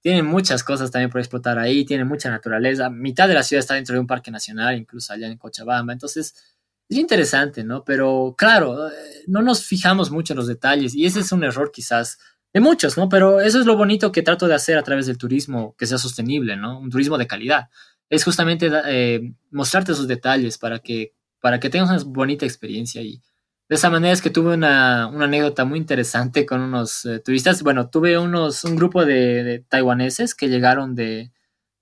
tienen 0.00 0.26
muchas 0.26 0.62
cosas 0.62 0.92
también 0.92 1.10
por 1.10 1.20
explotar 1.20 1.58
ahí, 1.58 1.84
tiene 1.84 2.04
mucha 2.04 2.30
naturaleza. 2.30 2.88
Mitad 2.88 3.26
de 3.26 3.34
la 3.34 3.42
ciudad 3.42 3.58
está 3.58 3.74
dentro 3.74 3.94
de 3.94 4.00
un 4.00 4.06
parque 4.06 4.30
nacional, 4.30 4.76
incluso 4.76 5.12
allá 5.12 5.26
en 5.26 5.38
Cochabamba. 5.38 5.92
Entonces, 5.92 6.56
es 6.88 6.98
interesante, 6.98 7.64
¿no? 7.64 7.82
Pero 7.84 8.36
claro, 8.38 8.90
no 9.26 9.42
nos 9.42 9.64
fijamos 9.64 10.12
mucho 10.12 10.32
en 10.32 10.36
los 10.36 10.46
detalles 10.46 10.94
y 10.94 11.06
ese 11.06 11.18
es 11.20 11.32
un 11.32 11.42
error 11.42 11.72
quizás 11.72 12.18
de 12.52 12.60
muchos, 12.60 12.96
¿no? 12.96 13.08
Pero 13.08 13.40
eso 13.40 13.58
es 13.58 13.66
lo 13.66 13.76
bonito 13.76 14.12
que 14.12 14.22
trato 14.22 14.46
de 14.46 14.54
hacer 14.54 14.78
a 14.78 14.84
través 14.84 15.06
del 15.06 15.18
turismo 15.18 15.74
que 15.76 15.86
sea 15.86 15.98
sostenible, 15.98 16.56
¿no? 16.56 16.78
Un 16.78 16.90
turismo 16.90 17.18
de 17.18 17.26
calidad. 17.26 17.70
Es 18.08 18.22
justamente 18.22 18.70
eh, 18.86 19.34
mostrarte 19.50 19.90
esos 19.90 20.06
detalles 20.06 20.58
para 20.58 20.78
que, 20.78 21.12
para 21.40 21.60
que 21.60 21.70
tengas 21.70 21.90
una 21.90 22.02
bonita 22.04 22.46
experiencia 22.46 23.02
y 23.02 23.22
de 23.70 23.76
esa 23.76 23.88
manera 23.88 24.12
es 24.12 24.20
que 24.20 24.30
tuve 24.30 24.54
una, 24.54 25.04
anécdota 25.04 25.64
muy 25.64 25.78
interesante 25.78 26.44
con 26.44 26.60
unos 26.60 27.04
eh, 27.04 27.20
turistas. 27.20 27.62
Bueno, 27.62 27.88
tuve 27.88 28.18
unos, 28.18 28.64
un 28.64 28.74
grupo 28.74 29.04
de, 29.04 29.64
taiwaneses 29.68 30.34
que 30.34 30.48
llegaron 30.48 30.96
de, 30.96 31.30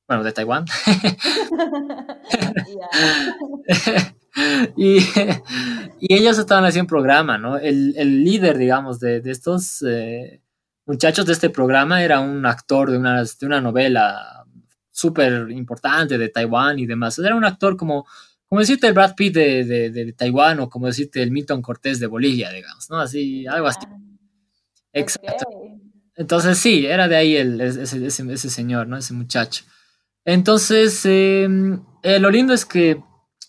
bueno, 0.07 0.23
de 0.23 0.33
Taiwán. 0.33 0.67
y, 4.77 4.99
ellos 6.01 6.39
estaban 6.39 6.67
haciendo 6.67 6.85
un 6.85 6.89
programa, 6.89 7.39
¿no? 7.39 7.57
El, 7.57 8.23
líder, 8.23 8.59
digamos, 8.59 9.01
de, 9.01 9.23
estos 9.25 9.83
eh, 9.89 10.43
muchachos 10.85 11.25
de 11.25 11.33
este 11.33 11.49
programa 11.49 12.03
era 12.03 12.21
un 12.21 12.45
actor 12.45 12.91
de 12.91 12.99
una, 12.99 13.23
de 13.23 13.47
una 13.47 13.63
novela 13.63 14.45
súper 14.91 15.51
importante 15.51 16.19
de 16.19 16.29
Taiwán 16.29 16.79
y 16.79 16.87
demás. 16.87 17.19
Era 17.19 17.35
un 17.35 17.47
actor 17.47 17.79
como 17.79 18.07
como 18.49 18.61
decirte 18.61 18.87
el 18.87 18.95
Brad 18.95 19.15
Pitt 19.15 19.35
de, 19.35 19.65
de, 19.91 20.13
Taiwán 20.13 20.61
o 20.61 20.71
como 20.71 20.87
decirte 20.87 21.23
el 21.23 21.31
Milton 21.31 21.61
Cortés 21.61 22.01
de 22.01 22.07
Bolivia, 22.07 22.51
digamos, 22.51 22.89
¿no? 22.91 22.99
Así, 22.99 23.47
algo 23.47 23.67
así. 23.67 23.87
Exacto. 24.93 25.47
Entonces 26.17 26.59
sí, 26.59 26.87
era 26.87 27.09
de 27.09 27.17
ahí 27.17 27.37
el, 27.37 27.61
ese, 27.61 28.05
ese, 28.07 28.51
señor, 28.51 28.89
¿no? 28.89 28.97
Ese 28.97 29.15
muchacho. 29.15 29.65
Entonces, 30.25 31.05
em, 31.05 31.83
eh, 32.03 32.19
lo 32.19 32.31
lindo 32.31 32.53
es 32.55 32.65
que 32.65 33.03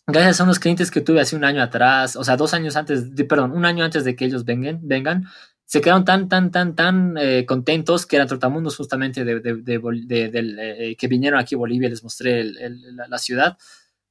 gracias 0.05 0.39
a 0.39 0.43
unos 0.43 0.59
clientes 0.59 0.91
que 0.91 1.01
tuve 1.01 1.21
hace 1.21 1.35
un 1.35 1.45
año 1.45 1.63
atrás, 1.63 2.15
o 2.15 2.23
sea, 2.23 2.37
dos 2.37 2.53
años 2.53 2.75
antes, 2.75 3.15
de, 3.15 3.25
perdón, 3.25 3.51
un 3.51 3.65
año 3.65 3.83
antes 3.83 4.03
de 4.03 4.15
que 4.15 4.25
ellos 4.25 4.45
vengan, 4.45 4.79
vengan 4.83 5.27
se 5.69 5.81
quedaron 5.81 6.03
tan, 6.03 6.27
tan, 6.27 6.49
tan, 6.49 6.75
tan 6.75 7.15
eh, 7.19 7.45
contentos 7.45 8.07
que 8.07 8.15
eran 8.15 8.27
trotamundos 8.27 8.75
justamente 8.75 9.23
de, 9.23 9.39
de, 9.39 10.87
eh, 10.89 10.95
que 10.95 11.07
vinieron 11.07 11.39
aquí 11.39 11.53
a 11.53 11.59
Bolivia, 11.59 11.87
les 11.87 12.01
mostré 12.01 12.43
la, 12.43 13.17
ciudad 13.19 13.55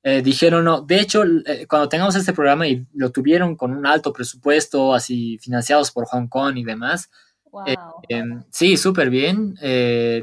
eh, 0.08 0.22
dijeron, 0.22 0.64
no, 0.64 0.80
de 0.80 1.00
hecho, 1.00 1.22
eh, 1.22 1.66
cuando 1.68 1.86
tengamos 1.86 2.16
este 2.16 2.32
programa 2.32 2.66
y 2.66 2.86
lo 2.94 3.12
tuvieron 3.12 3.56
con 3.56 3.72
un 3.76 3.84
alto 3.84 4.10
presupuesto, 4.10 4.94
así 4.94 5.36
financiados 5.38 5.90
por 5.90 6.06
Hong 6.06 6.28
Kong 6.28 6.56
y 6.56 6.64
demás, 6.64 7.10
eh, 7.66 7.76
em, 8.08 8.42
sí, 8.50 8.78
súper 8.78 9.10
bien, 9.10 9.54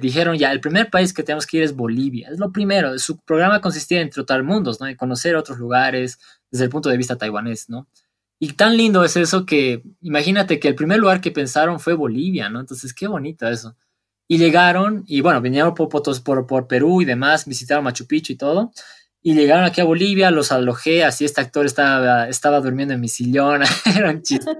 dijeron 0.01 0.37
ya, 0.37 0.51
el 0.51 0.59
primer 0.59 0.89
país 0.89 1.13
que 1.13 1.21
tenemos 1.21 1.45
que 1.45 1.57
ir 1.57 1.63
es 1.63 1.75
Bolivia, 1.75 2.29
es 2.31 2.39
lo 2.39 2.51
primero, 2.51 2.97
su 2.97 3.19
programa 3.19 3.61
consistía 3.61 4.01
en 4.01 4.09
trotar 4.09 4.41
mundos, 4.41 4.81
¿no? 4.81 4.87
En 4.87 4.95
conocer 4.95 5.35
otros 5.35 5.59
lugares 5.59 6.17
desde 6.49 6.65
el 6.65 6.71
punto 6.71 6.89
de 6.89 6.97
vista 6.97 7.15
taiwanés, 7.15 7.69
¿no? 7.69 7.87
Y 8.39 8.53
tan 8.53 8.75
lindo 8.77 9.03
es 9.03 9.15
eso 9.17 9.45
que, 9.45 9.83
imagínate 10.01 10.59
que 10.59 10.67
el 10.67 10.75
primer 10.75 10.97
lugar 10.99 11.21
que 11.21 11.31
pensaron 11.31 11.79
fue 11.79 11.93
Bolivia, 11.93 12.49
¿no? 12.49 12.59
Entonces, 12.59 12.91
qué 12.91 13.07
bonito 13.07 13.47
eso. 13.47 13.75
Y 14.27 14.39
llegaron, 14.39 15.03
y 15.05 15.21
bueno, 15.21 15.41
vinieron 15.41 15.75
por, 15.75 15.89
por, 15.89 16.47
por 16.47 16.67
Perú 16.67 17.01
y 17.03 17.05
demás, 17.05 17.45
visitaron 17.45 17.83
Machu 17.83 18.07
Picchu 18.07 18.33
y 18.33 18.37
todo, 18.37 18.71
y 19.27 19.33
llegaron 19.33 19.65
aquí 19.65 19.81
a 19.81 19.85
Bolivia, 19.85 20.29
los 20.29 20.51
alojé, 20.51 21.03
así 21.03 21.25
este 21.25 21.41
actor 21.41 21.65
estaba, 21.65 22.29
estaba 22.29 22.61
durmiendo 22.61 22.93
en 22.93 23.01
mi 23.01 23.07
sillón, 23.07 23.63
era 23.97 24.11
un 24.11 24.21
chiste. 24.21 24.51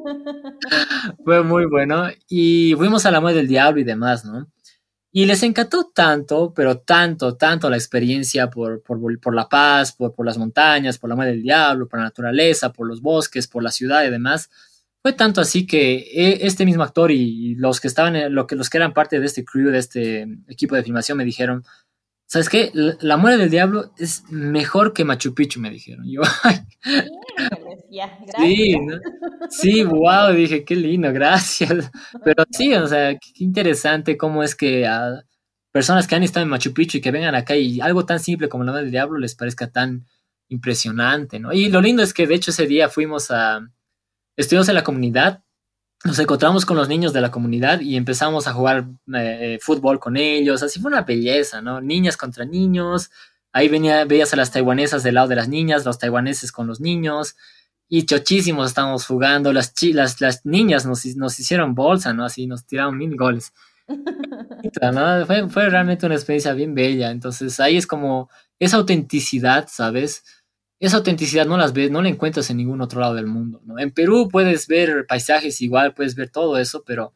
Fue 1.23 1.43
muy 1.43 1.65
bueno. 1.67 2.08
Y 2.28 2.73
fuimos 2.75 3.06
a 3.06 3.12
la 3.12 3.21
Madre 3.21 3.36
del 3.38 3.47
Diablo 3.47 3.80
y 3.80 3.84
demás, 3.84 4.25
¿no? 4.25 4.49
Y 5.12 5.28
les 5.28 5.43
encantó 5.43 5.91
tanto, 5.93 6.51
pero 6.56 6.80
tanto, 6.80 7.36
tanto 7.38 7.69
la 7.69 7.78
experiencia 7.78 8.49
por, 8.49 8.82
por, 8.82 8.99
por 9.19 9.36
La 9.36 9.47
Paz, 9.47 9.91
por, 9.91 10.15
por, 10.15 10.25
las 10.25 10.39
montañas, 10.39 10.97
por 10.97 11.12
la 11.12 11.15
Madre 11.15 11.34
del 11.34 11.43
Diablo, 11.43 11.88
por 11.88 11.99
la 11.99 12.06
naturaleza, 12.06 12.73
por 12.73 12.88
los 12.88 13.04
bosques, 13.04 13.47
por 13.47 13.62
la 13.62 13.69
ciudad 13.69 14.04
y 14.04 14.10
demás. 14.10 14.49
Fue 15.04 15.13
tanto 15.13 15.41
así 15.41 15.67
que 15.67 15.97
e, 15.97 16.47
este 16.47 16.65
mismo 16.65 16.82
actor 16.82 17.12
y 17.12 17.54
los 17.54 17.80
que 17.80 17.88
estaban, 17.88 18.34
los 18.34 18.47
que 18.47 18.78
eran 18.78 18.95
parte 18.95 19.19
de 19.19 19.28
este 19.28 19.45
crew, 19.45 19.69
de 19.69 19.78
este 19.78 20.28
equipo 20.47 20.73
de 20.73 20.82
filmación, 20.82 21.19
me 21.19 21.23
dijeron, 21.23 21.63
¿Sabes 22.27 22.49
qué? 22.49 22.71
La, 22.73 23.17
muerte 23.17 23.39
del 23.39 23.51
diablo 23.51 23.91
es 23.97 24.23
mejor 24.29 24.93
que 24.93 25.05
Machu 25.05 25.35
Picchu, 25.35 25.59
me 25.59 25.69
dijeron. 25.69 26.05
Yo, 26.09 26.23
sí, 28.38 28.75
sí, 29.49 29.83
wow, 29.83 30.33
dije, 30.33 30.65
qué 30.65 30.75
lindo, 30.75 31.13
gracias. 31.13 31.91
Pero 32.23 32.43
sí, 32.49 32.73
o 32.73 32.88
sea, 32.88 33.13
qué 33.13 33.43
interesante 33.43 34.17
cómo 34.17 34.41
es 34.41 34.55
que 34.55 34.88
a 34.88 35.23
personas 35.71 36.07
que 36.07 36.15
han 36.15 36.23
estado 36.23 36.43
en 36.43 36.49
Machu 36.49 36.73
Picchu 36.73 36.97
y 36.97 37.01
que 37.01 37.11
vengan 37.11 37.35
acá 37.35 37.55
y 37.55 37.79
algo 37.79 38.05
tan 38.05 38.19
simple 38.19 38.49
como 38.49 38.63
la 38.63 38.71
muerte 38.71 38.85
del 38.85 38.91
diablo 38.91 39.19
les 39.19 39.35
parezca 39.35 39.71
tan 39.71 40.05
impresionante, 40.47 41.39
¿no? 41.39 41.53
Y 41.53 41.69
lo 41.69 41.79
lindo 41.79 42.01
es 42.01 42.13
que 42.13 42.27
de 42.27 42.35
hecho 42.35 42.51
ese 42.51 42.65
día 42.65 42.89
fuimos 42.89 43.29
a, 43.29 43.59
estuvimos 44.35 44.67
en 44.69 44.75
la 44.75 44.83
comunidad 44.83 45.43
nos 46.06 46.20
encontramos 46.20 46.65
con 46.65 46.78
los 46.78 46.88
niños 46.88 47.13
de 47.13 47.22
la 47.22 47.32
comunidad 47.32 47.82
y 47.82 47.96
empezamos 47.98 48.48
a 48.48 48.54
jugar 48.54 48.86
eh, 49.15 49.58
fútbol 49.60 50.00
con 50.00 50.18
ellos, 50.18 50.62
así 50.62 50.80
fue 50.80 50.91
una 50.91 51.02
belleza, 51.02 51.62
¿no? 51.62 51.82
Niñas 51.82 52.15
contra 52.15 52.46
niños, 52.46 53.10
ahí 53.52 53.68
venía, 53.70 54.06
veías 54.06 54.32
a 54.32 54.36
las 54.36 54.52
taiwanesas 54.52 55.02
del 55.02 55.15
lado 55.15 55.28
de 55.28 55.36
las 55.36 55.50
niñas, 55.50 55.84
los 55.84 55.98
taiwaneses 55.98 56.52
con 56.52 56.68
los 56.68 56.80
niños, 56.80 57.36
y 57.89 58.06
chochísimos 58.06 58.68
estábamos 58.68 59.08
jugando, 59.08 59.52
las, 59.52 59.74
las, 59.82 60.22
las 60.22 60.46
niñas 60.46 60.86
nos, 60.86 61.06
nos 61.15 61.39
hicieron 61.39 61.74
bolsa, 61.74 62.13
¿no? 62.13 62.24
Así 62.24 62.46
nos 62.46 62.65
tiraron 62.68 62.98
mil 62.98 63.15
goles. 63.18 63.52
Fue, 65.28 65.48
fue 65.48 65.70
realmente 65.70 66.06
una 66.06 66.15
experiencia 66.15 66.54
bien 66.54 66.76
bella, 66.76 67.12
entonces 67.12 67.60
ahí 67.60 67.78
es 67.78 67.88
como 67.88 68.30
esa 68.60 68.78
autenticidad, 68.78 69.68
¿sabes? 69.72 70.24
Esa 70.86 70.98
autenticidad 70.98 71.45
no 71.45 71.58
las 71.58 71.74
ves, 71.74 71.89
no 71.89 72.02
la 72.02 72.10
encuentras 72.10 72.50
en 72.50 72.58
ningún 72.58 72.82
otro 72.82 73.00
lado 73.02 73.15
del 73.15 73.26
mundo, 73.26 73.62
¿no? 73.65 73.80
En 73.80 73.91
Perú 73.91 74.30
puedes 74.32 74.67
ver 74.67 75.06
paisajes 75.08 75.60
igual, 75.62 75.93
puedes 75.93 76.15
ver 76.15 76.30
todo 76.30 76.58
eso, 76.58 76.84
pero 76.86 77.13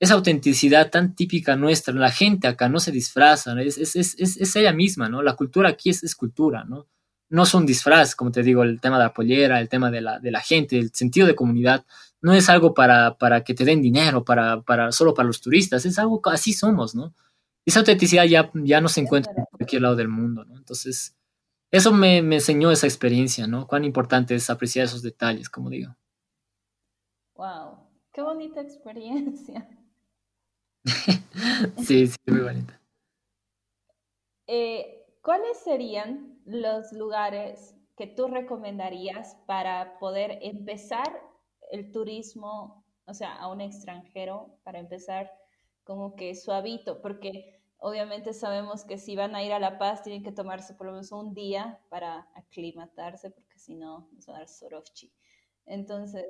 esa 0.00 0.14
autenticidad 0.14 0.90
tan 0.90 1.14
típica 1.14 1.54
nuestra, 1.54 1.94
la 1.94 2.10
gente 2.10 2.48
acá 2.48 2.68
no 2.68 2.80
se 2.80 2.90
disfraza, 2.90 3.60
es, 3.62 3.78
es, 3.78 3.94
es, 3.94 4.16
es, 4.18 4.56
ella 4.56 4.72
misma, 4.72 5.08
¿no? 5.08 5.22
La 5.22 5.36
cultura 5.36 5.68
aquí 5.68 5.90
es, 5.90 6.02
es 6.02 6.16
cultura, 6.16 6.64
¿no? 6.64 6.88
No 7.28 7.46
son 7.46 7.64
disfraz, 7.64 8.16
como 8.16 8.32
te 8.32 8.42
digo, 8.42 8.64
el 8.64 8.80
tema 8.80 8.98
de 8.98 9.04
la 9.04 9.14
pollera, 9.14 9.60
el 9.60 9.68
tema 9.68 9.90
de 9.90 10.00
la, 10.00 10.18
de 10.18 10.30
la 10.32 10.40
gente, 10.40 10.78
el 10.78 10.92
sentido 10.92 11.26
de 11.26 11.36
comunidad, 11.36 11.84
no 12.20 12.34
es 12.34 12.48
algo 12.48 12.74
para, 12.74 13.16
para 13.16 13.44
que 13.44 13.54
te 13.54 13.64
den 13.64 13.80
dinero, 13.80 14.24
para, 14.24 14.62
para, 14.62 14.90
solo 14.90 15.14
para 15.14 15.28
los 15.28 15.40
turistas, 15.40 15.86
es 15.86 15.98
algo, 15.98 16.20
así 16.24 16.52
somos, 16.52 16.96
¿no? 16.96 17.14
Esa 17.64 17.78
autenticidad 17.78 18.24
ya, 18.24 18.50
ya 18.54 18.80
no 18.80 18.88
se 18.88 19.00
encuentra 19.00 19.32
en 19.36 19.44
cualquier 19.44 19.82
lado 19.82 19.94
del 19.94 20.08
mundo, 20.08 20.44
¿no? 20.44 20.56
Entonces, 20.56 21.14
eso 21.72 21.90
me, 21.90 22.18
enseñó 22.18 22.70
esa 22.70 22.86
experiencia, 22.86 23.46
¿no? 23.46 23.66
Cuán 23.66 23.84
importante 23.84 24.34
es 24.34 24.50
apreciar 24.50 24.84
esos 24.84 25.02
detalles, 25.02 25.48
como 25.48 25.70
digo. 25.70 25.96
Wow, 27.34 27.78
qué 28.12 28.20
bonita 28.20 28.60
experiencia. 28.60 29.66
sí, 31.78 32.06
sí, 32.06 32.16
muy 32.26 32.40
bonita. 32.40 32.78
Eh, 34.46 35.06
¿Cuáles 35.22 35.56
serían 35.64 36.38
los 36.44 36.92
lugares 36.92 37.74
que 37.96 38.06
tú 38.06 38.28
recomendarías 38.28 39.38
para 39.46 39.98
poder 39.98 40.40
empezar 40.42 41.22
el 41.70 41.90
turismo, 41.90 42.84
o 43.06 43.14
sea, 43.14 43.34
a 43.36 43.48
un 43.48 43.62
extranjero, 43.62 44.58
para 44.62 44.78
empezar 44.78 45.30
como 45.84 46.16
que 46.16 46.34
suavito? 46.34 47.00
Porque 47.00 47.51
Obviamente 47.84 48.32
sabemos 48.32 48.84
que 48.84 48.96
si 48.96 49.16
van 49.16 49.34
a 49.34 49.42
ir 49.42 49.52
a 49.52 49.58
La 49.58 49.76
Paz 49.76 50.02
tienen 50.02 50.22
que 50.22 50.30
tomarse 50.30 50.74
por 50.74 50.86
lo 50.86 50.92
menos 50.92 51.10
un 51.10 51.34
día 51.34 51.80
para 51.88 52.28
aclimatarse, 52.36 53.30
porque 53.30 53.58
si 53.58 53.74
no, 53.74 54.08
nos 54.12 54.28
va 54.28 54.36
a 54.36 54.38
dar 54.38 54.48
Sorovchi. 54.48 55.12
Entonces, 55.66 56.24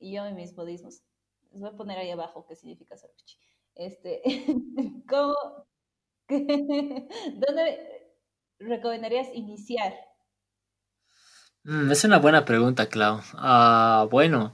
y 0.00 0.12
yo 0.12 0.26
en 0.26 0.34
mis 0.34 0.56
budismos, 0.56 1.02
les 1.52 1.60
voy 1.60 1.70
a 1.70 1.76
poner 1.76 1.98
ahí 1.98 2.10
abajo 2.10 2.44
qué 2.44 2.56
significa 2.56 2.96
Sorovchi. 2.96 3.38
Este, 3.76 4.20
¿cómo, 5.08 5.36
¿Dónde 6.28 7.78
recomendarías 8.58 9.28
iniciar? 9.32 9.94
Mm, 11.62 11.90
es 11.90 12.04
una 12.04 12.18
buena 12.18 12.44
pregunta, 12.44 12.88
Clau. 12.88 13.20
Ah, 13.34 14.06
bueno, 14.10 14.52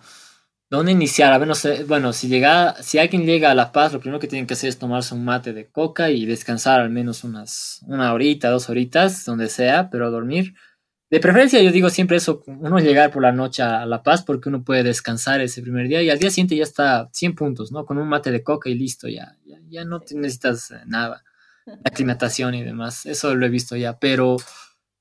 ¿Dónde 0.74 0.90
iniciar? 0.90 1.32
A 1.32 1.38
ver, 1.38 1.46
no 1.46 1.54
sé, 1.54 1.84
bueno, 1.84 2.12
si 2.12 2.26
llega, 2.26 2.74
si 2.82 2.98
alguien 2.98 3.24
llega 3.24 3.52
a 3.52 3.54
La 3.54 3.70
Paz, 3.70 3.92
lo 3.92 4.00
primero 4.00 4.18
que 4.18 4.26
tienen 4.26 4.44
que 4.44 4.54
hacer 4.54 4.68
es 4.68 4.76
tomarse 4.76 5.14
un 5.14 5.24
mate 5.24 5.52
de 5.52 5.68
coca 5.68 6.10
y 6.10 6.26
descansar 6.26 6.80
al 6.80 6.90
menos 6.90 7.22
unas, 7.22 7.80
una 7.86 8.12
horita, 8.12 8.50
dos 8.50 8.68
horitas, 8.68 9.24
donde 9.24 9.48
sea, 9.48 9.88
pero 9.88 10.10
dormir. 10.10 10.54
De 11.10 11.20
preferencia, 11.20 11.62
yo 11.62 11.70
digo 11.70 11.90
siempre 11.90 12.16
eso, 12.16 12.42
uno 12.48 12.80
llegar 12.80 13.12
por 13.12 13.22
la 13.22 13.30
noche 13.30 13.62
a 13.62 13.86
La 13.86 14.02
Paz 14.02 14.24
porque 14.24 14.48
uno 14.48 14.64
puede 14.64 14.82
descansar 14.82 15.40
ese 15.40 15.62
primer 15.62 15.86
día 15.86 16.02
y 16.02 16.10
al 16.10 16.18
día 16.18 16.30
siguiente 16.30 16.56
ya 16.56 16.64
está 16.64 17.08
100 17.12 17.36
puntos, 17.36 17.70
¿no? 17.70 17.86
Con 17.86 17.98
un 17.98 18.08
mate 18.08 18.32
de 18.32 18.42
coca 18.42 18.68
y 18.68 18.74
listo, 18.74 19.06
ya, 19.06 19.36
ya, 19.46 19.58
ya 19.68 19.84
no 19.84 20.00
necesitas 20.10 20.74
nada, 20.86 21.22
aclimatación 21.84 22.56
y 22.56 22.64
demás, 22.64 23.06
eso 23.06 23.32
lo 23.36 23.46
he 23.46 23.48
visto 23.48 23.76
ya, 23.76 23.96
pero 24.00 24.38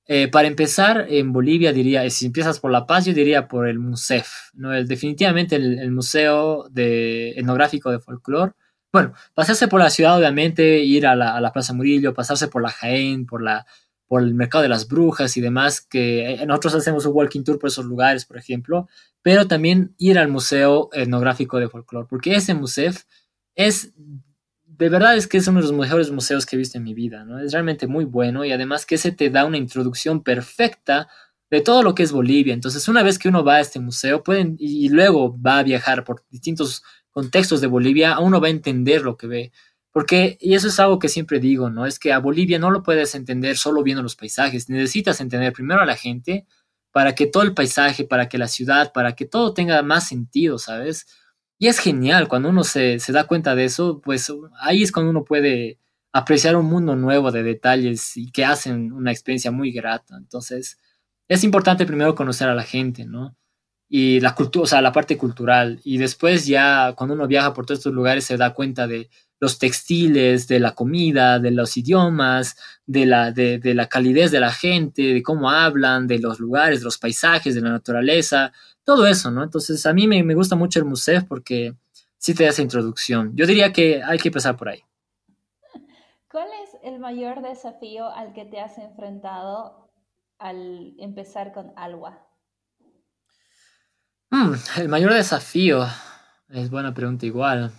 eh, 0.05 0.27
para 0.27 0.47
empezar, 0.47 1.05
en 1.09 1.31
Bolivia 1.31 1.71
diría, 1.71 2.09
si 2.09 2.25
empiezas 2.25 2.59
por 2.59 2.71
La 2.71 2.85
Paz, 2.85 3.05
yo 3.05 3.13
diría 3.13 3.47
por 3.47 3.67
el 3.67 3.79
MUSEF, 3.79 4.27
¿no? 4.53 4.73
El, 4.73 4.87
definitivamente 4.87 5.55
el, 5.55 5.91
Museo 5.91 6.67
de, 6.69 7.31
Etnográfico 7.31 7.89
de 7.89 7.99
Folclore. 7.99 8.51
Bueno, 8.91 9.13
pasarse 9.33 9.67
por 9.67 9.79
la 9.79 9.89
ciudad, 9.89 10.17
obviamente, 10.17 10.79
ir 10.79 11.07
a 11.07 11.15
la, 11.15 11.51
Plaza 11.53 11.73
Murillo, 11.73 12.13
pasarse 12.13 12.49
por 12.49 12.61
la 12.61 12.69
Jaén, 12.69 13.25
por, 13.25 13.41
la, 13.41 13.65
por 14.05 14.21
el 14.21 14.33
Mercado 14.33 14.63
de 14.63 14.69
las 14.69 14.87
Brujas 14.89 15.37
y 15.37 15.41
demás, 15.41 15.79
que 15.79 16.33
eh, 16.33 16.45
nosotros 16.45 16.75
hacemos 16.75 17.05
un 17.05 17.13
walking 17.15 17.43
tour 17.43 17.57
por 17.57 17.69
esos 17.69 17.85
lugares, 17.85 18.25
por 18.25 18.37
ejemplo, 18.37 18.89
pero 19.21 19.47
también 19.47 19.95
ir 19.97 20.19
al 20.19 20.27
Museo 20.27 20.89
Etnográfico 20.91 21.59
de 21.59 21.69
Folclore, 21.69 22.07
porque 22.09 22.35
ese 22.35 22.53
MUSEF 22.53 23.03
es 23.55 23.93
de 24.77 24.89
verdad 24.89 25.15
es 25.15 25.27
que 25.27 25.37
es 25.37 25.47
uno 25.47 25.59
de 25.59 25.67
los 25.67 25.77
mejores 25.77 26.11
museos 26.11 26.45
que 26.45 26.55
he 26.55 26.59
visto 26.59 26.77
en 26.77 26.83
mi 26.83 26.93
vida, 26.93 27.25
¿no? 27.25 27.39
Es 27.39 27.51
realmente 27.51 27.87
muy 27.87 28.05
bueno 28.05 28.43
y 28.43 28.51
además 28.51 28.85
que 28.85 28.95
ese 28.95 29.11
te 29.11 29.29
da 29.29 29.45
una 29.45 29.57
introducción 29.57 30.23
perfecta 30.23 31.07
de 31.51 31.61
todo 31.61 31.83
lo 31.83 31.93
que 31.93 32.03
es 32.03 32.11
Bolivia. 32.11 32.53
Entonces, 32.53 32.87
una 32.87 33.03
vez 33.03 33.19
que 33.19 33.29
uno 33.29 33.43
va 33.43 33.55
a 33.55 33.59
este 33.59 33.79
museo, 33.79 34.23
pueden, 34.23 34.55
y 34.59 34.89
luego 34.89 35.39
va 35.39 35.59
a 35.59 35.63
viajar 35.63 36.03
por 36.03 36.23
distintos 36.31 36.81
contextos 37.11 37.61
de 37.61 37.67
Bolivia, 37.67 38.17
uno 38.19 38.41
va 38.41 38.47
a 38.47 38.51
entender 38.51 39.03
lo 39.03 39.17
que 39.17 39.27
ve. 39.27 39.51
Porque, 39.91 40.37
y 40.41 40.55
eso 40.55 40.69
es 40.69 40.79
algo 40.79 40.97
que 40.97 41.09
siempre 41.09 41.39
digo, 41.39 41.69
¿no? 41.69 41.85
Es 41.85 41.99
que 41.99 42.11
a 42.11 42.17
Bolivia 42.17 42.57
no 42.57 42.71
lo 42.71 42.81
puedes 42.81 43.13
entender 43.13 43.57
solo 43.57 43.83
viendo 43.83 44.01
los 44.01 44.15
paisajes. 44.15 44.67
Necesitas 44.69 45.21
entender 45.21 45.53
primero 45.53 45.81
a 45.81 45.85
la 45.85 45.95
gente 45.95 46.47
para 46.91 47.13
que 47.13 47.27
todo 47.27 47.43
el 47.43 47.53
paisaje, 47.53 48.03
para 48.05 48.27
que 48.27 48.39
la 48.39 48.47
ciudad, 48.47 48.91
para 48.91 49.15
que 49.15 49.25
todo 49.25 49.53
tenga 49.53 49.83
más 49.83 50.07
sentido, 50.07 50.57
¿sabes? 50.57 51.05
Y 51.63 51.67
es 51.69 51.79
genial, 51.79 52.27
cuando 52.27 52.49
uno 52.49 52.65
se, 52.65 52.97
da 53.07 53.23
cuenta 53.25 53.55
de 53.55 53.63
eso, 53.63 54.01
pues 54.03 54.29
ahí 54.59 54.83
es 54.83 54.91
cuando 54.91 55.11
uno 55.11 55.23
puede 55.23 55.79
apreciar 56.11 56.57
un 56.57 56.65
mundo 56.65 56.97
nuevo 56.97 57.31
de 57.31 57.41
detalles 57.41 58.17
y 58.17 58.33
que 58.33 58.43
hacen 58.43 58.91
una 58.91 59.13
experiencia 59.13 59.49
muy 59.49 59.71
grata. 59.71 60.17
Entonces, 60.17 60.77
es 61.29 61.41
importante 61.45 61.85
primero 61.85 62.15
conocer 62.15 62.49
a 62.49 62.53
la 62.53 62.63
gente, 62.63 63.05
¿no? 63.05 63.37
Y 63.87 64.19
la 64.19 64.35
cultura, 64.35 64.63
o 64.63 64.67
sea, 64.67 64.81
la 64.81 64.91
parte 64.91 65.17
cultural. 65.17 65.79
Y 65.85 65.99
después 65.99 66.45
ya 66.45 66.95
cuando 66.97 67.15
uno 67.15 67.27
viaja 67.27 67.53
por 67.53 67.65
todos 67.65 67.79
estos 67.79 67.93
lugares 67.93 68.25
se 68.25 68.35
da 68.35 68.53
cuenta 68.53 68.85
de 68.85 69.09
los 69.39 69.57
textiles, 69.57 70.49
de 70.49 70.59
la 70.59 70.75
comida, 70.75 71.39
de 71.39 71.51
los 71.51 71.77
idiomas, 71.77 72.57
de 72.85 73.05
la, 73.05 73.31
de, 73.31 73.59
de 73.59 73.73
la 73.73 73.87
calidez 73.87 74.31
de 74.31 74.41
la 74.41 74.51
gente, 74.51 75.13
de 75.13 75.23
cómo 75.23 75.49
hablan, 75.49 76.07
de 76.07 76.19
los 76.19 76.41
lugares, 76.41 76.79
de 76.79 76.85
los 76.85 76.97
paisajes, 76.97 77.55
de 77.55 77.61
la 77.61 77.69
naturaleza 77.69 78.51
todo 78.83 79.07
eso, 79.07 79.31
¿no? 79.31 79.43
Entonces, 79.43 79.85
a 79.85 79.93
mí 79.93 80.07
me, 80.07 80.35
gusta 80.35 80.55
mucho 80.55 80.79
el 80.79 80.85
museo 80.85 81.25
porque 81.27 81.75
sí 82.17 82.33
te 82.33 82.43
da 82.43 82.49
esa 82.49 82.61
introducción. 82.61 83.35
Yo 83.35 83.45
diría 83.45 83.71
que 83.71 84.03
hay 84.03 84.17
que 84.17 84.29
empezar 84.29 84.57
por 84.57 84.69
ahí. 84.69 84.83
¿Cuál 86.29 86.49
es 86.63 86.71
el 86.83 86.99
mayor 86.99 87.41
desafío 87.41 88.11
al 88.11 88.33
que 88.33 88.45
te 88.45 88.59
has 88.59 88.77
enfrentado 88.77 89.91
al 90.39 90.95
empezar 90.99 91.53
con 91.53 91.71
Alwa? 91.75 92.27
Mm, 94.31 94.53
el 94.77 94.89
mayor 94.89 95.13
desafío, 95.13 95.85
es 96.49 96.69
buena 96.69 96.93
pregunta 96.93 97.25
igual. 97.25 97.71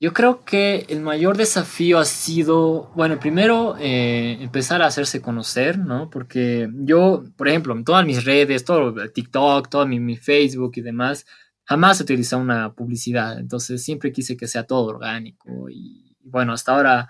Yo 0.00 0.12
creo 0.12 0.44
que 0.44 0.86
el 0.88 1.00
mayor 1.00 1.36
desafío 1.36 1.98
ha 1.98 2.04
sido, 2.04 2.92
bueno, 2.94 3.18
primero 3.18 3.76
eh, 3.80 4.38
empezar 4.40 4.80
a 4.80 4.86
hacerse 4.86 5.20
conocer, 5.20 5.76
¿no? 5.76 6.08
Porque 6.08 6.70
yo, 6.72 7.24
por 7.36 7.48
ejemplo, 7.48 7.74
en 7.74 7.82
todas 7.82 8.06
mis 8.06 8.24
redes, 8.24 8.64
todo 8.64 8.94
TikTok, 9.10 9.68
todo 9.68 9.88
mi, 9.88 10.16
Facebook 10.16 10.74
y 10.76 10.82
demás, 10.82 11.26
jamás 11.64 11.98
he 11.98 12.04
utilizado 12.04 12.40
una 12.40 12.74
publicidad. 12.74 13.40
Entonces 13.40 13.82
siempre 13.82 14.12
quise 14.12 14.36
que 14.36 14.46
sea 14.46 14.62
todo 14.62 14.84
orgánico. 14.86 15.68
Y 15.68 16.14
bueno, 16.20 16.52
hasta 16.52 16.76
ahora, 16.76 17.08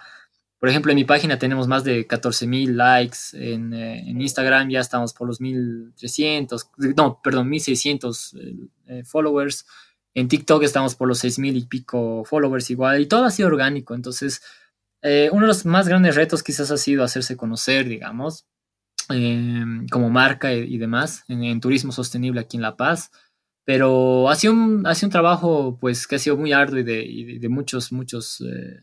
por 0.58 0.70
ejemplo, 0.70 0.90
en 0.90 0.96
mi 0.96 1.04
página 1.04 1.38
tenemos 1.38 1.68
más 1.68 1.84
de 1.84 2.06
14 2.06 2.46
mil 2.46 2.74
likes. 2.74 3.18
En, 3.34 3.74
eh, 3.74 4.08
en, 4.08 4.18
Instagram 4.18 4.70
ya 4.70 4.80
estamos 4.80 5.12
por 5.12 5.28
los 5.28 5.42
1300, 5.42 6.70
no, 6.96 7.20
perdón, 7.22 7.50
1600 7.50 8.34
eh, 8.86 9.04
followers. 9.04 9.66
En 10.18 10.26
TikTok 10.26 10.64
estamos 10.64 10.96
por 10.96 11.06
los 11.06 11.18
seis 11.20 11.38
mil 11.38 11.56
y 11.56 11.64
pico 11.66 12.24
followers 12.24 12.70
igual 12.70 13.00
y 13.00 13.06
todo 13.06 13.24
ha 13.24 13.30
sido 13.30 13.46
orgánico. 13.46 13.94
Entonces, 13.94 14.42
eh, 15.00 15.30
uno 15.32 15.42
de 15.42 15.48
los 15.48 15.64
más 15.64 15.86
grandes 15.86 16.16
retos 16.16 16.42
quizás 16.42 16.72
ha 16.72 16.76
sido 16.76 17.04
hacerse 17.04 17.36
conocer, 17.36 17.86
digamos, 17.88 18.44
em, 19.10 19.86
como 19.88 20.10
marca 20.10 20.52
y, 20.52 20.76
demás 20.78 21.24
en, 21.28 21.60
turismo 21.60 21.92
sostenible 21.92 22.40
aquí 22.40 22.56
en 22.56 22.62
La 22.62 22.76
Paz. 22.76 23.12
Pero 23.64 24.28
ha 24.28 24.34
sido 24.34 24.54
un, 24.54 24.86
ha 24.88 24.94
sido 24.96 25.08
un 25.08 25.12
trabajo 25.12 25.78
pues 25.80 26.06
que 26.08 26.16
ha 26.16 26.18
sido 26.18 26.36
muy 26.36 26.52
arduo 26.52 26.80
y 26.80 26.82
de, 26.84 27.38
de, 27.40 27.48
muchos, 27.48 27.92
muchos, 27.92 28.40
eh, 28.40 28.80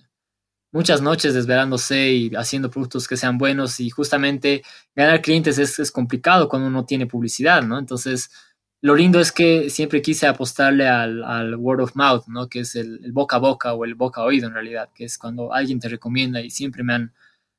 muchas 0.71 1.01
noches 1.01 1.33
desvelándose 1.33 2.11
y 2.11 2.31
haciendo 2.35 2.69
productos 2.71 3.07
que 3.07 3.17
sean 3.17 3.37
buenos 3.37 3.79
y 3.81 3.89
justamente 3.89 4.63
ganar 4.95 5.21
clientes 5.21 5.57
es, 5.57 5.79
es 5.79 5.91
complicado 5.91 6.47
cuando 6.49 6.69
uno 6.69 6.85
tiene 6.85 7.07
publicidad, 7.07 7.63
¿no? 7.63 7.77
Entonces, 7.79 8.29
lo 8.85 8.95
lindo 8.95 9.19
es 9.19 9.31
que 9.31 9.71
siempre 9.71 9.99
quise 9.99 10.27
apostarle 10.27 10.87
al, 10.87 11.55
word 11.55 11.81
of 11.81 11.95
mouth, 11.95 12.27
¿no? 12.27 12.47
Que 12.47 12.59
es 12.59 12.75
el, 12.75 13.11
boca 13.11 13.37
a 13.37 13.39
boca 13.39 13.73
o 13.73 13.83
el 13.83 13.95
boca 13.95 14.21
a 14.21 14.25
oído 14.25 14.45
en 14.47 14.53
realidad, 14.53 14.89
que 14.93 15.05
es 15.05 15.17
cuando 15.17 15.51
alguien 15.51 15.79
te 15.79 15.89
recomienda 15.89 16.39
y 16.39 16.51
siempre 16.51 16.83
me 16.83 16.93
han... 16.93 17.13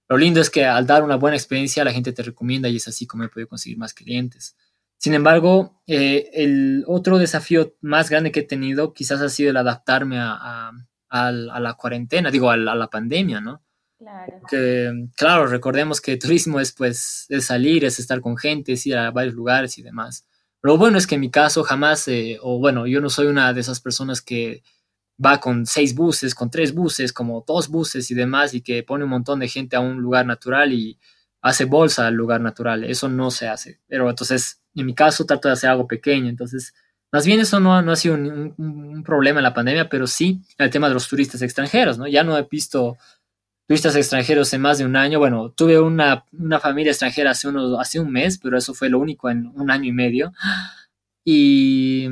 Lo 0.09 0.17
lindo 0.19 0.41
es 0.41 0.51
que 0.51 0.65
al 0.65 0.87
dar 0.87 1.03
una 1.03 1.17
buena 1.17 1.37
experiencia 1.37 1.83
la 1.83 1.91
gente 1.91 2.13
te 2.13 2.23
recomienda 2.23 2.69
y 2.69 2.77
es 2.77 2.87
así 2.87 3.09
como 3.09 3.25
he 3.25 3.29
podido 3.29 3.49
conseguir 3.49 3.77
más 3.77 3.93
clientes. 3.93 4.57
Sin 4.99 5.15
embargo, 5.15 5.83
eh, 5.89 6.31
el 6.33 6.85
otro 6.87 7.19
desafío 7.19 7.75
más 7.81 8.09
grande 8.09 8.31
que 8.31 8.41
he 8.41 8.45
tenido 8.45 8.93
quizás 8.93 9.21
ha 9.21 9.29
sido 9.29 9.51
el 9.51 9.57
adaptarme 9.57 10.19
a, 10.21 10.71
a, 11.09 11.33
la 11.33 11.75
cuarentena, 11.75 12.31
digo, 12.31 12.53
a 12.53 12.57
la, 12.57 12.87
pandemia, 12.87 13.41
¿no? 13.41 13.65
Claro. 13.99 14.43
Que, 14.49 15.09
claro, 15.17 15.49
recordemos 15.49 16.01
que 16.01 16.17
turismo 16.19 16.61
es 16.61 16.71
pues 16.71 17.27
es 17.31 17.47
salir, 17.47 17.85
es 17.85 17.99
estar 17.99 18.21
con 18.21 18.37
gente, 18.37 18.75
es 18.75 18.87
ir 18.87 18.97
a 18.97 19.11
varios 19.11 19.35
lugares 19.35 19.77
y 19.77 19.83
demás. 19.83 20.25
Lo 20.67 20.77
bueno 20.79 20.99
es 20.99 21.07
que 21.07 21.15
en 21.15 21.21
mi 21.21 21.31
caso 21.31 21.63
jamás, 21.63 22.09
eh, 22.09 22.39
o 22.43 22.59
bueno, 22.59 22.89
yo 22.89 23.01
no 23.01 23.09
soy 23.09 23.29
una 23.29 23.53
de 23.53 23.61
esas 23.61 23.79
personas 23.79 24.21
que 24.21 24.65
va 25.25 25.39
con 25.39 25.65
seis 25.65 25.95
buses, 25.95 26.35
con 26.35 26.51
tres 26.51 26.75
buses, 26.75 27.13
como 27.13 27.45
dos 27.47 27.69
buses 27.69 28.11
y 28.11 28.15
demás, 28.15 28.53
y 28.53 28.63
que 28.63 28.83
pone 28.83 29.05
un 29.05 29.11
montón 29.11 29.39
de 29.39 29.47
gente 29.47 29.77
a 29.77 29.81
un 29.81 29.99
lugar 29.99 30.27
natural 30.27 30.73
y 30.73 30.99
hace 31.41 31.67
bolsa 31.67 32.09
al 32.09 32.15
lugar 32.15 32.41
natural. 32.41 32.83
Eso 32.83 33.09
no 33.09 33.31
se 33.31 33.47
hace. 33.47 33.79
Pero 33.87 34.11
entonces, 34.11 34.61
en 34.75 34.87
mi 34.87 34.95
caso, 34.97 35.25
trato 35.25 35.47
de 35.47 35.53
hacer 35.53 35.71
algo 35.71 35.87
pequeño. 35.87 36.29
Entonces, 36.29 36.75
más 37.13 37.25
bien 37.25 37.39
eso 37.39 37.61
no, 37.61 37.81
no 37.81 37.93
ha 37.93 37.97
sido 37.97 38.17
un, 38.17 39.05
problema 39.05 39.39
en 39.39 39.45
la 39.45 39.55
pandemia, 39.55 39.89
pero 39.89 40.09
sí 40.09 40.43
el 40.59 40.71
tema 40.71 40.89
de 40.89 40.95
los 40.95 41.07
turistas 41.07 41.43
extranjeros, 41.43 41.97
¿no? 41.97 42.09
Ya 42.09 42.25
no 42.25 42.37
he 42.37 42.43
visto 42.43 42.97
turistas 43.67 43.97
extranjeros 43.97 44.53
en 44.53 44.61
más 44.61 44.79
de 44.79 44.85
un 44.85 44.97
año. 44.97 45.19
Bueno, 45.19 45.51
tuve 45.51 45.81
una, 45.81 46.25
una 46.33 46.61
familia 46.61 46.93
extranjera 46.93 47.33
hace, 47.33 47.49
unos, 47.49 47.79
hace 47.81 47.99
un 48.01 48.11
mes, 48.11 48.39
pero 48.39 48.57
eso 48.57 48.75
fue 48.75 48.89
lo 48.89 48.99
único 48.99 49.29
en 49.29 49.53
un 49.55 49.71
año 49.71 49.85
y 49.85 49.93
medio. 49.93 50.33
Y 51.25 52.09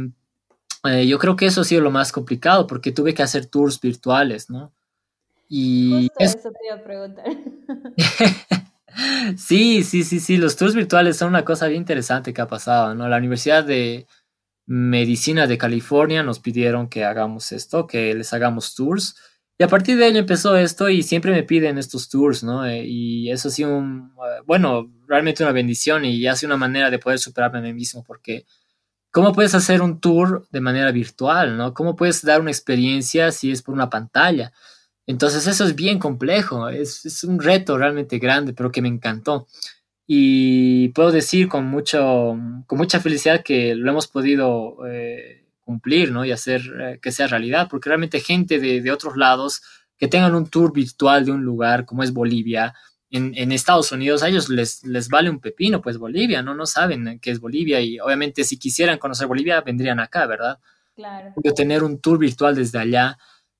eh, 0.84 1.07
yo 1.07 1.18
creo 1.18 1.36
que 1.36 1.46
eso 1.46 1.61
ha 1.61 1.64
sido 1.64 1.80
lo 1.80 1.90
más 1.90 2.12
complicado 2.12 2.66
porque 2.66 2.92
tuve 2.92 3.14
que 3.14 3.22
hacer 3.22 3.46
tours 3.46 3.80
virtuales, 3.80 4.50
¿no? 4.50 4.72
Y 5.48 6.09
Justo 6.18 6.24
eso 6.38 6.50
te 6.50 6.66
iba 6.66 6.76
a 6.76 6.82
preguntar. 6.82 7.24
sí, 9.36 9.84
sí, 9.84 10.02
sí, 10.02 10.18
sí, 10.18 10.36
los 10.36 10.57
tours 10.57 10.74
virtuales 10.74 11.16
son 11.16 11.28
una 11.28 11.44
cosa 11.44 11.68
bien 11.68 11.82
interesante 11.82 12.34
que 12.34 12.40
ha 12.40 12.48
pasado, 12.48 12.94
¿no? 12.94 13.09
La 13.09 13.18
Universidad 13.18 13.64
de 13.64 14.07
Medicina 14.66 15.46
de 15.46 15.59
California 15.59 16.22
nos 16.22 16.40
pidieron 16.40 16.88
que 16.88 17.05
hagamos 17.05 17.52
esto, 17.52 17.86
que 17.86 18.14
les 18.14 18.32
hagamos 18.32 18.74
tours. 18.74 19.16
Y 19.57 19.62
a 19.62 19.68
partir 19.68 19.96
de 19.96 20.09
ello 20.09 20.18
empezó 20.18 20.57
esto 20.57 20.88
y 20.88 21.02
siempre 21.02 21.30
me 21.30 21.44
piden 21.44 21.78
estos 21.78 22.09
tours, 22.09 22.42
¿no? 22.42 22.66
Eh, 22.66 22.84
y 22.84 23.30
eso 23.30 23.48
ha 23.48 23.50
sido 23.52 23.76
un, 23.76 24.12
eh, 24.16 24.42
bueno, 24.46 24.90
realmente 25.07 25.44
una 25.44 25.52
bendición 25.52 26.05
y 26.05 26.26
ha 26.26 26.34
una 26.44 26.57
manera 26.57 26.90
de 26.90 26.98
poder 26.98 27.18
superarme 27.18 27.59
a 27.59 27.62
mí 27.62 27.72
mismo 27.72 28.02
porque 28.05 28.46
¿Cómo 29.14 29.32
puedes 29.32 29.55
hacer 29.55 29.80
un 29.80 30.00
tour 30.00 30.44
de 30.50 30.61
manera 30.61 30.90
virtual, 30.90 31.57
no? 31.57 31.72
¿Cómo 31.72 31.94
puedes 31.94 32.22
dar 32.22 32.40
una 32.40 32.50
experiencia 32.50 33.30
si 33.30 33.52
es 33.52 33.62
por 33.62 33.72
una 33.72 33.88
pantalla? 33.88 34.52
Entonces 35.07 35.46
eso 35.46 35.64
es 35.64 35.76
bien 35.76 36.00
complejo, 36.00 36.68
es, 36.68 37.22
un 37.22 37.38
reto 37.38 37.78
realmente 37.78 38.18
grande, 38.18 38.55
pero 38.55 38.72
que 38.72 38.82
me 38.82 38.88
encantó. 38.88 39.46
Y 40.05 40.88
puedo 40.88 41.12
decir 41.12 41.48
con 41.48 41.66
mucha 41.66 43.00
felicidad 43.00 43.44
que 43.44 43.76
lo 43.76 43.88
hemos 43.88 44.09
podido 44.09 44.84
eh, 44.88 45.43
cumplir, 45.65 46.12
¿no? 46.12 46.25
Y 46.25 46.31
hacer 46.31 46.62
eh, 46.81 46.99
que 47.03 47.12
sea 47.12 47.27
realidad, 47.27 47.69
porque 47.69 47.89
realmente 47.89 48.21
gente 48.21 48.61
de, 48.61 48.81
de 48.81 48.91
otros 48.93 49.17
lados 49.17 49.62
que 49.97 50.09
tengan 50.09 50.35
un 50.35 50.49
tour 50.49 50.73
virtual 50.73 51.25
de 51.25 51.33
un 51.33 51.45
lugar 51.45 51.85
como 51.85 52.03
es 52.03 52.12
Bolivia, 52.12 52.75
en, 53.17 53.53
Estados 53.53 53.93
Unidos 53.93 54.23
a 54.23 54.29
ellos 54.29 54.49
les, 54.49 54.83
les 54.85 55.09
vale 55.09 55.31
un 55.31 55.39
pepino, 55.39 55.81
pues 55.81 55.99
Bolivia, 55.99 56.43
¿no? 56.43 56.55
No 56.55 56.67
saben 56.67 57.21
qué 57.21 57.31
es 57.31 57.39
Bolivia 57.39 57.81
y 57.81 58.01
obviamente 58.01 58.43
si 58.43 58.59
quisieran 58.59 58.99
conocer 58.99 59.29
Bolivia 59.29 59.61
vendrían 59.61 60.01
acá, 60.01 60.27
¿verdad? 60.27 60.59
Claro. 60.97 61.33
Pero 61.41 61.55
tener 61.55 61.85
un 61.85 62.01
tour 62.01 62.19
virtual 62.19 62.57
desde 62.57 62.79
allá 62.79 63.17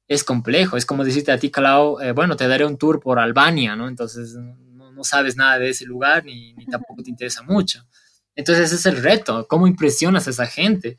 es 0.09 0.25
complejo, 0.25 0.77
es 0.77 0.85
como 0.85 1.05
decirte 1.05 1.31
a 1.31 1.39
ti, 1.39 1.51
Clau, 1.51 2.01
eh, 2.01 2.13
bueno, 2.13 2.37
te 2.37 2.49
daré 2.49 2.67
un 2.67 2.77
tour 2.77 3.01
por 3.01 3.21
Albania, 3.21 3.77
¿no? 3.77 3.87
Entonces 3.87 4.35
no, 4.35 4.91
no 4.91 5.05
sabes 5.05 5.37
nada 5.37 5.59
de 5.59 5.71
ese 5.71 5.85
lugar 5.85 6.25
ni, 6.25 6.53
ni 6.55 6.67
tampoco 6.67 7.03
te 7.05 7.11
interesa 7.11 7.43
mucho. 7.43 7.87
Entonces 8.35 8.73
ese 8.73 8.75
es 8.75 8.87
el 8.87 9.03
reto, 9.03 9.47
¿cómo 9.49 9.69
impresionas 9.69 10.27
a 10.27 10.31
esa 10.31 10.47
gente? 10.47 10.99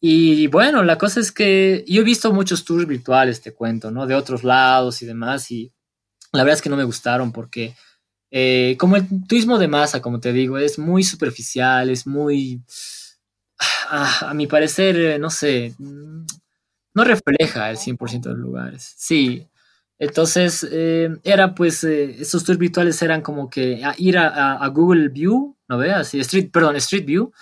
Y 0.00 0.46
bueno, 0.46 0.82
la 0.82 0.96
cosa 0.96 1.20
es 1.20 1.30
que 1.30 1.84
yo 1.86 2.00
he 2.00 2.04
visto 2.04 2.32
muchos 2.32 2.64
tours 2.64 2.86
virtuales, 2.86 3.42
te 3.42 3.52
cuento, 3.52 3.90
¿no? 3.90 4.06
De 4.06 4.14
otros 4.14 4.44
lados 4.44 5.02
y 5.02 5.06
demás, 5.06 5.50
y 5.50 5.70
la 6.32 6.42
verdad 6.42 6.56
es 6.56 6.62
que 6.62 6.70
no 6.70 6.76
me 6.76 6.84
gustaron 6.84 7.32
porque 7.32 7.74
eh, 8.30 8.76
como 8.78 8.96
el 8.96 9.06
turismo 9.26 9.58
de 9.58 9.68
masa, 9.68 10.00
como 10.00 10.20
te 10.20 10.32
digo, 10.32 10.56
es 10.58 10.78
muy 10.78 11.02
superficial, 11.02 11.90
es 11.90 12.06
muy, 12.06 12.62
ah, 13.88 14.28
a 14.30 14.34
mi 14.34 14.46
parecer, 14.46 14.96
eh, 14.96 15.18
no 15.18 15.30
sé, 15.30 15.74
mm, 15.78 16.26
no 16.94 17.04
refleja 17.04 17.70
el 17.70 17.76
100% 17.76 18.28
de 18.28 18.30
los 18.30 18.38
lugares. 18.38 18.94
Sí, 18.96 19.46
entonces 19.98 20.66
eh, 20.70 21.10
era 21.24 21.54
pues, 21.54 21.84
estos 21.84 22.44
tours 22.44 22.58
virtuales 22.58 23.02
eran 23.02 23.20
como 23.22 23.50
que 23.50 23.82
ir 23.98 24.16
a, 24.18 24.66
Google 24.68 25.08
View, 25.08 25.56
¿no 25.68 25.78
veas? 25.78 26.14
Street, 26.14 26.50
perdón, 26.52 26.76
Street 26.76 27.04
View. 27.04 27.32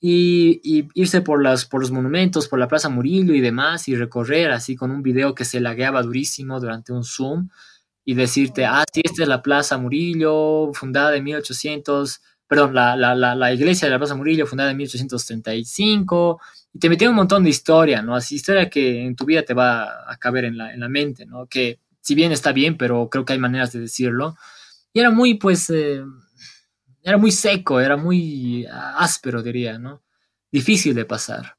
Y, 0.00 0.60
y, 0.62 0.88
irse 0.94 1.22
por, 1.22 1.42
las, 1.42 1.64
por 1.64 1.80
los 1.80 1.90
monumentos, 1.90 2.46
por 2.46 2.58
la 2.58 2.68
Plaza 2.68 2.88
Murillo 2.88 3.34
y 3.34 3.40
demás, 3.40 3.88
y 3.88 3.96
recorrer 3.96 4.50
así 4.52 4.76
con 4.76 4.90
un 4.90 5.02
video 5.02 5.34
que 5.34 5.44
se 5.44 5.60
lagueaba 5.60 6.02
durísimo 6.02 6.60
durante 6.60 6.92
un 6.92 7.04
Zoom 7.04 7.48
y 8.08 8.14
decirte, 8.14 8.64
ah, 8.64 8.84
sí, 8.90 9.02
esta 9.04 9.22
es 9.22 9.28
la 9.28 9.42
Plaza 9.42 9.76
Murillo, 9.76 10.72
fundada 10.72 11.14
en 11.14 11.24
1800, 11.24 12.22
perdón, 12.46 12.74
la, 12.74 12.96
la, 12.96 13.14
la, 13.14 13.52
iglesia 13.52 13.86
de 13.86 13.92
la 13.92 13.98
Plaza 13.98 14.14
Murillo, 14.14 14.46
fundada 14.46 14.70
en 14.70 14.78
1835, 14.78 16.40
y 16.72 16.78
te 16.78 16.88
metía 16.88 17.10
un 17.10 17.16
montón 17.16 17.44
de 17.44 17.50
historia, 17.50 18.00
¿no? 18.00 18.14
Así 18.14 18.36
historia 18.36 18.70
que 18.70 19.04
en 19.04 19.14
tu 19.14 19.26
vida 19.26 19.42
te 19.42 19.52
va 19.52 20.10
a 20.10 20.16
caber 20.16 20.46
en 20.46 20.56
la, 20.56 20.72
en 20.72 20.80
la 20.80 20.88
mente, 20.88 21.26
¿no? 21.26 21.46
Que 21.48 21.80
si 22.00 22.14
bien 22.14 22.32
está 22.32 22.52
bien, 22.52 22.78
pero 22.78 23.10
creo 23.10 23.26
que 23.26 23.34
hay 23.34 23.38
maneras 23.38 23.72
de 23.72 23.80
decirlo. 23.80 24.36
Y 24.94 25.00
era 25.00 25.10
muy, 25.10 25.34
pues, 25.34 25.68
eh, 25.68 26.02
era 27.08 27.18
muy 27.18 27.32
seco, 27.32 27.80
era 27.80 27.96
muy 27.96 28.66
áspero, 28.66 29.42
diría, 29.42 29.78
¿no? 29.78 30.02
Difícil 30.52 30.94
de 30.94 31.04
pasar. 31.04 31.56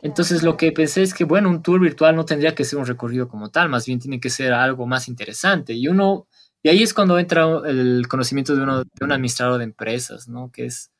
Entonces 0.00 0.42
lo 0.42 0.56
que 0.56 0.72
pensé 0.72 1.02
es 1.02 1.14
que, 1.14 1.24
bueno, 1.24 1.48
un 1.48 1.62
tour 1.62 1.80
virtual 1.80 2.14
no 2.14 2.24
tendría 2.24 2.54
que 2.54 2.64
ser 2.64 2.78
un 2.78 2.86
recorrido 2.86 3.28
como 3.28 3.50
tal, 3.50 3.68
más 3.68 3.86
bien 3.86 3.98
tiene 3.98 4.20
que 4.20 4.30
ser 4.30 4.52
algo 4.52 4.86
más 4.86 5.08
interesante. 5.08 5.72
Y 5.72 5.88
uno, 5.88 6.28
y 6.62 6.68
ahí 6.68 6.82
es 6.82 6.94
cuando 6.94 7.18
entra 7.18 7.46
el 7.66 8.06
conocimiento 8.08 8.54
de, 8.54 8.62
uno, 8.62 8.84
de 8.84 9.04
un 9.04 9.12
administrador 9.12 9.58
de 9.58 9.64
empresas, 9.64 10.28
¿no? 10.28 10.50
Que 10.52 10.66
es 10.66 10.90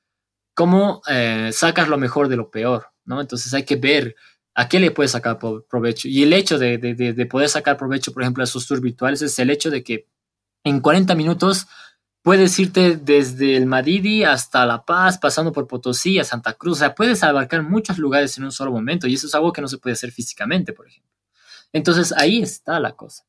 cómo 0.55 1.03
eh, 1.09 1.51
sacas 1.53 1.89
lo 1.89 1.99
mejor 1.99 2.29
de 2.29 2.37
lo 2.37 2.51
peor, 2.51 2.89
¿no? 3.05 3.21
Entonces 3.21 3.53
hay 3.55 3.65
que 3.65 3.77
ver 3.77 4.17
a 4.55 4.69
qué 4.69 4.81
le 4.81 4.91
puedes 4.91 5.13
sacar 5.13 5.39
provecho. 5.39 6.09
Y 6.09 6.23
el 6.25 6.33
hecho 6.33 6.59
de, 6.59 6.79
de, 6.79 6.95
de 6.95 7.27
poder 7.27 7.49
sacar 7.49 7.77
provecho, 7.77 8.13
por 8.13 8.23
ejemplo, 8.23 8.43
a 8.43 8.45
esos 8.45 8.67
tours 8.67 8.81
virtuales 8.81 9.23
es 9.23 9.39
el 9.39 9.51
hecho 9.51 9.71
de 9.71 9.85
que 9.85 10.09
en 10.65 10.81
40 10.81 11.15
minutos 11.15 11.67
puedes 12.23 12.59
irte 12.59 12.97
desde 12.97 13.57
el 13.57 13.67
Madidi 13.67 14.25
hasta 14.25 14.67
La 14.67 14.85
Paz, 14.85 15.19
pasando 15.19 15.53
por 15.53 15.67
Potosí 15.67 16.19
a 16.19 16.25
Santa 16.25 16.55
Cruz. 16.55 16.79
O 16.79 16.81
sea, 16.81 16.95
puedes 16.95 17.23
abarcar 17.23 17.63
muchos 17.63 17.99
lugares 17.99 18.37
en 18.39 18.45
un 18.45 18.53
solo 18.53 18.73
momento 18.73 19.07
y 19.07 19.15
eso 19.15 19.27
es 19.27 19.35
algo 19.35 19.53
que 19.53 19.61
no 19.61 19.69
se 19.69 19.79
puede 19.79 19.95
hacer 19.95 20.11
físicamente, 20.11 20.73
por 20.73 20.87
ejemplo. 20.87 21.13
Entonces 21.73 22.13
ahí 22.13 22.43
está 22.43 22.81
la 22.81 22.93
cosa. 22.93 23.25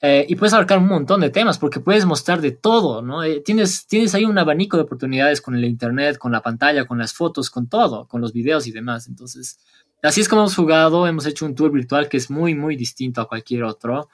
Eh, 0.00 0.26
y 0.28 0.36
puedes 0.36 0.52
abarcar 0.52 0.78
un 0.78 0.86
montón 0.86 1.20
de 1.20 1.30
temas 1.30 1.58
porque 1.58 1.80
puedes 1.80 2.04
mostrar 2.04 2.40
de 2.40 2.52
todo, 2.52 3.02
¿no? 3.02 3.24
Eh, 3.24 3.40
tienes, 3.44 3.86
tienes 3.88 4.14
ahí 4.14 4.24
un 4.24 4.38
abanico 4.38 4.76
de 4.76 4.84
oportunidades 4.84 5.40
con 5.40 5.56
el 5.56 5.64
Internet, 5.64 6.18
con 6.18 6.30
la 6.30 6.40
pantalla, 6.40 6.86
con 6.86 6.98
las 6.98 7.12
fotos, 7.12 7.50
con 7.50 7.68
todo, 7.68 8.06
con 8.06 8.20
los 8.20 8.32
videos 8.32 8.68
y 8.68 8.72
demás. 8.72 9.08
Entonces, 9.08 9.58
así 10.02 10.20
es 10.20 10.28
como 10.28 10.42
hemos 10.42 10.54
jugado, 10.54 11.08
hemos 11.08 11.26
hecho 11.26 11.46
un 11.46 11.56
tour 11.56 11.72
virtual 11.72 12.08
que 12.08 12.16
es 12.16 12.30
muy, 12.30 12.54
muy 12.54 12.76
distinto 12.76 13.20
a 13.20 13.28
cualquier 13.28 13.64
otro. 13.64 14.08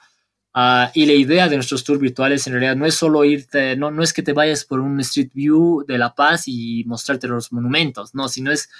Ah, 0.57 0.93
y 0.95 1.05
la 1.07 1.15
idea 1.15 1.49
de 1.49 1.57
nuestros 1.57 1.83
tours 1.83 2.01
virtuales 2.01 2.47
en 2.47 2.53
realidad 2.53 2.77
no 2.77 2.87
es 2.87 2.95
solo 2.95 3.25
irte, 3.25 3.77
no, 3.77 3.91
no 3.91 4.05
es 4.05 4.13
que 4.13 4.23
te 4.23 4.33
vayas 4.33 4.65
por 4.65 4.79
un 4.79 5.01
Street 5.01 5.31
View 5.35 5.85
de 5.87 5.99
La 5.99 6.15
Paz 6.15 6.45
y 6.47 6.85
mostrarte 6.87 7.27
los 7.27 7.53
monumentos, 7.53 8.15
no, 8.15 8.29
sino 8.29 8.53
es 8.53 8.71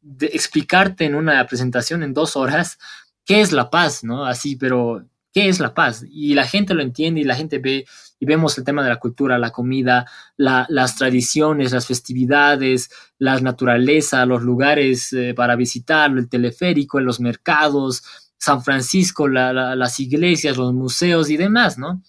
de 0.00 0.26
explicarte 0.26 1.04
en 1.04 1.16
una 1.16 1.44
presentación 1.46 2.04
en 2.04 2.14
dos 2.14 2.36
horas 2.36 2.78
qué 3.24 3.40
es 3.40 3.50
La 3.50 3.68
Paz, 3.68 4.04
¿no? 4.04 4.24
Así, 4.24 4.54
pero 4.54 5.04
¿qué 5.32 5.48
es 5.48 5.58
La 5.58 5.74
Paz? 5.74 6.04
Y 6.08 6.34
la 6.34 6.46
gente 6.46 6.72
lo 6.72 6.82
entiende 6.82 7.20
y 7.20 7.24
la 7.24 7.34
gente 7.34 7.58
ve 7.58 7.84
y 8.20 8.26
vemos 8.26 8.56
el 8.56 8.64
tema 8.64 8.82
de 8.82 8.90
la 8.90 9.00
cultura, 9.00 9.36
la 9.38 9.50
comida, 9.50 10.06
las 10.36 10.96
tradiciones, 10.96 11.72
las 11.72 11.86
festividades, 11.86 12.90
la 13.18 13.40
naturaleza, 13.40 14.24
los 14.24 14.42
lugares 14.42 15.12
eh, 15.12 15.34
para 15.34 15.56
visitar, 15.56 16.10
el 16.12 16.28
teleférico, 16.28 17.00
los 17.00 17.20
mercados, 17.20 18.04
San 18.44 18.62
Francisco, 18.62 19.26
las 19.26 20.00
iglesias, 20.00 20.58
los 20.58 20.74
museos 20.74 21.30
y 21.30 21.38
demás, 21.38 21.78
¿no? 21.78 22.02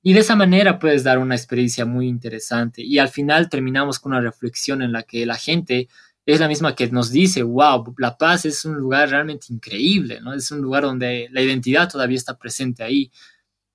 Y 0.00 0.12
de 0.12 0.20
esa 0.20 0.36
manera 0.36 0.78
puedes 0.78 1.02
dar 1.02 1.18
una 1.18 1.34
experiencia 1.34 1.84
muy 1.84 2.06
interesante. 2.06 2.82
Y 2.82 2.98
al 3.00 3.08
final 3.08 3.48
terminamos 3.48 3.98
con 3.98 4.12
una 4.12 4.20
reflexión 4.20 4.80
en 4.82 4.92
la 4.92 5.02
que 5.02 5.26
la 5.26 5.34
gente 5.34 5.88
es 6.24 6.38
la 6.38 6.46
misma 6.46 6.76
que 6.76 6.88
nos 6.88 7.10
dice, 7.10 7.42
wow, 7.42 7.94
La 7.98 8.16
Paz 8.16 8.44
es 8.44 8.64
un 8.64 8.76
lugar 8.76 9.10
realmente 9.10 9.46
increíble, 9.50 10.20
¿no? 10.20 10.32
Es 10.34 10.52
un 10.52 10.60
lugar 10.60 10.84
donde 10.84 11.28
la 11.32 11.42
identidad 11.42 11.90
todavía 11.90 12.16
está 12.16 12.38
presente 12.38 12.84
ahí. 12.84 13.10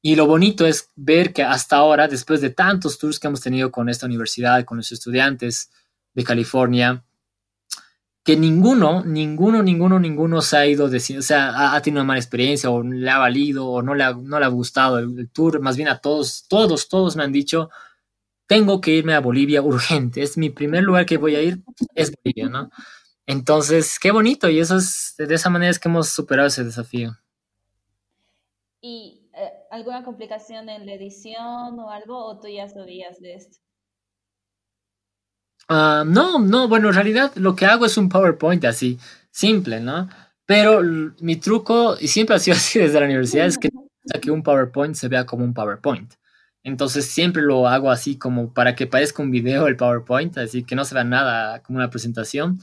Y 0.01 0.15
lo 0.15 0.27
bonito 0.27 0.65
es 0.65 0.89
ver 0.95 1.33
que 1.33 1.43
hasta 1.43 1.75
ahora, 1.75 2.07
después 2.07 2.39
de 2.39 2.51
tantos 2.51 2.97
tours 2.97 3.19
que 3.19 3.27
hemos 3.27 3.41
tenido 3.41 3.69
con 3.69 3.89
esta 3.89 4.05
universidad, 4.05 4.63
con 4.63 4.77
los 4.77 4.93
estudiantes 4.93 5.71
de 6.13 6.23
California, 6.23 7.03
que 8.27 8.35
ninguno, 8.35 9.05
ninguno, 9.05 9.63
ninguno, 9.63 10.01
ninguno 10.01 10.41
se 10.41 10.57
ha 10.57 10.67
ido, 10.67 10.89
de, 10.89 10.97
o 10.97 11.21
sea, 11.21 11.73
ha, 11.73 11.81
tenido 11.81 12.01
una 12.01 12.07
mala 12.09 12.19
experiencia 12.19 12.69
o 12.69 12.83
le 12.83 13.09
ha 13.09 13.19
valido 13.19 13.65
o 13.65 13.81
no 13.81 13.95
le 13.95 14.03
ha, 14.03 14.11
no 14.11 14.37
le 14.37 14.43
ha 14.45 14.49
gustado 14.49 14.99
el, 14.99 15.29
tour, 15.29 15.61
más 15.61 15.77
bien 15.77 15.87
a 15.87 16.01
todos, 16.01 16.45
todos, 16.49 16.89
todos 16.89 17.15
me 17.15 17.23
han 17.23 17.31
dicho, 17.31 17.69
tengo 18.45 18.81
que 18.81 18.91
irme 18.91 19.13
a 19.13 19.21
Bolivia 19.21 19.61
urgente, 19.61 20.23
es 20.23 20.37
mi 20.37 20.49
primer 20.49 20.83
lugar 20.83 21.05
que 21.05 21.15
voy 21.15 21.35
a 21.35 21.41
ir, 21.41 21.63
es 21.95 22.11
Bolivia, 22.21 22.49
¿no? 22.49 22.69
Entonces, 23.25 23.97
qué 23.97 24.11
bonito, 24.11 24.49
y 24.49 24.59
eso 24.59 24.75
es, 24.75 25.15
de 25.17 25.33
esa 25.33 25.49
manera 25.49 25.71
es 25.71 25.79
que 25.79 25.87
hemos 25.87 26.09
superado 26.09 26.49
ese 26.49 26.65
desafío. 26.65 27.13
¿Y 28.81 29.29
eh, 29.35 29.53
alguna 29.71 30.03
complicación 30.03 30.67
en 30.67 30.85
la 30.85 30.95
edición 30.95 31.79
o 31.79 31.89
algo, 31.89 32.25
o 32.25 32.37
tú 32.41 32.49
ya 32.49 32.67
sabías 32.67 33.21
de 33.21 33.35
esto? 33.35 33.57
Uh, 35.69 36.05
no, 36.05 36.39
no, 36.39 36.67
bueno, 36.69 36.89
en 36.89 36.95
realidad 36.95 37.33
lo 37.35 37.55
que 37.55 37.65
hago 37.65 37.85
es 37.85 37.97
un 37.97 38.07
PowerPoint 38.07 38.63
así, 38.65 38.97
simple, 39.31 39.81
¿no? 39.81 40.09
Pero 40.45 40.81
mi 41.19 41.35
truco, 41.35 41.97
y 41.99 42.07
siempre 42.07 42.35
ha 42.35 42.39
sido 42.39 42.55
así 42.57 42.79
desde 42.79 42.99
la 42.99 43.05
universidad, 43.05 43.45
es 43.45 43.57
que, 43.57 43.69
que 44.21 44.31
un 44.31 44.43
PowerPoint 44.43 44.95
se 44.95 45.09
vea 45.09 45.25
como 45.25 45.43
un 45.43 45.53
PowerPoint. 45.53 46.13
Entonces 46.63 47.05
siempre 47.05 47.41
lo 47.41 47.67
hago 47.67 47.91
así 47.91 48.17
como 48.17 48.53
para 48.53 48.75
que 48.75 48.87
parezca 48.87 49.23
un 49.23 49.31
video 49.31 49.67
el 49.67 49.77
PowerPoint, 49.77 50.37
así 50.37 50.63
que 50.63 50.75
no 50.75 50.85
se 50.85 50.95
vea 50.95 51.03
nada 51.03 51.61
como 51.63 51.77
una 51.77 51.89
presentación. 51.89 52.61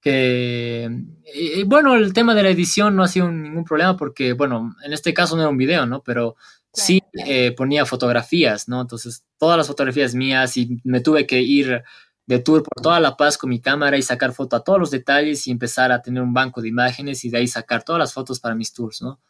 Que, 0.00 0.90
y, 1.34 1.62
bueno, 1.64 1.94
el 1.94 2.12
tema 2.12 2.34
de 2.34 2.42
la 2.42 2.50
edición 2.50 2.94
no 2.94 3.02
ha 3.02 3.08
sido 3.08 3.30
ningún 3.30 3.64
problema 3.64 3.96
porque, 3.96 4.34
bueno, 4.34 4.76
en 4.84 4.92
este 4.92 5.14
caso 5.14 5.34
no 5.34 5.42
era 5.42 5.50
un 5.50 5.56
video, 5.56 5.86
¿no? 5.86 6.02
Pero 6.02 6.36
sí 6.72 7.02
eh, 7.26 7.52
ponía 7.52 7.86
fotografías, 7.86 8.68
¿no? 8.68 8.80
Entonces 8.80 9.24
todas 9.38 9.56
las 9.56 9.66
fotografías 9.68 10.14
mías 10.14 10.56
y 10.56 10.80
me 10.84 11.00
tuve 11.00 11.26
que 11.26 11.40
ir 11.40 11.82
de 12.26 12.38
tour 12.38 12.62
por 12.62 12.82
toda 12.82 13.00
La 13.00 13.16
Paz 13.16 13.36
con 13.36 13.50
mi 13.50 13.60
cámara 13.60 13.98
y 13.98 14.02
sacar 14.02 14.32
foto 14.32 14.56
a 14.56 14.64
todos 14.64 14.78
los 14.78 14.90
detalles 14.90 15.46
y 15.46 15.50
empezar 15.50 15.92
a 15.92 16.00
tener 16.00 16.22
un 16.22 16.32
banco 16.32 16.62
de 16.62 16.68
imágenes 16.68 17.24
y 17.24 17.30
de 17.30 17.38
ahí 17.38 17.48
sacar 17.48 17.82
todas 17.82 17.98
las 17.98 18.12
fotos 18.12 18.40
para 18.40 18.54
mis 18.54 18.72
tours, 18.72 19.02
¿no? 19.02 19.20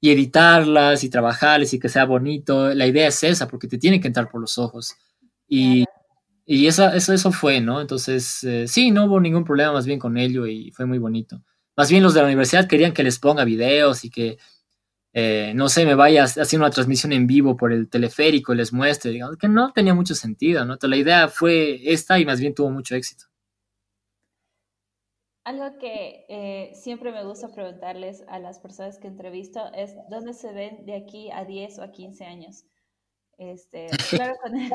Y 0.00 0.10
editarlas 0.10 1.02
y 1.02 1.08
trabajarles 1.08 1.72
y 1.74 1.78
que 1.78 1.88
sea 1.88 2.04
bonito. 2.04 2.72
La 2.74 2.86
idea 2.86 3.08
es 3.08 3.22
esa, 3.24 3.48
porque 3.48 3.66
te 3.66 3.78
tiene 3.78 4.00
que 4.00 4.06
entrar 4.06 4.28
por 4.28 4.40
los 4.40 4.58
ojos. 4.58 4.94
Y, 5.48 5.84
y 6.46 6.66
eso, 6.66 6.88
eso 6.90 7.32
fue, 7.32 7.60
¿no? 7.60 7.80
Entonces, 7.80 8.44
eh, 8.44 8.68
sí, 8.68 8.90
no 8.90 9.06
hubo 9.06 9.20
ningún 9.20 9.44
problema 9.44 9.72
más 9.72 9.86
bien 9.86 9.98
con 9.98 10.16
ello 10.16 10.46
y 10.46 10.70
fue 10.72 10.86
muy 10.86 10.98
bonito. 10.98 11.42
Más 11.76 11.90
bien 11.90 12.02
los 12.02 12.14
de 12.14 12.20
la 12.20 12.26
universidad 12.26 12.68
querían 12.68 12.92
que 12.92 13.02
les 13.02 13.18
ponga 13.18 13.44
videos 13.44 14.04
y 14.04 14.10
que 14.10 14.38
eh, 15.16 15.52
no 15.54 15.68
sé, 15.68 15.86
me 15.86 15.94
vaya 15.94 16.24
haciendo 16.24 16.66
una 16.66 16.74
transmisión 16.74 17.12
en 17.12 17.28
vivo 17.28 17.56
por 17.56 17.72
el 17.72 17.88
teleférico 17.88 18.52
y 18.52 18.56
les 18.56 18.72
muestre, 18.72 19.12
digamos, 19.12 19.36
que 19.36 19.46
no 19.46 19.72
tenía 19.72 19.94
mucho 19.94 20.16
sentido, 20.16 20.64
¿no? 20.64 20.72
Entonces 20.72 20.90
la 20.90 20.96
idea 20.96 21.28
fue 21.28 21.80
esta 21.84 22.18
y 22.18 22.26
más 22.26 22.40
bien 22.40 22.52
tuvo 22.52 22.70
mucho 22.70 22.96
éxito. 22.96 23.26
Algo 25.44 25.78
que 25.78 26.26
eh, 26.28 26.72
siempre 26.74 27.12
me 27.12 27.24
gusta 27.24 27.52
preguntarles 27.52 28.24
a 28.26 28.40
las 28.40 28.58
personas 28.58 28.98
que 28.98 29.06
entrevisto 29.06 29.72
es 29.72 29.94
dónde 30.10 30.32
se 30.32 30.52
ven 30.52 30.84
de 30.84 30.96
aquí 30.96 31.30
a 31.30 31.44
10 31.44 31.78
o 31.78 31.82
a 31.84 31.92
15 31.92 32.24
años. 32.24 32.64
Este, 33.38 33.86
claro, 34.10 34.34
con 34.42 34.56
el, 34.56 34.68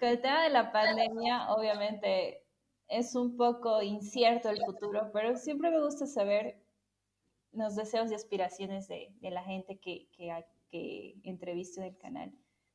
con 0.00 0.08
el 0.08 0.20
tema 0.22 0.44
de 0.44 0.50
la 0.50 0.72
pandemia, 0.72 1.52
obviamente 1.52 2.42
es 2.88 3.14
un 3.14 3.36
poco 3.36 3.82
incierto 3.82 4.48
el 4.48 4.60
futuro, 4.64 5.10
pero 5.12 5.36
siempre 5.36 5.70
me 5.70 5.82
gusta 5.82 6.06
saber 6.06 6.63
los 7.54 7.76
deseos 7.76 8.10
y 8.10 8.14
aspiraciones 8.14 8.88
de, 8.88 9.10
la 9.22 9.42
gente 9.42 9.78
que, 9.78 10.08
que, 10.16 10.32
que 10.70 11.14
entrevisto 11.24 11.80
en 11.80 11.86
el 11.88 11.98
canal. 11.98 12.32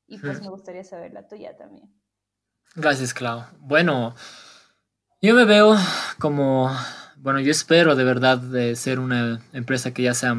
Y 0.08 0.18
pues 0.18 0.42
me 0.42 0.50
gustaría 0.50 0.84
saber 0.84 1.14
la 1.14 1.28
tuya 1.28 1.56
también. 1.56 1.94
Gracias, 2.76 3.14
Clau. 3.14 3.44
Bueno, 3.60 4.16
yo 5.22 5.36
me 5.36 5.46
veo 5.46 5.76
como, 6.18 6.72
bueno, 7.18 7.40
yo 7.40 7.52
espero 7.52 7.96
de 7.96 8.04
verdad 8.04 8.38
de 8.38 8.76
ser 8.76 9.00
una 9.00 9.42
empresa 9.54 9.94
que 9.94 10.04
ya 10.04 10.14
sea 10.14 10.36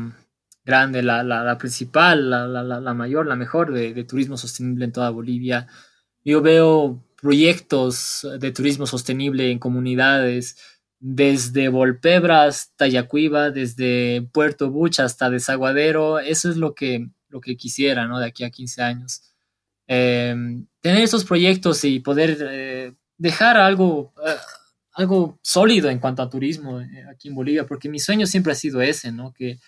grande, 0.65 1.03
la, 1.03 1.23
la, 1.23 1.59
principal, 1.59 2.31
la, 2.31 2.47
la, 2.47 2.95
mayor, 2.95 3.27
la 3.27 3.37
mejor 3.37 3.73
de, 3.73 3.95
de, 3.95 4.05
turismo 4.05 4.37
sostenible 4.37 4.85
en 4.85 4.93
toda 4.93 5.11
Bolivia. 5.11 5.67
Yo 6.25 6.43
veo 6.43 7.05
proyectos 7.21 8.27
de 8.39 8.53
turismo 8.53 8.87
sostenible 8.87 9.51
en 9.51 9.59
comunidades, 9.59 10.57
desde 11.01 11.69
Volpebra 11.69 12.45
hasta 12.45 12.87
Yacuiba, 12.87 13.51
desde 13.51 14.23
Puerto 14.33 14.71
Bucha 14.71 15.05
hasta 15.05 15.31
Desaguadero, 15.31 16.19
eso 16.21 16.51
es 16.51 16.57
lo 16.57 16.75
que, 16.75 17.09
lo 17.29 17.41
que 17.41 17.57
quisiera, 17.57 18.07
¿no? 18.07 18.19
De 18.19 18.27
aquí 18.27 18.45
a 18.45 18.51
15 18.51 18.83
años. 18.83 19.23
Em, 19.87 20.67
tener 20.81 21.03
esos 21.03 21.25
proyectos 21.25 21.85
y 21.85 22.01
poder 22.01 22.39
eh, 22.41 22.93
dejar 23.17 23.57
algo, 23.57 24.13
eh, 24.25 24.37
algo 24.93 25.41
sólido 25.43 25.89
en 25.91 25.99
cuanto 25.99 26.23
a 26.23 26.31
turismo 26.31 26.81
eh, 26.81 27.05
aquí 27.11 27.29
en 27.29 27.35
Bolivia, 27.35 27.67
porque 27.67 27.89
mi 27.89 27.99
sueño 27.99 28.27
siempre 28.27 28.53
ha 28.53 28.57
sido 28.57 28.83
ese, 28.83 29.11
¿no? 29.11 29.33
Que 29.33 29.59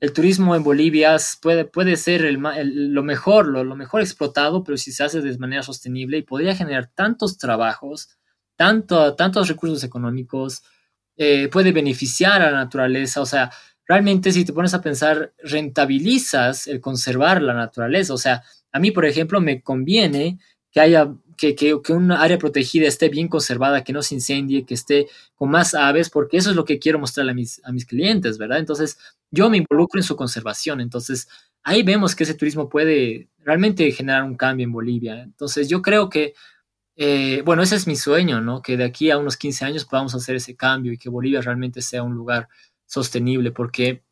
el 0.00 0.12
turismo 0.14 0.56
en 0.56 0.64
Bolivia 0.64 1.16
puede, 1.42 1.66
puede 1.66 1.96
ser 1.96 2.22
lo 2.32 3.02
mejor, 3.02 3.46
lo, 3.48 3.76
mejor 3.76 4.00
explotado, 4.00 4.64
pero 4.64 4.78
si 4.78 4.92
se 4.92 5.04
hace 5.04 5.20
de 5.20 5.36
manera 5.38 5.62
sostenible 5.62 6.16
y 6.16 6.22
podría 6.22 6.56
generar 6.56 6.90
tantos 6.94 7.36
trabajos, 7.36 8.08
tanto, 8.60 9.14
tantos 9.14 9.48
recursos 9.48 9.82
económicos, 9.84 10.62
eh, 11.16 11.48
puede 11.48 11.72
beneficiar 11.72 12.42
a 12.42 12.50
la 12.50 12.58
naturaleza, 12.58 13.22
o 13.22 13.24
sea, 13.24 13.50
realmente 13.88 14.30
si 14.32 14.44
te 14.44 14.52
pones 14.52 14.74
a 14.74 14.82
pensar, 14.82 15.32
rentabilizas 15.42 16.66
el 16.66 16.78
conservar 16.78 17.40
la 17.40 17.54
naturaleza, 17.54 18.12
o 18.12 18.18
sea, 18.18 18.42
a 18.70 18.78
mí, 18.78 18.90
por 18.90 19.06
ejemplo, 19.06 19.40
me 19.40 19.62
conviene 19.62 20.38
que 20.70 20.78
haya 20.78 21.10
que, 21.38 21.54
que, 21.54 21.80
que, 21.82 21.92
una 21.94 22.20
área 22.20 22.36
protegida 22.36 22.86
esté 22.86 23.08
bien 23.08 23.28
conservada, 23.28 23.82
que 23.82 23.94
no 23.94 24.02
se 24.02 24.16
incendie, 24.16 24.66
que 24.66 24.74
esté 24.74 25.06
con 25.34 25.50
más 25.50 25.72
aves, 25.72 26.10
porque 26.10 26.36
eso 26.36 26.50
es 26.50 26.56
lo 26.56 26.66
que 26.66 26.78
quiero 26.78 26.98
mostrarle 26.98 27.32
a 27.32 27.34
mis, 27.34 27.62
a 27.64 27.72
mis 27.72 27.86
clientes, 27.86 28.36
¿verdad? 28.36 28.58
Entonces, 28.58 28.98
yo 29.30 29.48
me 29.48 29.56
involucro 29.56 29.98
en 29.98 30.04
su 30.04 30.16
conservación. 30.16 30.82
Entonces, 30.82 31.28
ahí 31.62 31.82
vemos 31.82 32.14
que 32.14 32.24
ese 32.24 32.34
turismo 32.34 32.68
puede 32.68 33.30
realmente 33.38 33.90
generar 33.90 34.22
un 34.24 34.36
cambio 34.36 34.64
en 34.64 34.72
Bolivia. 34.72 35.22
Entonces, 35.22 35.66
yo 35.66 35.80
creo 35.80 36.10
que 36.10 36.34
eh, 37.02 37.40
bueno, 37.46 37.62
ese 37.62 37.76
es 37.76 37.86
mi 37.86 37.96
sueño, 37.96 38.42
¿no? 38.42 38.60
Que 38.60 38.76
de 38.76 38.84
aquí 38.84 39.10
a 39.10 39.16
unos 39.16 39.38
15 39.38 39.64
años 39.64 39.86
podamos 39.86 40.14
hacer 40.14 40.36
ese 40.36 40.54
cambio 40.54 40.92
y 40.92 40.98
que 40.98 41.08
Bolivia 41.08 41.40
realmente 41.40 41.80
sea 41.80 42.02
un 42.02 42.14
lugar 42.14 42.46
sostenible, 42.84 43.52
porque 43.52 44.02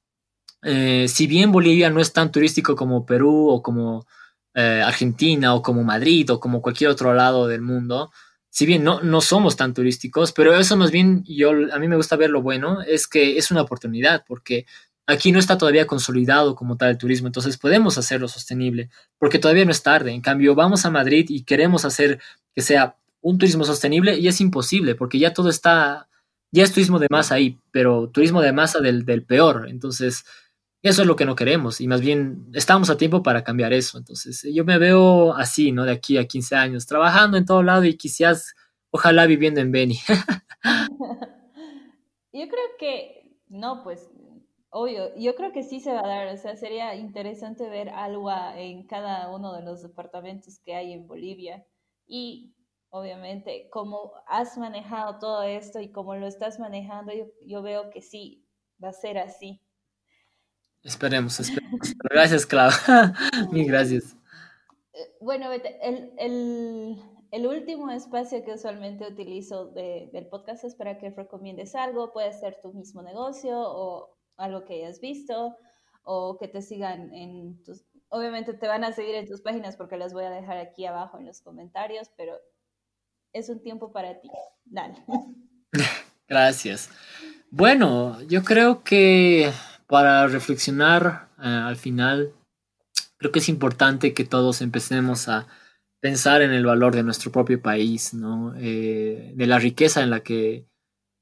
eh, 0.62 1.07
si 1.07 1.26
bien 1.26 1.53
Bolivia 1.53 1.91
no 1.91 2.01
es 2.01 2.14
tan 2.14 2.32
turístico 2.32 2.74
como 2.74 3.05
Perú 3.05 3.51
o 3.51 3.62
como 3.62 4.07
eh, 4.55 4.82
Argentina 4.82 5.55
o 5.55 5.61
como 5.61 5.84
Madrid 5.84 6.32
o 6.32 6.41
como 6.41 6.62
cualquier 6.62 6.89
otro 6.89 7.12
lado 7.12 7.47
del 7.47 7.61
mundo, 7.61 8.11
si 8.49 8.64
bien 8.64 8.84
no, 8.84 9.03
no 9.03 9.20
somos 9.20 9.55
tan 9.57 9.74
turísticos, 9.74 10.32
pero 10.32 10.57
eso 10.57 10.74
más 10.78 10.91
bien 10.91 11.22
yo, 11.26 11.51
a 11.70 11.78
mí 11.78 11.89
me 11.89 11.97
gusta 11.97 12.16
ver 12.16 12.30
lo 12.30 12.41
bueno, 12.41 12.80
es 12.80 13.07
que 13.07 13.36
es 13.36 13.51
una 13.51 13.61
oportunidad, 13.61 14.24
porque 14.26 14.64
Aquí 15.11 15.32
no 15.32 15.39
está 15.39 15.57
todavía 15.57 15.86
consolidado 15.86 16.55
como 16.55 16.76
tal 16.76 16.91
el 16.91 16.99
turismo, 16.99 17.28
entonces 17.28 17.57
podemos 17.57 17.97
hacerlo 17.97 18.28
sostenible, 18.28 18.91
porque 19.16 19.39
todavía 19.39 19.64
no 19.64 19.70
es 19.70 19.82
tarde. 19.82 20.12
En 20.12 20.20
cambio, 20.20 20.55
vamos 20.55 20.84
a 20.84 20.91
Madrid 20.91 21.24
y 21.30 21.45
queremos 21.45 21.86
hacer 21.86 22.20
que 22.59 22.63
sea 22.63 22.97
un 23.21 23.39
turismo 23.39 23.63
sostenible 23.63 24.19
y 24.19 24.27
es 24.27 24.41
imposible, 24.41 24.97
porque 24.97 25.21
ya 25.21 25.33
todo 25.33 25.49
está, 25.49 26.09
ya 26.51 26.65
es 26.65 26.73
turismo 26.73 26.99
de 26.99 27.07
masa 27.09 27.37
ahí, 27.37 27.57
pero 27.71 28.11
turismo 28.11 28.43
de 28.43 28.53
masa 28.53 28.81
del, 28.81 29.05
del 29.05 29.25
peor. 29.25 29.69
Entonces, 29.69 30.25
eso 30.83 31.03
es 31.03 31.07
lo 31.07 31.15
que 31.15 31.25
no 31.25 31.37
queremos 31.37 31.81
y 31.81 31.87
más 31.87 32.01
bien 32.01 32.49
estamos 32.53 32.91
a 32.91 32.97
tiempo 32.97 33.23
para 33.23 33.45
cambiar 33.45 33.73
eso. 33.73 33.97
Entonces, 33.97 34.45
yo 34.53 34.65
me 34.65 34.77
veo 34.77 35.37
así, 35.37 35.71
¿no? 35.71 35.85
De 35.85 35.93
aquí 35.93 36.19
a 36.19 36.27
15 36.27 36.57
años, 36.57 36.87
trabajando 36.87 37.37
en 37.37 37.45
todo 37.45 37.63
lado 37.63 37.85
y 37.85 37.97
quizás, 37.97 38.57
ojalá 38.91 39.27
viviendo 39.27 39.61
en 39.61 39.71
Beni. 39.71 40.01
yo 42.33 42.49
creo 42.49 42.69
que, 42.77 43.37
no, 43.47 43.85
pues 43.85 44.11
Obvio, 44.71 45.15
yo 45.17 45.37
creo 45.37 45.53
que 45.53 45.63
sí 45.63 45.79
se 45.79 45.93
va 45.93 46.01
a 46.01 46.09
dar, 46.09 46.29
o 46.29 46.37
sea, 46.37 46.57
sería 46.57 46.97
interesante 46.97 47.69
ver 47.69 47.89
algo 47.89 48.31
en 48.57 48.85
cada 48.87 49.31
uno 49.35 49.55
de 49.55 49.63
los 49.63 49.81
departamentos 49.81 50.59
que 50.59 50.75
hay 50.75 50.93
en 50.93 51.07
Bolivia. 51.07 51.65
Y 52.09 52.55
obviamente, 52.91 53.69
como 53.71 54.13
has 54.27 54.57
manejado 54.57 55.19
todo 55.19 55.43
esto 55.43 55.81
y 55.81 55.93
como 55.93 56.17
lo 56.17 56.27
estás 56.27 56.59
manejando, 56.59 57.13
yo, 57.47 57.63
veo 57.63 57.91
que 57.91 58.01
sí, 58.01 58.47
va 58.83 58.89
a 58.89 58.93
ser 58.93 59.19
así. 59.19 59.61
Esperemos, 60.83 61.39
esperemos. 61.39 61.95
Gracias, 62.11 62.47
Clau. 62.47 62.71
Mil 63.53 63.67
gracias. 63.67 64.17
Eh, 64.95 65.17
bueno, 65.21 65.53
el, 65.53 66.13
el, 66.19 67.03
el, 67.31 67.47
último 67.47 67.91
espacio 67.91 68.43
que 68.45 68.55
usualmente 68.55 69.07
utilizo 69.07 69.67
del 69.67 70.27
podcast 70.29 70.65
es 70.65 70.75
para 70.75 70.99
que 70.99 71.11
recomiendes 71.11 71.75
algo, 71.75 72.13
puede 72.13 72.33
ser 72.33 72.59
tu 72.63 72.73
mismo 72.73 73.03
negocio 73.03 73.61
o 73.61 74.17
algo 74.37 74.65
que 74.65 74.75
hayas 74.75 75.01
visto 75.01 75.57
o 76.05 76.39
que 76.39 76.49
te 76.49 76.63
sigan 76.63 77.13
en 77.13 77.63
tus... 77.65 77.85
Obviamente 78.11 78.55
te 78.55 78.69
van 78.69 78.85
a 78.85 78.93
seguir 78.93 79.15
en 79.15 79.27
tus 79.27 79.41
páginas 79.43 79.77
porque 79.77 79.97
las 79.97 80.13
voy 80.13 80.25
a 80.25 80.31
dejar 80.31 80.57
aquí 80.59 80.87
abajo 80.87 81.19
en 81.19 81.27
los 81.27 81.41
comentarios, 81.43 82.11
pero 82.17 82.35
es 83.33 83.49
un 83.49 83.63
tiempo 83.63 83.93
para 83.93 84.21
ti. 84.21 84.29
Dale. 84.65 84.95
Gracias. 86.29 86.91
Bueno, 87.51 88.21
yo 88.23 88.45
creo 88.45 88.83
que 88.83 89.51
para 89.87 90.27
reflexionar 90.27 91.29
eh, 91.39 91.47
al 91.47 91.77
final, 91.77 92.33
creo 93.17 93.33
que 93.33 93.39
es 93.39 93.49
importante 93.49 94.15
que 94.15 94.25
todos 94.25 94.61
empecemos 94.61 95.29
a 95.29 95.47
pensar 96.01 96.43
en 96.43 96.53
el 96.53 96.65
valor 96.65 96.95
de 96.95 97.03
nuestro 97.03 97.33
propio 97.33 97.61
país, 97.61 98.15
¿no? 98.15 98.55
Eh, 98.57 99.33
de 99.35 99.47
la 99.47 99.59
riqueza 99.59 100.03
en 100.03 100.11
la 100.11 100.21
que 100.21 100.67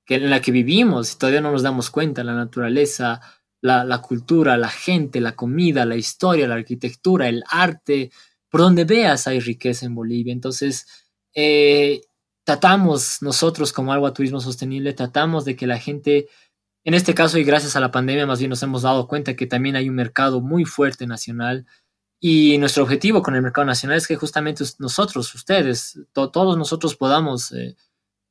en 0.09 0.31
la 0.31 0.41
que 0.41 0.53
vivimos 0.53 1.19
todavía 1.19 1.41
no 1.41 1.51
nos 1.51 1.63
damos 1.63 1.91
cuenta, 1.91 2.23
la 2.23 2.35
naturaleza, 2.35 3.21
la, 3.61 4.01
cultura, 4.03 4.57
la 4.57 4.69
gente, 4.69 5.21
la 5.21 5.35
comida, 5.35 5.85
la 5.85 5.97
historia, 5.97 6.47
la 6.47 6.55
arquitectura, 6.55 7.29
el 7.29 7.43
arte, 7.51 8.11
por 8.49 8.61
donde 8.61 8.85
veas 8.85 9.27
hay 9.27 9.41
riqueza 9.41 9.87
en 9.87 9.95
Bolivia. 9.95 10.33
Entonces, 10.33 10.87
eh, 11.35 12.03
tratamos 12.45 13.23
nosotros 13.23 13.73
como 13.73 13.93
Algo 13.93 14.07
a 14.07 14.15
Turismo 14.15 14.41
Sostenible, 14.41 14.93
tratamos 14.93 15.45
de 15.45 15.57
que 15.57 15.67
la 15.67 15.79
gente, 15.79 16.29
en 16.85 16.95
este 16.95 17.15
caso 17.15 17.39
y 17.39 17.45
gracias 17.45 17.77
a 17.77 17.81
la 17.81 17.91
pandemia, 17.91 18.27
más 18.27 18.39
bien 18.39 18.51
nos 18.51 18.63
hemos 18.63 18.83
dado 18.83 19.09
cuenta 19.09 19.35
que 19.35 19.47
también 19.47 19.77
hay 19.77 19.89
un 19.89 19.97
mercado 19.97 20.41
muy 20.41 20.65
fuerte 20.65 21.07
nacional 21.07 21.67
y 22.21 22.57
nuestro 22.59 22.85
objetivo 22.85 23.23
con 23.23 23.35
el 23.35 23.43
mercado 23.43 23.67
nacional 23.67 23.99
es 23.99 24.07
que 24.07 24.17
justamente 24.17 24.65
nosotros, 24.79 25.35
ustedes, 25.35 26.01
todos 26.13 26.57
nosotros 26.57 26.97
podamos 26.97 27.53
eh, 27.53 27.77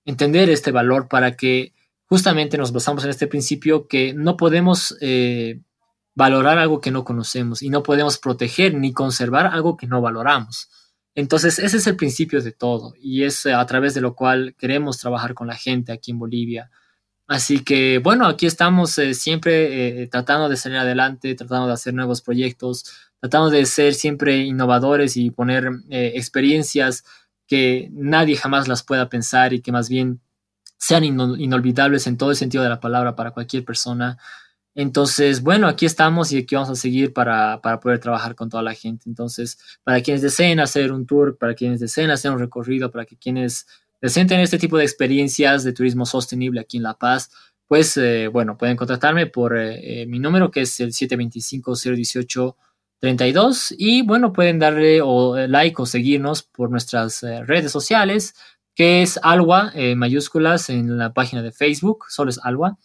entender 0.05 0.49
este 0.49 0.71
valor 0.71 1.07
para 1.07 1.35
que 1.35 1.73
justamente 2.07 2.57
nos 2.57 2.71
basamos 2.71 3.03
en 3.03 3.09
este 3.09 3.27
principio 3.27 3.87
que 3.87 4.13
no 4.13 4.37
podemos 4.37 4.95
eh, 5.01 5.61
valorar 6.13 6.57
algo 6.57 6.79
que 6.79 6.91
no 6.91 7.03
conocemos 7.03 7.61
y 7.61 7.69
no 7.69 7.83
podemos 7.83 8.17
proteger 8.17 8.75
ni 8.75 8.93
conservar 8.93 9.47
algo 9.47 9.75
que 9.75 9.87
no 9.87 10.01
valoramos. 10.01 10.69
Entonces, 11.15 11.59
ese 11.59 11.77
es 11.77 11.87
el 11.87 11.95
principio 11.95 12.41
de 12.41 12.51
todo 12.51 12.93
y 12.99 13.23
es 13.23 13.45
a 13.45 13.65
través 13.65 13.93
de 13.93 14.01
lo 14.01 14.15
cual 14.15 14.55
queremos 14.57 14.97
trabajar 14.97 15.33
con 15.33 15.47
la 15.47 15.55
gente 15.55 15.91
aquí 15.91 16.11
en 16.11 16.19
Bolivia. 16.19 16.69
Así 17.27 17.63
que, 17.63 17.99
bueno, 17.99 18.27
aquí 18.27 18.45
estamos 18.45 18.97
eh, 18.99 19.13
siempre 19.15 20.03
eh, 20.03 20.07
tratando 20.07 20.47
de 20.47 20.57
salir 20.57 20.77
adelante, 20.77 21.33
tratando 21.33 21.67
de 21.67 21.73
hacer 21.73 21.93
nuevos 21.93 22.21
proyectos, 22.21 22.85
tratando 23.19 23.49
de 23.49 23.65
ser 23.65 23.95
siempre 23.95 24.37
innovadores 24.37 25.17
y 25.17 25.31
poner 25.31 25.71
experiencias 25.89 27.03
que 27.47 27.89
nadie 27.91 28.35
jamás 28.35 28.67
las 28.67 28.83
pueda 28.83 29.09
pensar 29.09 29.53
y 29.53 29.61
que 29.61 29.71
más 29.71 29.89
bien 29.89 30.21
sean 30.85 31.03
inolvidables 31.03 32.05
en 32.05 32.15
todo 32.15 32.29
el 32.29 32.35
sentido 32.35 32.63
de 32.63 32.69
la 32.69 32.79
palabra 32.79 33.15
para 33.15 33.31
cualquier 33.31 33.65
persona. 33.65 34.19
Entonces, 34.75 35.41
bueno, 35.41 35.67
aquí 35.67 35.87
estamos 35.87 36.31
y 36.31 36.37
aquí 36.37 36.53
vamos 36.53 36.69
a 36.69 36.75
seguir 36.75 37.11
para, 37.11 37.59
para, 37.61 37.79
poder 37.79 37.97
trabajar 37.99 38.35
con 38.35 38.49
toda 38.49 38.61
la 38.61 38.75
gente. 38.75 39.09
Entonces, 39.09 39.57
para 39.83 40.01
quienes 40.01 40.21
deseen 40.21 40.59
hacer 40.59 40.91
un 40.91 41.07
tour, 41.07 41.39
para 41.39 41.55
quienes 41.55 41.79
deseen 41.79 42.11
hacer 42.11 42.31
un 42.31 42.37
recorrido, 42.37 42.91
para 42.91 43.05
que 43.05 43.17
quienes 43.17 43.65
deseen 43.99 44.27
tener 44.27 44.43
este 44.43 44.59
tipo 44.59 44.77
de 44.77 44.83
experiencias 44.83 45.63
de 45.63 45.73
turismo 45.73 46.05
sostenible 46.05 46.59
aquí 46.59 46.77
en 46.77 46.83
La 46.83 46.93
Paz, 46.93 47.31
pues, 47.67 47.97
eh, 47.97 48.27
bueno, 48.27 48.55
pueden 48.55 48.77
contactarme 48.77 49.25
por 49.25 49.57
eh, 49.57 50.03
eh, 50.03 50.05
mi 50.05 50.19
número 50.19 50.51
que 50.51 50.61
es 50.61 50.79
el 50.81 50.91
725-018-32 50.91 53.73
y, 53.75 54.03
bueno, 54.03 54.33
pueden 54.33 54.59
darle 54.59 55.01
o, 55.01 55.35
like 55.35 55.81
o 55.81 55.87
seguirnos 55.87 56.43
por 56.43 56.69
nuestras 56.69 57.23
redes 57.23 57.71
sociales 57.71 58.35
que 58.75 59.01
es 59.01 59.19
Alwa, 59.23 59.71
eh, 59.73 59.95
mayúsculas 59.95 60.69
en 60.69 60.97
la 60.97 61.13
página 61.13 61.41
de 61.41 61.51
Facebook, 61.51 62.05
solo 62.09 62.29
es 62.29 62.39
Alwa. 62.43 62.77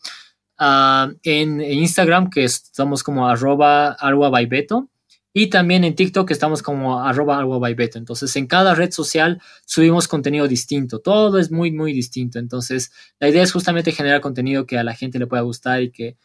Ah, 0.57 1.11
en, 1.23 1.61
Instagram, 1.61 2.31
que 2.31 2.45
estamos 2.45 3.03
como 3.03 3.29
arroba 3.29 3.93
Alwa 3.93 4.29
by 4.29 4.47
Beto. 4.47 4.91
Y 5.33 5.49
también 5.49 5.85
en 5.85 5.95
TikTok 5.95 6.31
estamos 6.31 6.63
como 6.63 7.01
arroba 7.03 7.39
Alwa 7.39 7.59
by 7.59 7.75
Beto. 7.75 7.99
Entonces, 7.99 8.35
en 8.37 8.47
cada 8.47 8.75
red 8.75 8.91
social 8.93 9.41
subimos 9.65 10.07
contenido 10.07 10.47
distinto. 10.49 11.01
Todo 11.01 11.39
es 11.39 11.51
muy, 11.51 11.73
muy 11.73 11.93
distinto. 11.93 12.39
Entonces, 12.39 12.93
la 13.19 13.29
idea 13.29 13.43
es 13.43 13.53
justamente 13.53 13.93
generar 13.93 14.21
contenido 14.21 14.67
que 14.67 14.79
a 14.79 14.85
la 14.85 14.95
gente 14.95 15.19
le 15.19 15.27
pueda 15.27 15.43
gustar 15.43 15.83
y 15.83 15.91
que 15.93 16.19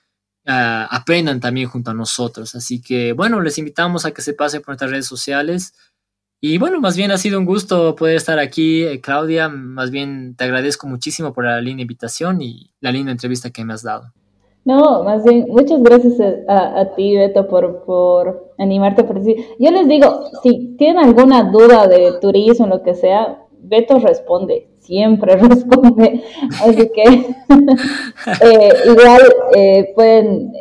ah, 0.46 0.88
aprendan 0.92 1.40
también 1.40 1.70
junto 1.70 1.92
a 1.92 1.94
nosotros. 1.94 2.56
Así 2.56 2.82
que, 2.82 3.14
bueno, 3.14 3.42
les 3.42 3.58
invitamos 3.58 4.06
a 4.06 4.12
que 4.12 4.22
se 4.22 4.34
pasen 4.34 4.62
por 4.62 4.70
nuestras 4.70 4.92
redes 4.92 5.08
sociales. 5.08 5.74
Y 6.42 6.58
bueno, 6.58 6.80
más 6.80 6.98
bien 6.98 7.12
ha 7.12 7.18
sido 7.18 7.40
un 7.40 7.46
gusto 7.46 7.96
poder 7.96 8.18
estar 8.18 8.40
aquí, 8.40 8.84
eh, 8.84 9.02
Claudia. 9.02 9.50
Más 9.50 9.90
bien 9.90 10.36
te 10.36 10.44
agradezco 10.44 10.88
muchísimo 10.88 11.34
por 11.34 11.46
la 11.46 11.62
linda 11.62 11.82
invitación 11.82 12.42
y 12.42 12.72
la 12.82 12.92
linda 12.92 13.12
entrevista 13.12 13.50
que 13.50 13.64
me 13.64 13.74
has 13.74 13.84
dado. 13.84 14.12
No, 14.66 15.04
más 15.04 15.24
bien, 15.24 15.46
muchas 15.50 15.82
gracias 15.82 16.14
a, 16.48 16.96
ti, 16.96 17.16
Beto, 17.16 17.48
por, 17.48 17.84
por 17.86 18.52
animarte 18.58 19.02
a 19.02 19.14
decir. 19.14 19.38
Yo 19.60 19.70
les 19.70 19.88
digo, 19.88 20.24
si 20.42 20.76
tienen 20.78 21.04
alguna 21.04 21.44
duda 21.52 21.88
de 21.88 22.14
turismo, 22.20 22.66
lo 22.66 22.82
que 22.82 22.96
sea, 22.96 23.44
Beto 23.60 24.00
responde, 24.00 24.68
siempre 24.80 25.36
responde. 25.38 26.24
Así 26.64 26.92
que 26.94 27.04
eh, 28.42 28.70
igual 28.88 29.22
eh, 29.56 29.92
pueden, 29.94 30.52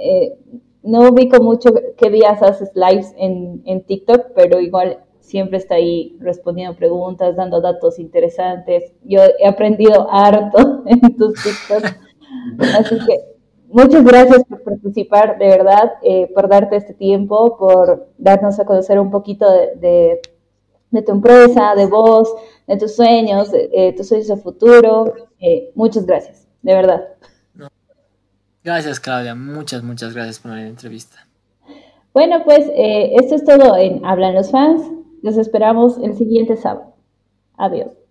no 0.82 1.08
ubico 1.08 1.42
mucho 1.42 1.70
qué 1.96 2.10
días 2.10 2.42
haces 2.42 2.70
lives 2.74 3.14
en, 3.16 3.62
en 3.64 3.84
TikTok, 3.84 4.32
pero 4.34 4.60
igual 4.60 4.98
siempre 5.24 5.58
está 5.58 5.76
ahí 5.76 6.16
respondiendo 6.20 6.76
preguntas, 6.76 7.34
dando 7.34 7.60
datos 7.60 7.98
interesantes. 7.98 8.92
Yo 9.02 9.20
he 9.38 9.48
aprendido 9.48 10.06
harto 10.10 10.84
en 10.86 11.00
tus 11.16 11.34
TikToks. 11.42 11.96
Así 12.78 12.98
que 13.06 13.20
muchas 13.68 14.04
gracias 14.04 14.44
por 14.44 14.62
participar, 14.62 15.38
de 15.38 15.48
verdad, 15.48 15.94
eh, 16.02 16.30
por 16.34 16.48
darte 16.48 16.76
este 16.76 16.94
tiempo, 16.94 17.56
por 17.56 18.08
darnos 18.18 18.60
a 18.60 18.64
conocer 18.64 19.00
un 19.00 19.10
poquito 19.10 19.50
de, 19.50 20.20
tu 21.04 21.12
empresa, 21.12 21.74
de 21.74 21.86
vos, 21.86 22.32
de 22.66 22.76
tus 22.76 22.94
sueños, 22.94 23.50
de, 23.50 23.94
tus 23.96 24.08
sueños 24.08 24.28
de 24.28 24.36
futuro. 24.36 25.14
Eh, 25.40 25.72
muchas 25.74 26.04
gracias, 26.04 26.46
de 26.62 26.74
verdad. 26.74 27.02
Gracias, 28.62 29.00
Claudia. 29.00 29.34
Muchas, 29.34 29.82
muchas 29.82 30.14
gracias 30.14 30.38
por 30.38 30.52
la 30.52 30.66
entrevista. 30.66 31.16
Bueno, 32.12 32.44
pues 32.44 32.66
eh, 32.74 33.14
esto 33.16 33.34
es 33.34 33.44
todo 33.44 33.76
en 33.76 34.04
Hablan 34.04 34.34
los 34.34 34.50
fans. 34.50 34.82
Los 35.24 35.38
esperamos 35.38 35.96
el 36.02 36.12
siguiente 36.18 36.54
sábado. 36.54 36.92
Adiós. 37.56 38.03